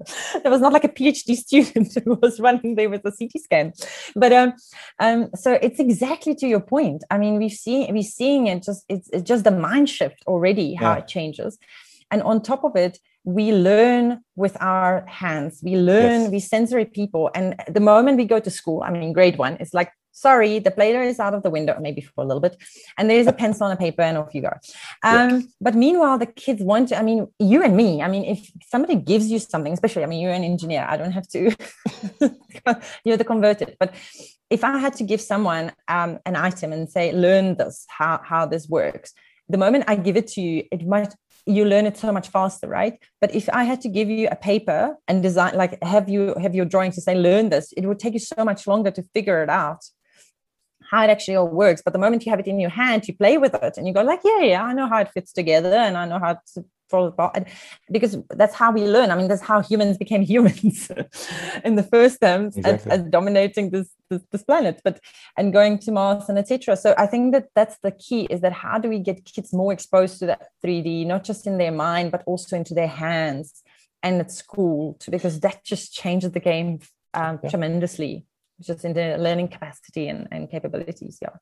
there 0.42 0.52
was 0.52 0.62
not 0.62 0.74
like 0.74 0.84
a 0.84 0.90
PhD 0.90 1.36
student 1.36 1.94
who 2.06 2.16
was 2.22 2.40
running 2.40 2.76
there 2.76 2.90
with 2.90 3.06
a 3.06 3.12
CT 3.12 3.42
scan. 3.44 3.74
But 4.16 4.34
um, 4.34 4.54
um, 5.00 5.30
so 5.36 5.54
it's 5.62 5.80
exactly 5.80 6.36
to 6.36 6.48
your 6.48 6.62
point. 6.62 7.04
I 7.10 7.18
mean, 7.18 7.38
we've 7.38 7.52
seen 7.52 7.94
we're 7.94 8.04
seeing 8.04 8.48
it 8.48 8.64
just 8.64 8.86
it's, 8.90 9.10
it's 9.12 9.24
just 9.24 9.44
the 9.44 9.52
mind 9.52 9.90
shift 9.90 10.24
already 10.28 10.74
how 10.74 10.94
yeah. 10.94 11.00
it 11.00 11.08
changes. 11.08 11.58
And 12.14 12.22
on 12.22 12.44
top 12.44 12.64
of 12.64 12.76
it, 12.76 13.00
we 13.24 13.52
learn 13.54 14.22
with 14.36 14.56
our 14.62 15.04
hands. 15.08 15.62
We 15.64 15.76
learn 15.78 16.22
yes. 16.24 16.32
we 16.32 16.40
sensory 16.40 16.86
people. 16.86 17.32
And 17.34 17.56
the 17.68 17.80
moment 17.80 18.18
we 18.18 18.26
go 18.26 18.40
to 18.40 18.52
school 18.60 18.84
i 18.86 18.90
mean 18.92 19.14
grade 19.14 19.38
one 19.38 19.58
it's 19.60 19.74
like 19.74 19.92
sorry 20.12 20.60
the 20.60 20.70
plater 20.70 21.02
is 21.02 21.20
out 21.20 21.34
of 21.34 21.42
the 21.42 21.50
window 21.50 21.76
maybe 21.80 22.02
for 22.02 22.24
a 22.24 22.28
little 22.28 22.42
bit. 22.48 22.56
And 22.98 23.10
there's 23.10 23.28
a 23.28 23.34
pencil 23.34 23.66
and 23.68 23.74
a 23.80 23.82
paper 23.86 24.04
and 24.04 24.18
off 24.18 24.36
you 24.36 24.42
go. 24.42 24.54
Um, 25.10 25.30
yeah. 25.30 25.40
but 25.60 25.74
meanwhile 25.74 26.18
the 26.20 26.32
kids 26.46 26.62
want 26.62 26.90
to 26.90 27.00
i 27.00 27.04
mean 27.10 27.20
you 27.40 27.64
and 27.64 27.76
me 27.76 27.90
i 28.06 28.08
mean 28.14 28.26
if 28.26 28.40
somebody 28.74 28.96
gives 29.12 29.26
you 29.32 29.40
something 29.40 29.74
especially 29.74 30.04
i 30.04 30.10
mean 30.12 30.22
you're 30.22 30.40
an 30.42 30.44
engineer 30.44 30.86
i 30.94 30.96
don't 30.98 31.16
have 31.20 31.28
to 31.30 31.40
you're 33.06 33.18
the 33.18 33.30
converted. 33.34 33.70
But 33.80 33.90
if 34.50 34.62
i 34.64 34.78
had 34.78 34.94
to 35.00 35.04
give 35.12 35.22
someone 35.22 35.66
um, 35.88 36.12
an 36.30 36.36
item 36.36 36.70
and 36.74 36.84
say 36.96 37.06
learn 37.26 37.46
this 37.60 37.86
how, 37.98 38.22
how 38.32 38.46
this 38.46 38.68
works 38.70 39.14
the 39.50 39.58
moment 39.58 39.86
I 39.88 39.96
give 39.96 40.18
it 40.18 40.28
to 40.30 40.42
you, 40.42 40.64
it 40.72 40.86
might 40.88 41.14
you 41.46 41.66
learn 41.66 41.86
it 41.86 41.98
so 41.98 42.12
much 42.12 42.30
faster 42.30 42.68
right? 42.68 42.98
But 43.22 43.34
if 43.36 43.50
i 43.50 43.64
had 43.64 43.82
to 43.82 43.90
give 43.90 44.10
you 44.10 44.28
a 44.32 44.36
paper 44.36 44.96
and 45.08 45.22
design 45.22 45.56
like 45.56 45.82
have 45.84 46.10
you 46.10 46.36
have 46.42 46.56
your 46.56 46.66
drawings 46.66 46.96
to 46.96 47.02
say 47.02 47.16
learn 47.16 47.50
this 47.50 47.74
it 47.74 47.86
would 47.86 48.00
take 48.00 48.14
you 48.14 48.20
so 48.20 48.44
much 48.46 48.68
longer 48.68 48.92
to 48.92 49.04
figure 49.14 49.44
it 49.44 49.50
out 49.50 49.84
how 50.92 51.04
it 51.04 51.10
actually 51.10 51.36
all 51.36 51.48
works. 51.48 51.82
But 51.84 51.94
the 51.94 52.00
moment 52.00 52.24
you 52.26 52.30
have 52.30 52.40
it 52.40 52.48
in 52.48 52.60
your 52.60 52.70
hand 52.70 53.08
you 53.08 53.16
play 53.16 53.38
with 53.38 53.56
it 53.56 53.78
and 53.78 53.88
you 53.88 53.94
go 53.94 54.04
like 54.04 54.22
yeah 54.24 54.42
yeah 54.42 54.64
i 54.64 54.74
know 54.74 54.88
how 54.88 55.00
it 55.00 55.10
fits 55.10 55.32
together 55.34 55.76
and 55.76 55.98
i 55.98 56.06
know 56.06 56.20
how 56.20 56.34
to 56.54 56.66
apart 56.94 57.48
because 57.92 58.18
that's 58.32 58.56
how 58.56 58.72
we 58.72 58.84
learn. 58.86 59.12
I 59.12 59.16
mean 59.16 59.28
that's 59.28 59.42
how 59.42 59.62
humans 59.62 59.98
became 59.98 60.22
humans 60.34 60.92
in 61.64 61.76
the 61.76 61.84
first 61.84 62.22
terms 62.22 62.58
exactly. 62.58 62.92
as, 62.92 63.00
as, 63.00 63.10
dominating 63.10 63.70
this, 63.72 63.90
this, 64.10 64.22
this 64.32 64.44
planet. 64.44 64.82
But 64.84 65.00
and 65.38 65.52
going 65.52 65.80
to 65.80 65.92
mars 65.92 66.30
and 66.30 66.38
etc 66.38 66.76
so 66.76 66.94
i 66.98 67.06
think 67.06 67.34
that 67.34 67.48
that's 67.56 67.78
the 67.84 67.92
key 67.92 68.24
is 68.30 68.42
that 68.42 68.54
how 68.54 68.78
do 68.78 68.90
we 68.90 69.00
get 69.00 69.26
kids 69.26 69.54
more 69.54 69.72
exposed 69.74 70.20
to 70.20 70.26
that 70.26 70.50
3d 70.64 71.06
not 71.06 71.24
just 71.24 71.48
in 71.48 71.58
their 71.58 71.72
mind 71.72 72.12
but 72.12 72.24
also 72.26 72.56
into 72.56 72.74
their 72.74 72.88
hands 72.88 73.64
and 74.02 74.20
at 74.20 74.32
school? 74.32 74.96
Too, 75.00 75.12
because 75.12 75.40
that 75.40 75.64
just 75.64 75.94
changes 75.94 76.32
the 76.32 76.40
game 76.40 76.80
um, 77.14 77.40
yeah. 77.42 77.50
tremendously 77.50 78.26
just 78.62 78.86
in 78.86 78.94
the 78.94 79.18
learning 79.18 79.48
capacity 79.48 80.08
and, 80.08 80.28
and 80.32 80.50
capabilities 80.50 81.20
yeah. 81.22 81.36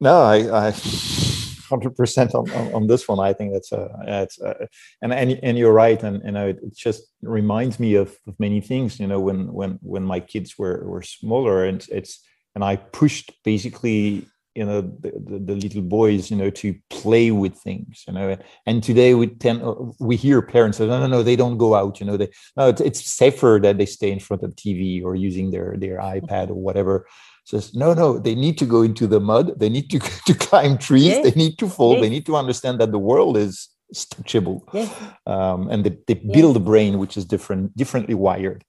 No 0.00 0.22
i 0.22 0.68
i 0.68 0.72
100% 1.68 2.34
on, 2.34 2.50
on, 2.50 2.74
on, 2.74 2.86
this 2.86 3.06
one. 3.08 3.18
I 3.18 3.32
think 3.32 3.52
that's 3.52 3.72
a 3.72 3.90
it's 4.06 4.40
a, 4.40 4.68
and, 5.02 5.12
and 5.12 5.38
and 5.42 5.58
you're 5.58 5.72
right. 5.72 6.02
And 6.02 6.22
you 6.24 6.32
know 6.32 6.48
it, 6.48 6.58
it 6.62 6.76
just 6.76 7.02
reminds 7.22 7.78
me 7.78 7.94
of, 7.94 8.16
of 8.26 8.38
many 8.38 8.60
things 8.60 9.00
you 9.00 9.06
know 9.06 9.20
when 9.20 9.52
when 9.52 9.78
when 9.82 10.04
my 10.04 10.20
kids 10.20 10.58
were 10.58 10.88
were 10.88 11.02
smaller 11.02 11.64
and 11.64 11.84
it's 11.90 12.24
and 12.54 12.64
i 12.64 12.76
pushed 12.76 13.32
basically 13.44 14.26
you 14.58 14.64
know 14.64 14.80
the, 14.80 15.12
the, 15.26 15.38
the, 15.38 15.54
little 15.54 15.82
boys 15.82 16.32
you 16.32 16.36
know 16.36 16.50
to 16.50 16.74
play 16.90 17.30
with 17.30 17.54
things 17.54 18.04
you 18.08 18.14
know. 18.14 18.36
And 18.66 18.82
today 18.82 19.14
we 19.14 19.28
tend 19.28 19.62
we 20.00 20.16
hear 20.16 20.42
parents 20.42 20.78
say 20.78 20.86
no 20.86 20.98
no 20.98 21.06
no 21.06 21.22
they 21.22 21.36
don't 21.36 21.58
go 21.58 21.76
out 21.76 22.00
you 22.00 22.06
know. 22.06 22.16
They 22.16 22.28
no 22.56 22.68
it's, 22.68 22.80
it's 22.80 23.04
safer 23.04 23.60
that 23.62 23.78
they 23.78 23.86
stay 23.86 24.10
in 24.10 24.18
front 24.18 24.42
of 24.42 24.56
tv 24.56 25.04
or 25.04 25.14
using 25.14 25.52
their 25.52 25.76
their 25.78 25.98
ipad 25.98 26.50
or 26.50 26.54
whatever 26.54 27.06
says 27.48 27.74
no 27.74 27.94
no 27.94 28.18
they 28.18 28.34
need 28.34 28.58
to 28.58 28.66
go 28.66 28.82
into 28.82 29.06
the 29.06 29.20
mud 29.20 29.58
they 29.58 29.70
need 29.70 29.88
to 29.90 29.98
to 30.26 30.34
climb 30.34 30.76
trees 30.76 31.14
yes. 31.14 31.24
they 31.24 31.36
need 31.42 31.56
to 31.58 31.68
fall 31.68 31.94
yes. 31.94 32.02
they 32.02 32.10
need 32.10 32.26
to 32.26 32.36
understand 32.36 32.78
that 32.78 32.92
the 32.92 32.98
world 32.98 33.36
is 33.36 33.68
touchable 34.14 34.60
yes. 34.74 34.94
um, 35.26 35.68
and 35.70 35.84
they, 35.84 35.96
they 36.06 36.14
build 36.14 36.56
a 36.56 36.60
brain 36.60 36.98
which 36.98 37.16
is 37.16 37.24
different 37.24 37.74
differently 37.76 38.14
wired 38.14 38.64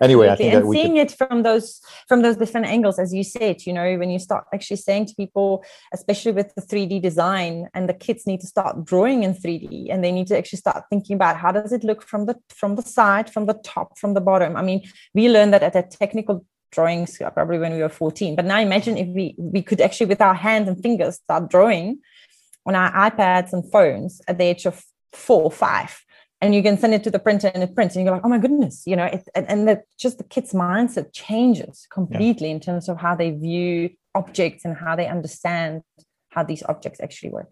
anyway, 0.00 0.28
I 0.28 0.36
think 0.36 0.54
and 0.54 0.70
seeing 0.70 0.94
could... 0.96 1.00
it 1.00 1.12
from 1.12 1.42
those 1.42 1.80
from 2.08 2.22
those 2.22 2.36
different 2.36 2.66
angles, 2.66 2.98
as 2.98 3.14
you 3.14 3.24
said, 3.24 3.66
you 3.66 3.72
know, 3.72 3.96
when 3.96 4.10
you 4.10 4.18
start 4.18 4.44
actually 4.52 4.76
saying 4.76 5.06
to 5.06 5.14
people, 5.14 5.64
especially 5.92 6.32
with 6.32 6.54
the 6.54 6.62
3D 6.62 7.00
design, 7.02 7.68
and 7.74 7.88
the 7.88 7.94
kids 7.94 8.26
need 8.26 8.40
to 8.40 8.46
start 8.46 8.84
drawing 8.84 9.22
in 9.22 9.34
3D, 9.34 9.86
and 9.90 10.04
they 10.04 10.12
need 10.12 10.26
to 10.28 10.36
actually 10.36 10.58
start 10.58 10.84
thinking 10.90 11.14
about 11.14 11.36
how 11.36 11.52
does 11.52 11.72
it 11.72 11.84
look 11.84 12.02
from 12.02 12.26
the 12.26 12.36
from 12.48 12.76
the 12.76 12.82
side, 12.82 13.30
from 13.30 13.46
the 13.46 13.58
top, 13.64 13.98
from 13.98 14.14
the 14.14 14.20
bottom. 14.20 14.56
I 14.56 14.62
mean, 14.62 14.82
we 15.14 15.28
learned 15.28 15.52
that 15.54 15.62
at 15.62 15.76
a 15.76 15.82
technical 15.82 16.44
drawings 16.70 17.18
probably 17.34 17.58
when 17.58 17.72
we 17.72 17.80
were 17.80 17.88
14 17.88 18.36
but 18.36 18.44
now 18.44 18.58
imagine 18.60 18.96
if 18.96 19.08
we 19.08 19.34
we 19.38 19.62
could 19.62 19.80
actually 19.80 20.06
with 20.06 20.20
our 20.20 20.34
hands 20.34 20.68
and 20.68 20.82
fingers 20.82 21.16
start 21.16 21.48
drawing 21.50 21.98
on 22.68 22.74
our 22.74 23.10
ipads 23.10 23.52
and 23.52 23.68
phones 23.72 24.20
at 24.28 24.38
the 24.38 24.44
age 24.44 24.66
of 24.66 24.84
four 25.12 25.42
or 25.42 25.50
five. 25.50 26.04
And 26.40 26.54
you 26.54 26.62
can 26.62 26.78
send 26.78 26.94
it 26.94 27.02
to 27.04 27.10
the 27.10 27.18
printer 27.18 27.50
and 27.52 27.64
it 27.64 27.74
prints 27.74 27.96
and 27.96 28.04
you're 28.04 28.14
like 28.14 28.24
oh 28.24 28.28
my 28.28 28.38
goodness 28.38 28.84
you 28.86 28.94
know 28.94 29.06
it, 29.06 29.28
and, 29.34 29.48
and 29.50 29.66
that 29.66 29.82
just 29.98 30.18
the 30.18 30.24
kids 30.24 30.52
mindset 30.52 31.12
changes 31.12 31.88
completely 31.90 32.46
yeah. 32.46 32.54
in 32.54 32.60
terms 32.60 32.88
of 32.88 33.00
how 33.00 33.16
they 33.16 33.30
view 33.30 33.90
objects 34.14 34.64
and 34.64 34.76
how 34.76 34.94
they 34.94 35.08
understand 35.08 35.82
how 36.28 36.44
these 36.44 36.62
objects 36.68 37.00
actually 37.00 37.30
work. 37.30 37.50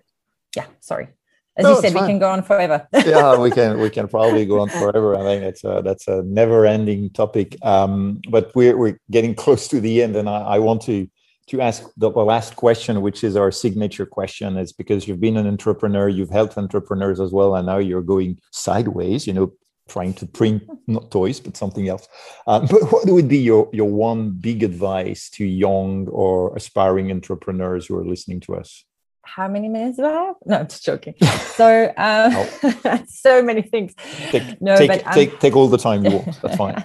Yeah 0.54 0.66
sorry 0.78 1.08
as 1.56 1.64
no, 1.64 1.70
you 1.70 1.80
said 1.80 1.94
we 1.94 2.00
can 2.00 2.18
go 2.18 2.30
on 2.30 2.42
forever. 2.42 2.86
Yeah 3.06 3.38
we 3.38 3.50
can 3.50 3.78
we 3.80 3.90
can 3.90 4.08
probably 4.08 4.44
go 4.44 4.60
on 4.60 4.68
forever. 4.80 5.16
I 5.16 5.22
think 5.22 5.42
it's 5.44 5.64
a 5.64 5.82
that's 5.84 6.06
a 6.08 6.22
never 6.22 6.66
ending 6.66 7.10
topic. 7.10 7.56
Um, 7.62 8.20
but 8.30 8.54
we're, 8.54 8.76
we're 8.76 8.98
getting 9.10 9.34
close 9.44 9.68
to 9.68 9.80
the 9.80 10.02
end 10.02 10.16
and 10.16 10.28
I, 10.28 10.40
I 10.56 10.58
want 10.58 10.82
to 10.82 11.08
to 11.48 11.60
ask 11.60 11.84
the 11.96 12.10
last 12.10 12.56
question, 12.56 13.00
which 13.02 13.22
is 13.22 13.36
our 13.36 13.52
signature 13.52 14.04
question, 14.04 14.56
is 14.56 14.72
because 14.72 15.06
you've 15.06 15.20
been 15.20 15.36
an 15.36 15.46
entrepreneur, 15.46 16.08
you've 16.08 16.30
helped 16.30 16.58
entrepreneurs 16.58 17.20
as 17.20 17.30
well, 17.30 17.54
and 17.54 17.66
now 17.66 17.78
you're 17.78 18.02
going 18.02 18.38
sideways, 18.50 19.28
you 19.28 19.32
know, 19.32 19.52
trying 19.88 20.12
to 20.14 20.26
print 20.26 20.64
not 20.86 21.10
toys, 21.10 21.38
but 21.38 21.56
something 21.56 21.88
else. 21.88 22.08
Um, 22.46 22.66
but 22.66 22.90
what 22.90 23.06
would 23.06 23.28
be 23.28 23.38
your, 23.38 23.68
your 23.72 23.88
one 23.88 24.30
big 24.30 24.62
advice 24.62 25.30
to 25.30 25.44
young 25.44 26.08
or 26.08 26.56
aspiring 26.56 27.10
entrepreneurs 27.10 27.86
who 27.86 27.96
are 27.96 28.04
listening 28.04 28.40
to 28.40 28.56
us? 28.56 28.84
How 29.26 29.48
many 29.48 29.68
minutes 29.68 29.96
do 29.98 30.06
I 30.06 30.12
have? 30.12 30.36
No, 30.46 30.58
I'm 30.58 30.68
just 30.68 30.84
joking. 30.84 31.14
So, 31.56 31.86
um, 31.96 32.32
oh. 32.36 33.02
so 33.08 33.42
many 33.42 33.62
things. 33.62 33.94
Take, 34.30 34.60
no, 34.60 34.76
take, 34.76 34.90
but 34.90 35.12
take, 35.14 35.40
take 35.40 35.56
all 35.56 35.68
the 35.68 35.78
time 35.78 36.04
you 36.04 36.10
want. 36.10 36.38
That's 36.42 36.56
fine. 36.64 36.84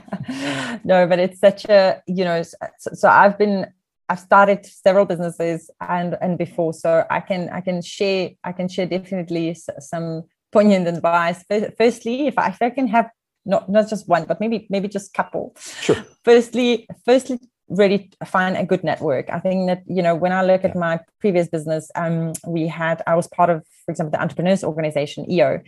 no, 0.85 1.05
but 1.07 1.19
it's 1.19 1.41
such 1.41 1.65
a, 1.65 2.01
you 2.07 2.23
know, 2.23 2.41
so, 2.41 2.57
so 2.93 3.09
I've 3.09 3.37
been 3.37 3.67
I've 4.11 4.19
started 4.19 4.65
several 4.65 5.05
businesses 5.05 5.69
and 5.79 6.17
and 6.21 6.37
before, 6.37 6.73
so 6.73 7.05
I 7.09 7.21
can 7.21 7.49
I 7.49 7.61
can 7.61 7.81
share 7.81 8.31
I 8.43 8.51
can 8.51 8.67
share 8.67 8.85
definitely 8.85 9.55
some 9.79 10.23
poignant 10.51 10.87
advice. 10.87 11.43
Firstly, 11.77 12.27
if 12.27 12.37
I, 12.37 12.47
if 12.49 12.61
I 12.61 12.69
can 12.71 12.87
have 12.87 13.09
not 13.45 13.69
not 13.69 13.89
just 13.89 14.09
one, 14.09 14.25
but 14.25 14.39
maybe 14.39 14.67
maybe 14.69 14.87
just 14.87 15.13
couple. 15.13 15.55
Sure. 15.81 15.97
Firstly, 16.23 16.87
firstly, 17.05 17.39
really 17.71 18.09
find 18.25 18.57
a 18.57 18.65
good 18.65 18.83
network. 18.83 19.29
I 19.29 19.39
think 19.39 19.67
that 19.67 19.83
you 19.87 20.01
know 20.01 20.13
when 20.13 20.31
I 20.31 20.43
look 20.43 20.63
at 20.63 20.75
my 20.75 20.99
previous 21.19 21.47
business, 21.47 21.89
um, 21.95 22.33
we 22.45 22.67
had 22.67 23.01
I 23.07 23.15
was 23.15 23.27
part 23.27 23.49
of, 23.49 23.65
for 23.85 23.91
example, 23.91 24.11
the 24.11 24.21
entrepreneurs 24.21 24.63
organization 24.63 25.29
EO, 25.31 25.61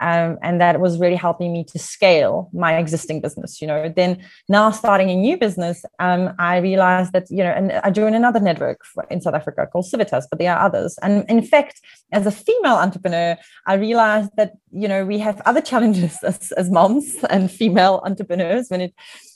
um, 0.00 0.38
and 0.42 0.60
that 0.60 0.80
was 0.80 0.98
really 0.98 1.16
helping 1.16 1.52
me 1.52 1.64
to 1.64 1.78
scale 1.78 2.50
my 2.52 2.76
existing 2.76 3.20
business. 3.20 3.62
You 3.62 3.68
know, 3.68 3.88
then 3.88 4.22
now 4.48 4.70
starting 4.70 5.10
a 5.10 5.14
new 5.14 5.36
business, 5.36 5.84
um, 6.00 6.34
I 6.38 6.58
realized 6.58 7.12
that 7.12 7.26
you 7.30 7.44
know, 7.44 7.50
and 7.50 7.72
I 7.72 7.90
joined 7.90 8.16
another 8.16 8.40
network 8.40 8.80
in 9.10 9.20
South 9.20 9.34
Africa 9.34 9.68
called 9.70 9.86
Civitas, 9.86 10.26
but 10.28 10.38
there 10.38 10.54
are 10.54 10.66
others. 10.66 10.98
And 11.02 11.24
in 11.30 11.42
fact, 11.42 11.80
as 12.12 12.26
a 12.26 12.32
female 12.32 12.76
entrepreneur, 12.76 13.36
I 13.66 13.74
realized 13.74 14.30
that 14.36 14.54
you 14.72 14.88
know 14.88 15.06
we 15.06 15.18
have 15.20 15.40
other 15.46 15.60
challenges 15.60 16.18
as, 16.24 16.52
as 16.52 16.68
moms 16.68 17.16
and 17.30 17.50
female 17.50 18.02
entrepreneurs 18.04 18.68
when 18.70 18.80
it 18.80 18.94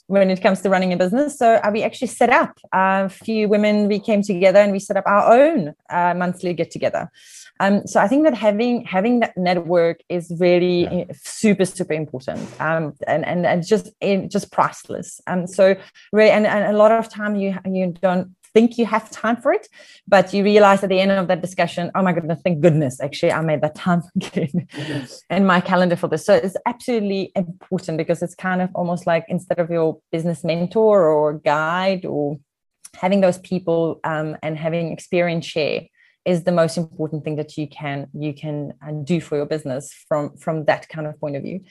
when 0.09 0.31
it 0.31 0.41
comes 0.41 0.61
to 0.61 0.69
running 0.69 0.91
a 0.91 0.97
business. 0.97 1.37
So 1.37 1.55
uh, 1.63 1.69
we 1.71 1.83
actually 1.83 2.07
set 2.07 2.31
up 2.31 2.59
uh, 2.73 3.05
a 3.05 3.09
few 3.09 3.47
women. 3.47 3.87
We 3.87 3.99
came 3.99 4.23
together 4.23 4.59
and 4.59 4.71
we 4.71 4.79
set 4.79 4.97
up 4.97 5.03
our 5.05 5.31
own 5.31 5.75
uh, 5.91 6.15
monthly 6.15 6.53
get 6.55 6.71
together. 6.71 7.11
Um, 7.59 7.85
so 7.85 7.99
I 7.99 8.07
think 8.07 8.23
that 8.23 8.33
having 8.33 8.85
having 8.85 9.19
that 9.19 9.37
network 9.37 9.99
is 10.09 10.33
really 10.39 10.83
yeah. 10.83 11.03
super 11.13 11.65
super 11.65 11.93
important, 11.93 12.39
um, 12.59 12.93
and 13.05 13.25
and 13.25 13.45
and 13.45 13.65
just 13.65 13.91
just 14.29 14.51
priceless. 14.51 15.21
And 15.27 15.41
um, 15.41 15.47
so 15.47 15.75
really, 16.13 16.31
and, 16.31 16.47
and 16.47 16.73
a 16.73 16.77
lot 16.77 16.91
of 16.91 17.09
time 17.09 17.35
you 17.35 17.57
you 17.65 17.93
don't 18.01 18.33
think 18.59 18.77
you 18.77 18.85
have 18.85 19.09
time 19.09 19.37
for 19.37 19.53
it, 19.53 19.67
but 20.07 20.33
you 20.33 20.43
realize 20.43 20.83
at 20.83 20.89
the 20.89 20.99
end 20.99 21.11
of 21.11 21.27
that 21.29 21.41
discussion, 21.41 21.91
oh 21.95 22.03
my 22.03 22.11
goodness, 22.11 22.41
thank 22.43 22.59
goodness, 22.59 22.99
actually, 22.99 23.31
I 23.31 23.41
made 23.41 23.61
that 23.61 23.75
time 23.75 24.01
again 24.15 24.67
yes. 24.77 25.23
in 25.29 25.45
my 25.45 25.61
calendar 25.61 25.95
for 25.95 26.09
this. 26.09 26.25
So 26.25 26.33
it's 26.33 26.57
absolutely 26.65 27.31
important 27.35 27.97
because 27.97 28.21
it's 28.21 28.35
kind 28.35 28.61
of 28.61 28.69
almost 28.75 29.07
like 29.07 29.23
instead 29.29 29.59
of 29.59 29.69
your 29.69 29.99
business 30.11 30.43
mentor 30.43 31.07
or 31.07 31.25
guide 31.33 32.03
or 32.05 32.37
having 32.95 33.21
those 33.21 33.37
people 33.37 34.01
um, 34.03 34.35
and 34.43 34.57
having 34.57 34.91
experience 34.91 35.45
share 35.45 35.81
is 36.25 36.43
the 36.43 36.51
most 36.51 36.77
important 36.77 37.23
thing 37.23 37.37
that 37.37 37.57
you 37.57 37.65
can 37.67 38.07
you 38.13 38.33
can 38.33 38.73
uh, 38.85 38.91
do 38.91 39.21
for 39.21 39.37
your 39.37 39.45
business 39.45 39.83
from 40.07 40.35
from 40.37 40.65
that 40.65 40.89
kind 40.89 41.07
of 41.07 41.17
point 41.21 41.35
of 41.37 41.43
view 41.43 41.61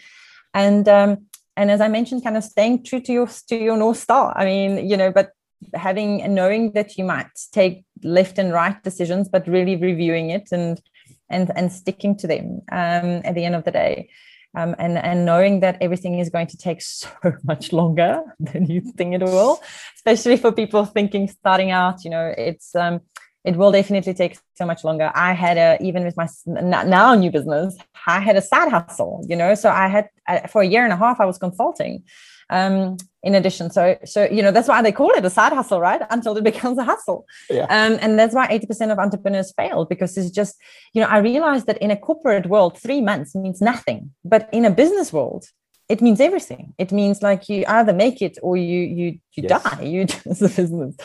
and 0.54 0.88
um, 0.88 1.10
and 1.56 1.70
as 1.70 1.80
i 1.80 1.88
mentioned 1.88 2.24
kind 2.24 2.36
of 2.36 2.42
staying 2.42 2.82
true 2.82 3.02
to 3.06 3.12
your 3.12 3.28
to 3.48 3.56
your 3.56 3.76
north 3.76 3.98
star 3.98 4.32
i 4.40 4.44
mean 4.50 4.88
you 4.90 4.96
know 4.96 5.10
but 5.12 5.32
having 5.74 6.22
and 6.22 6.34
knowing 6.34 6.72
that 6.72 6.96
you 6.96 7.04
might 7.04 7.30
take 7.52 7.84
left 8.02 8.38
and 8.38 8.52
right 8.52 8.82
decisions 8.82 9.28
but 9.28 9.46
really 9.46 9.76
reviewing 9.76 10.30
it 10.30 10.48
and 10.52 10.80
and 11.30 11.50
and 11.56 11.72
sticking 11.72 12.16
to 12.16 12.26
them 12.26 12.60
um, 12.72 13.20
at 13.24 13.34
the 13.34 13.44
end 13.44 13.54
of 13.54 13.64
the 13.64 13.70
day. 13.70 14.08
Um, 14.54 14.74
and 14.78 14.96
and 14.96 15.26
knowing 15.26 15.60
that 15.60 15.76
everything 15.82 16.18
is 16.18 16.30
going 16.30 16.46
to 16.48 16.56
take 16.56 16.80
so 17.00 17.10
much 17.44 17.72
longer 17.72 18.22
than 18.40 18.66
you 18.66 18.80
think 18.96 19.14
it 19.14 19.22
will 19.22 19.60
especially 19.94 20.38
for 20.38 20.50
people 20.52 20.86
thinking 20.86 21.28
starting 21.28 21.70
out 21.70 22.02
you 22.02 22.10
know 22.10 22.32
it's 22.36 22.74
um 22.74 23.00
it 23.44 23.56
will 23.56 23.70
definitely 23.70 24.14
take 24.14 24.38
so 24.56 24.66
much 24.66 24.84
longer. 24.84 25.12
I 25.14 25.32
had 25.32 25.56
a 25.56 25.78
even 25.80 26.04
with 26.04 26.16
my 26.16 26.28
now 26.46 27.14
new 27.14 27.30
business 27.30 27.76
i 28.06 28.20
had 28.20 28.36
a 28.36 28.42
side 28.42 28.70
hustle 28.70 29.24
you 29.28 29.36
know 29.36 29.54
so 29.54 29.68
i 29.70 29.86
had 29.86 30.08
uh, 30.28 30.46
for 30.48 30.62
a 30.62 30.66
year 30.66 30.84
and 30.84 30.92
a 30.92 30.96
half 30.96 31.20
i 31.20 31.24
was 31.24 31.38
consulting 31.38 32.02
um, 32.50 32.96
in 33.22 33.34
addition. 33.34 33.70
So, 33.70 33.96
so 34.04 34.24
you 34.24 34.42
know 34.42 34.50
that's 34.50 34.68
why 34.68 34.82
they 34.82 34.92
call 34.92 35.10
it 35.10 35.24
a 35.24 35.30
side 35.30 35.52
hustle, 35.52 35.80
right? 35.80 36.00
Until 36.10 36.36
it 36.36 36.44
becomes 36.52 36.78
a 36.78 36.84
hustle. 36.84 37.26
Yeah. 37.50 37.64
Um, 37.64 37.98
and 38.00 38.18
that's 38.18 38.34
why 38.34 38.46
eighty 38.50 38.66
percent 38.66 38.90
of 38.90 38.98
entrepreneurs 38.98 39.52
fail 39.56 39.84
because 39.84 40.16
it's 40.16 40.30
just 40.30 40.56
you 40.94 41.02
know 41.02 41.08
I 41.08 41.18
realized 41.18 41.66
that 41.66 41.78
in 41.78 41.90
a 41.90 41.96
corporate 41.96 42.46
world, 42.46 42.78
three 42.78 43.00
months 43.00 43.34
means 43.34 43.60
nothing, 43.60 44.12
but 44.24 44.48
in 44.52 44.64
a 44.64 44.70
business 44.70 45.12
world, 45.12 45.46
it 45.88 46.00
means 46.00 46.20
everything. 46.20 46.74
It 46.78 46.92
means 46.92 47.22
like 47.22 47.48
you 47.48 47.64
either 47.66 47.92
make 47.92 48.20
it 48.22 48.38
or 48.42 48.56
you 48.56 48.80
you 48.80 49.18
you 49.34 49.44
yes. 49.48 49.62
die. 49.62 49.82
You 49.92 50.06
as 50.26 50.42
a 50.42 50.48
business. 50.48 50.96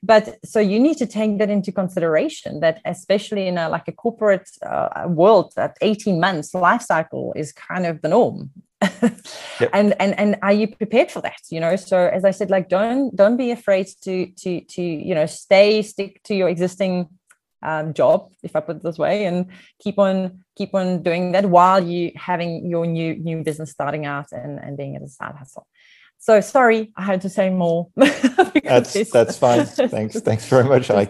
But 0.00 0.38
so 0.44 0.60
you 0.60 0.78
need 0.78 0.96
to 0.98 1.06
take 1.06 1.38
that 1.38 1.50
into 1.50 1.72
consideration. 1.72 2.60
That 2.60 2.80
especially 2.84 3.48
in 3.48 3.58
a 3.58 3.68
like 3.68 3.88
a 3.88 3.92
corporate 3.92 4.48
uh, 4.64 5.06
world, 5.08 5.52
that 5.56 5.76
eighteen 5.82 6.20
months 6.20 6.54
life 6.54 6.82
cycle 6.82 7.32
is 7.36 7.52
kind 7.52 7.84
of 7.84 8.00
the 8.02 8.08
norm. 8.08 8.50
Yep. 8.82 9.70
and 9.72 9.94
and 10.00 10.18
and 10.18 10.36
are 10.40 10.52
you 10.52 10.68
prepared 10.68 11.10
for 11.10 11.20
that 11.20 11.40
you 11.50 11.58
know 11.58 11.74
so 11.74 11.98
as 11.98 12.24
i 12.24 12.30
said 12.30 12.48
like 12.48 12.68
don't 12.68 13.14
don't 13.16 13.36
be 13.36 13.50
afraid 13.50 13.88
to 14.00 14.26
to 14.36 14.60
to 14.62 14.80
you 14.80 15.14
know 15.16 15.26
stay 15.26 15.82
stick 15.82 16.22
to 16.22 16.32
your 16.32 16.48
existing 16.48 17.08
um, 17.62 17.92
job, 17.92 18.30
if 18.42 18.54
I 18.54 18.60
put 18.60 18.76
it 18.76 18.82
this 18.82 18.98
way, 18.98 19.24
and 19.24 19.46
keep 19.80 19.98
on 19.98 20.44
keep 20.56 20.74
on 20.74 21.02
doing 21.02 21.32
that 21.32 21.46
while 21.46 21.82
you 21.82 22.12
having 22.16 22.68
your 22.68 22.86
new 22.86 23.16
new 23.16 23.42
business 23.42 23.70
starting 23.70 24.06
out 24.06 24.26
and, 24.32 24.58
and 24.58 24.76
being 24.76 24.96
at 24.96 25.02
a 25.02 25.08
side 25.08 25.34
hustle. 25.36 25.66
So 26.20 26.40
sorry, 26.40 26.92
I 26.96 27.04
had 27.04 27.20
to 27.22 27.28
say 27.28 27.48
more. 27.48 27.88
that's 27.96 29.10
that's 29.10 29.38
fine. 29.38 29.64
Thanks, 29.66 30.20
thanks 30.20 30.46
very 30.46 30.64
much. 30.64 30.90
I, 30.90 31.08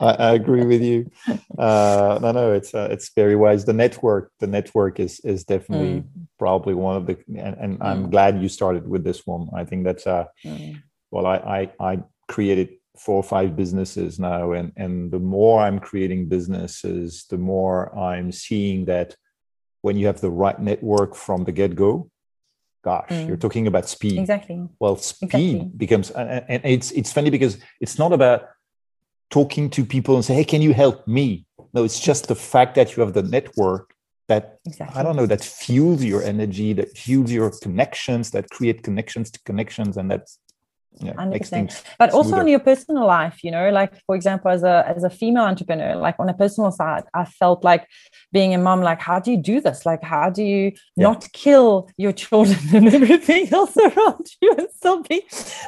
I, 0.00 0.12
I 0.12 0.34
agree 0.34 0.64
with 0.64 0.82
you. 0.82 1.10
Uh, 1.58 2.18
no, 2.20 2.32
no, 2.32 2.52
it's 2.52 2.74
uh, 2.74 2.88
it's 2.90 3.10
very 3.14 3.36
wise. 3.36 3.64
The 3.64 3.72
network, 3.72 4.30
the 4.38 4.46
network 4.46 5.00
is 5.00 5.20
is 5.20 5.44
definitely 5.44 6.02
mm. 6.02 6.06
probably 6.38 6.74
one 6.74 6.96
of 6.96 7.06
the, 7.06 7.18
and, 7.28 7.56
and 7.56 7.78
mm. 7.78 7.84
I'm 7.84 8.10
glad 8.10 8.40
you 8.42 8.48
started 8.48 8.86
with 8.86 9.02
this 9.02 9.26
one. 9.26 9.48
I 9.56 9.64
think 9.64 9.84
that's 9.84 10.06
uh, 10.06 10.26
mm. 10.44 10.80
well, 11.10 11.26
I 11.26 11.70
I 11.80 11.92
I 11.92 12.02
created 12.28 12.68
four 12.98 13.16
or 13.16 13.22
five 13.22 13.56
businesses 13.56 14.20
now, 14.20 14.52
and 14.52 14.72
and 14.76 15.10
the 15.10 15.18
more 15.18 15.62
I'm 15.62 15.80
creating 15.80 16.28
businesses, 16.28 17.24
the 17.30 17.38
more 17.38 17.96
I'm 17.98 18.30
seeing 18.30 18.84
that 18.84 19.16
when 19.80 19.96
you 19.96 20.06
have 20.06 20.20
the 20.20 20.30
right 20.30 20.60
network 20.60 21.14
from 21.14 21.44
the 21.44 21.52
get 21.52 21.74
go 21.74 22.10
gosh 22.88 23.10
mm. 23.10 23.26
you're 23.28 23.42
talking 23.46 23.66
about 23.72 23.84
speed 23.96 24.18
exactly 24.24 24.56
well 24.82 24.96
speed 24.96 25.26
exactly. 25.26 25.70
becomes 25.82 26.06
and 26.10 26.60
it's 26.76 26.90
it's 27.00 27.12
funny 27.16 27.30
because 27.36 27.54
it's 27.84 27.96
not 28.02 28.12
about 28.18 28.40
talking 29.38 29.68
to 29.76 29.80
people 29.94 30.12
and 30.16 30.24
say 30.24 30.34
hey 30.40 30.46
can 30.52 30.62
you 30.66 30.72
help 30.84 30.98
me 31.18 31.26
no 31.74 31.80
it's 31.88 32.00
just 32.08 32.22
the 32.32 32.38
fact 32.52 32.72
that 32.78 32.86
you 32.92 32.98
have 33.04 33.12
the 33.20 33.26
network 33.36 33.84
that 34.30 34.44
exactly. 34.66 34.98
i 34.98 35.02
don't 35.04 35.16
know 35.20 35.28
that 35.34 35.42
fuels 35.64 36.00
your 36.12 36.22
energy 36.32 36.70
that 36.78 36.88
fuels 37.04 37.30
your 37.38 37.50
connections 37.64 38.24
that 38.34 38.44
create 38.56 38.78
connections 38.88 39.26
to 39.34 39.38
connections 39.48 39.92
and 39.98 40.06
that's 40.10 40.32
yeah, 41.00 41.12
100%. 41.12 41.82
but 41.98 42.10
also 42.10 42.36
on 42.36 42.48
your 42.48 42.58
personal 42.58 43.06
life 43.06 43.42
you 43.44 43.50
know 43.50 43.70
like 43.70 43.92
for 44.06 44.14
example 44.16 44.50
as 44.50 44.62
a 44.62 44.84
as 44.86 45.04
a 45.04 45.10
female 45.10 45.44
entrepreneur 45.44 45.94
like 45.94 46.16
on 46.18 46.28
a 46.28 46.34
personal 46.34 46.70
side 46.70 47.04
i 47.14 47.24
felt 47.24 47.62
like 47.64 47.86
being 48.32 48.54
a 48.54 48.58
mom 48.58 48.80
like 48.82 49.00
how 49.00 49.18
do 49.18 49.30
you 49.30 49.36
do 49.36 49.60
this? 49.60 49.86
Like 49.86 50.02
how 50.02 50.30
do 50.30 50.42
you 50.42 50.72
yeah. 50.96 51.04
not 51.08 51.26
kill 51.32 51.88
your 51.96 52.12
children 52.12 52.58
and 52.74 52.94
everything 52.94 53.52
else 53.52 53.76
around 53.76 54.26
you 54.42 54.54
and 54.56 54.68
still 54.74 55.02
be 55.02 55.22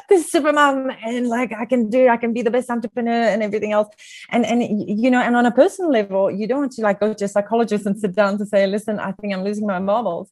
the 0.09 0.19
super 0.19 0.53
mom 0.53 0.91
and 1.05 1.27
like 1.27 1.51
i 1.53 1.65
can 1.65 1.89
do 1.89 2.07
i 2.07 2.17
can 2.17 2.33
be 2.33 2.41
the 2.41 2.51
best 2.51 2.69
entrepreneur 2.69 3.23
and 3.33 3.43
everything 3.43 3.71
else? 3.71 3.89
And 4.29 4.45
and 4.45 4.59
you 5.03 5.09
know 5.11 5.21
and 5.21 5.35
on 5.35 5.45
a 5.45 5.51
personal 5.51 5.91
level 5.91 6.29
you 6.29 6.47
don't 6.47 6.59
want 6.59 6.71
to 6.73 6.81
like 6.81 6.99
go 6.99 7.13
to 7.13 7.25
a 7.25 7.27
psychologist 7.27 7.85
and 7.85 7.97
sit 7.99 8.13
down 8.15 8.37
to 8.37 8.45
say 8.45 8.67
listen 8.67 8.99
i 8.99 9.11
think 9.13 9.33
i'm 9.33 9.43
losing 9.43 9.67
my 9.67 9.79
marbles. 9.79 10.29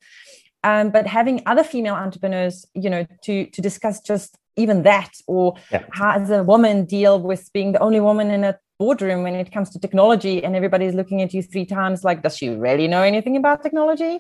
Um, 0.62 0.90
but 0.90 1.08
having 1.08 1.42
other 1.46 1.64
female 1.64 1.96
entrepreneurs 1.96 2.66
you 2.74 2.90
know 2.90 3.08
to 3.24 3.46
to 3.56 3.62
discuss 3.62 4.02
just 4.02 4.38
even 4.60 4.84
that 4.84 5.12
or 5.28 5.56
yeah. 5.72 5.84
how 5.92 6.18
does 6.18 6.30
a 6.30 6.44
woman 6.44 6.86
deal 6.86 7.22
with 7.22 7.52
being 7.54 7.72
the 7.72 7.80
only 7.80 8.00
woman 8.00 8.30
in 8.30 8.44
a 8.44 8.58
boardroom 8.78 9.24
when 9.24 9.36
it 9.36 9.52
comes 9.52 9.70
to 9.72 9.80
technology 9.80 10.44
and 10.44 10.56
everybody's 10.56 10.94
looking 10.94 11.22
at 11.22 11.34
you 11.34 11.42
three 11.42 11.66
times 11.66 12.04
like 12.04 12.22
does 12.22 12.38
she 12.38 12.50
really 12.50 12.88
know 12.88 13.02
anything 13.02 13.36
about 13.36 13.62
technology 13.62 14.20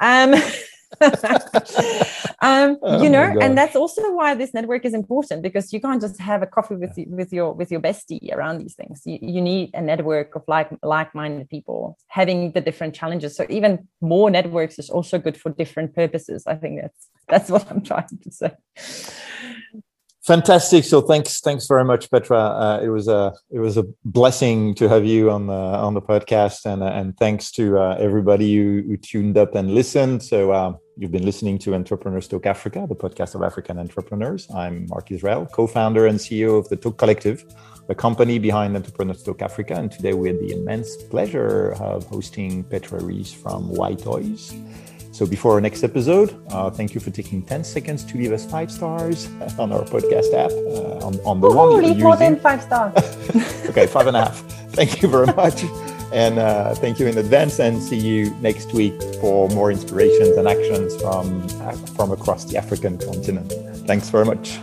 um, 0.00 0.34
um, 2.42 2.76
oh 2.82 3.02
you 3.02 3.08
know 3.08 3.36
and 3.40 3.56
that's 3.56 3.76
also 3.76 4.12
why 4.12 4.34
this 4.34 4.52
network 4.52 4.84
is 4.84 4.92
important 4.92 5.42
because 5.42 5.72
you 5.72 5.80
can't 5.80 6.00
just 6.00 6.18
have 6.18 6.42
a 6.42 6.46
coffee 6.46 6.74
with 6.74 6.94
with 7.06 7.32
your 7.32 7.52
with 7.52 7.70
your 7.70 7.80
bestie 7.80 8.32
around 8.34 8.58
these 8.58 8.74
things. 8.74 9.02
You, 9.04 9.18
you 9.22 9.40
need 9.40 9.70
a 9.74 9.80
network 9.80 10.34
of 10.34 10.42
like 10.48 10.70
like-minded 10.82 11.48
people 11.48 11.96
having 12.08 12.52
the 12.52 12.60
different 12.60 12.94
challenges. 12.94 13.36
So 13.36 13.46
even 13.48 13.88
more 14.00 14.30
networks 14.30 14.78
is 14.78 14.90
also 14.90 15.18
good 15.18 15.36
for 15.36 15.50
different 15.50 15.94
purposes. 15.94 16.44
I 16.46 16.56
think 16.56 16.80
that's 16.80 17.08
that's 17.30 17.48
what 17.48 17.70
i'm 17.70 17.82
trying 17.82 18.18
to 18.22 18.30
say 18.30 18.50
Fantastic. 20.24 20.84
So 20.84 21.00
thanks, 21.00 21.40
thanks 21.40 21.66
very 21.66 21.84
much, 21.84 22.10
Petra. 22.10 22.38
Uh, 22.38 22.80
it 22.82 22.88
was 22.88 23.08
a 23.08 23.32
it 23.50 23.58
was 23.58 23.78
a 23.78 23.84
blessing 24.04 24.74
to 24.74 24.86
have 24.86 25.06
you 25.06 25.30
on 25.30 25.46
the 25.46 25.54
on 25.54 25.94
the 25.94 26.02
podcast, 26.02 26.66
and 26.66 26.82
uh, 26.82 26.86
and 26.86 27.16
thanks 27.16 27.50
to 27.52 27.78
uh, 27.78 27.96
everybody 27.98 28.54
who, 28.54 28.82
who, 28.86 28.96
tuned 28.98 29.38
up 29.38 29.54
and 29.54 29.74
listened. 29.74 30.22
So 30.22 30.52
um, 30.52 30.76
you've 30.98 31.10
been 31.10 31.24
listening 31.24 31.58
to 31.60 31.74
Entrepreneurs 31.74 32.28
Talk 32.28 32.44
Africa, 32.44 32.84
the 32.86 32.94
podcast 32.94 33.34
of 33.34 33.42
African 33.42 33.78
entrepreneurs. 33.78 34.46
I'm 34.54 34.86
Mark 34.88 35.10
Israel, 35.10 35.46
co-founder 35.46 36.06
and 36.06 36.18
CEO 36.18 36.58
of 36.58 36.68
the 36.68 36.76
Talk 36.76 36.98
Collective, 36.98 37.42
the 37.88 37.94
company 37.94 38.38
behind 38.38 38.76
Entrepreneurs 38.76 39.22
Talk 39.22 39.40
Africa. 39.40 39.74
And 39.74 39.90
today 39.90 40.12
we 40.12 40.28
had 40.28 40.38
the 40.38 40.52
immense 40.52 40.96
pleasure 41.04 41.72
of 41.80 42.04
hosting 42.04 42.62
Petra 42.64 43.02
Rees 43.02 43.32
from 43.32 43.70
WhyToyz. 43.70 44.89
So 45.20 45.26
before 45.26 45.52
our 45.52 45.60
next 45.60 45.84
episode, 45.84 46.34
uh, 46.48 46.70
thank 46.70 46.94
you 46.94 47.00
for 47.02 47.10
taking 47.10 47.42
10 47.42 47.62
seconds 47.62 48.04
to 48.04 48.16
leave 48.16 48.32
us 48.32 48.46
five 48.50 48.72
stars 48.72 49.28
on 49.58 49.70
our 49.70 49.82
podcast 49.82 50.32
app 50.32 50.50
uh, 50.50 51.06
on, 51.06 51.20
on 51.26 51.42
the 51.42 51.48
Ooh, 51.48 51.54
one 51.54 51.98
more 51.98 52.16
than 52.16 52.40
five 52.40 52.62
stars. 52.62 52.96
okay, 53.66 53.86
five 53.86 54.06
and 54.06 54.16
a 54.16 54.24
half. 54.24 54.38
Thank 54.72 55.02
you 55.02 55.08
very 55.08 55.26
much. 55.26 55.62
And 56.10 56.38
uh, 56.38 56.74
thank 56.74 56.98
you 56.98 57.06
in 57.06 57.18
advance 57.18 57.60
and 57.60 57.82
see 57.82 57.98
you 57.98 58.30
next 58.40 58.72
week 58.72 58.98
for 59.20 59.46
more 59.50 59.70
inspirations 59.70 60.38
and 60.38 60.48
actions 60.48 60.96
from, 61.02 61.46
from 61.88 62.12
across 62.12 62.46
the 62.46 62.56
African 62.56 62.96
continent. 62.96 63.52
Thanks 63.86 64.08
very 64.08 64.24
much. 64.24 64.58